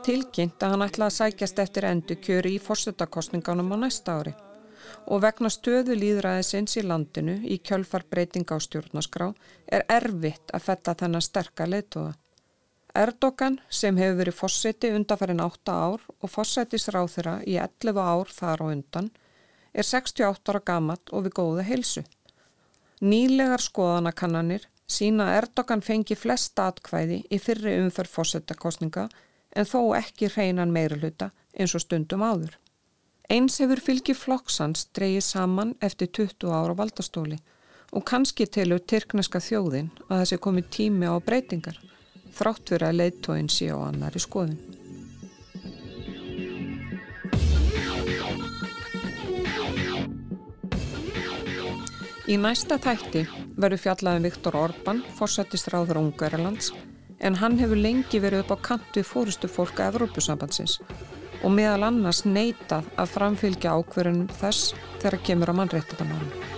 tilkynnt 0.08 0.62
að 0.62 0.70
hann 0.72 0.84
ætla 0.86 1.08
að 1.08 1.16
sækjast 1.18 1.58
eftir 1.62 1.84
endu 1.84 2.14
kjöri 2.16 2.54
í 2.56 2.60
fórsetakostninganum 2.64 3.74
á 3.74 3.76
næsta 3.84 4.14
ári. 4.20 4.32
Og 5.12 5.20
vegna 5.24 5.50
stöðu 5.52 5.96
líðræðisins 5.98 6.78
í 6.80 6.82
landinu 6.86 7.34
í 7.44 7.58
kjölfarbreyting 7.68 8.48
á 8.48 8.56
stjórnaskrá 8.56 9.28
er 9.66 9.84
erfitt 9.98 10.54
að 10.56 10.64
fetta 10.64 10.96
þennan 11.02 11.24
sterka 11.24 11.68
leituða. 11.68 12.14
Erdogan 12.96 13.58
sem 13.68 13.96
hefur 14.00 14.16
verið 14.22 14.36
fórseti 14.38 14.90
undanfærin 14.96 15.42
8 15.44 15.72
ár 15.72 16.04
og 16.08 16.30
fórsætisráþura 16.32 17.34
í 17.44 17.58
11 17.60 18.00
ár 18.00 18.30
þar 18.32 18.62
á 18.64 18.66
undan 18.72 19.10
er 19.74 19.84
68 19.84 20.52
ára 20.52 20.62
gamat 20.64 21.12
og 21.12 21.26
við 21.26 21.36
góða 21.36 21.66
heilsu. 21.68 22.02
Nýlegar 23.04 23.62
skoðanakannanir 23.62 24.64
sína 24.88 25.34
Erdogan 25.36 25.84
fengi 25.84 26.16
flest 26.16 26.58
atkvæði 26.58 27.20
í 27.30 27.38
fyrri 27.38 27.76
umferð 27.82 28.14
fórsættakostninga 28.16 29.08
en 29.52 29.68
þó 29.68 29.94
ekki 29.98 30.32
hreinan 30.32 30.72
meiruluta 30.72 31.30
eins 31.52 31.76
og 31.76 31.84
stundum 31.84 32.24
áður. 32.24 32.56
Eins 33.28 33.60
hefur 33.60 33.82
fylgi 33.84 34.16
flokksans 34.16 34.88
dreyið 34.96 35.24
saman 35.26 35.76
eftir 35.84 36.08
20 36.08 36.48
ára 36.48 36.74
valdastóli 36.74 37.36
og 37.92 38.04
kannski 38.08 38.48
telur 38.48 38.80
tyrkneska 38.80 39.40
þjóðin 39.44 39.92
að 40.08 40.24
þessi 40.24 40.40
komi 40.44 40.64
tími 40.64 41.08
á 41.08 41.16
breytingar 41.20 41.76
þrátt 42.38 42.72
fyrir 42.72 42.88
að 42.88 42.98
leittóin 43.02 43.50
sé 43.52 43.70
á 43.74 43.78
annari 43.82 44.22
skoðun. 44.22 44.58
Í 52.28 52.36
næsta 52.36 52.76
þætti 52.76 53.22
verður 53.56 53.80
fjallaðin 53.80 54.26
Viktor 54.28 54.56
Orban, 54.60 54.98
fórsættistráður 55.16 56.02
Ungarilands, 56.02 56.74
en 57.24 57.38
hann 57.40 57.56
hefur 57.58 57.80
lengi 57.80 58.20
verið 58.20 58.44
upp 58.44 58.52
á 58.52 58.64
kantu 58.68 59.02
fórustu 59.02 59.48
fólka 59.48 59.88
Evrópusambandsins 59.88 60.76
og 61.40 61.54
meðal 61.54 61.88
annars 61.88 62.24
neitað 62.26 62.86
að 62.98 63.12
framfylgja 63.14 63.74
ákverðunum 63.78 64.30
þess 64.42 64.74
þegar 64.98 65.20
kemur 65.30 65.54
á 65.54 65.58
mannréttabanánum. 65.62 66.57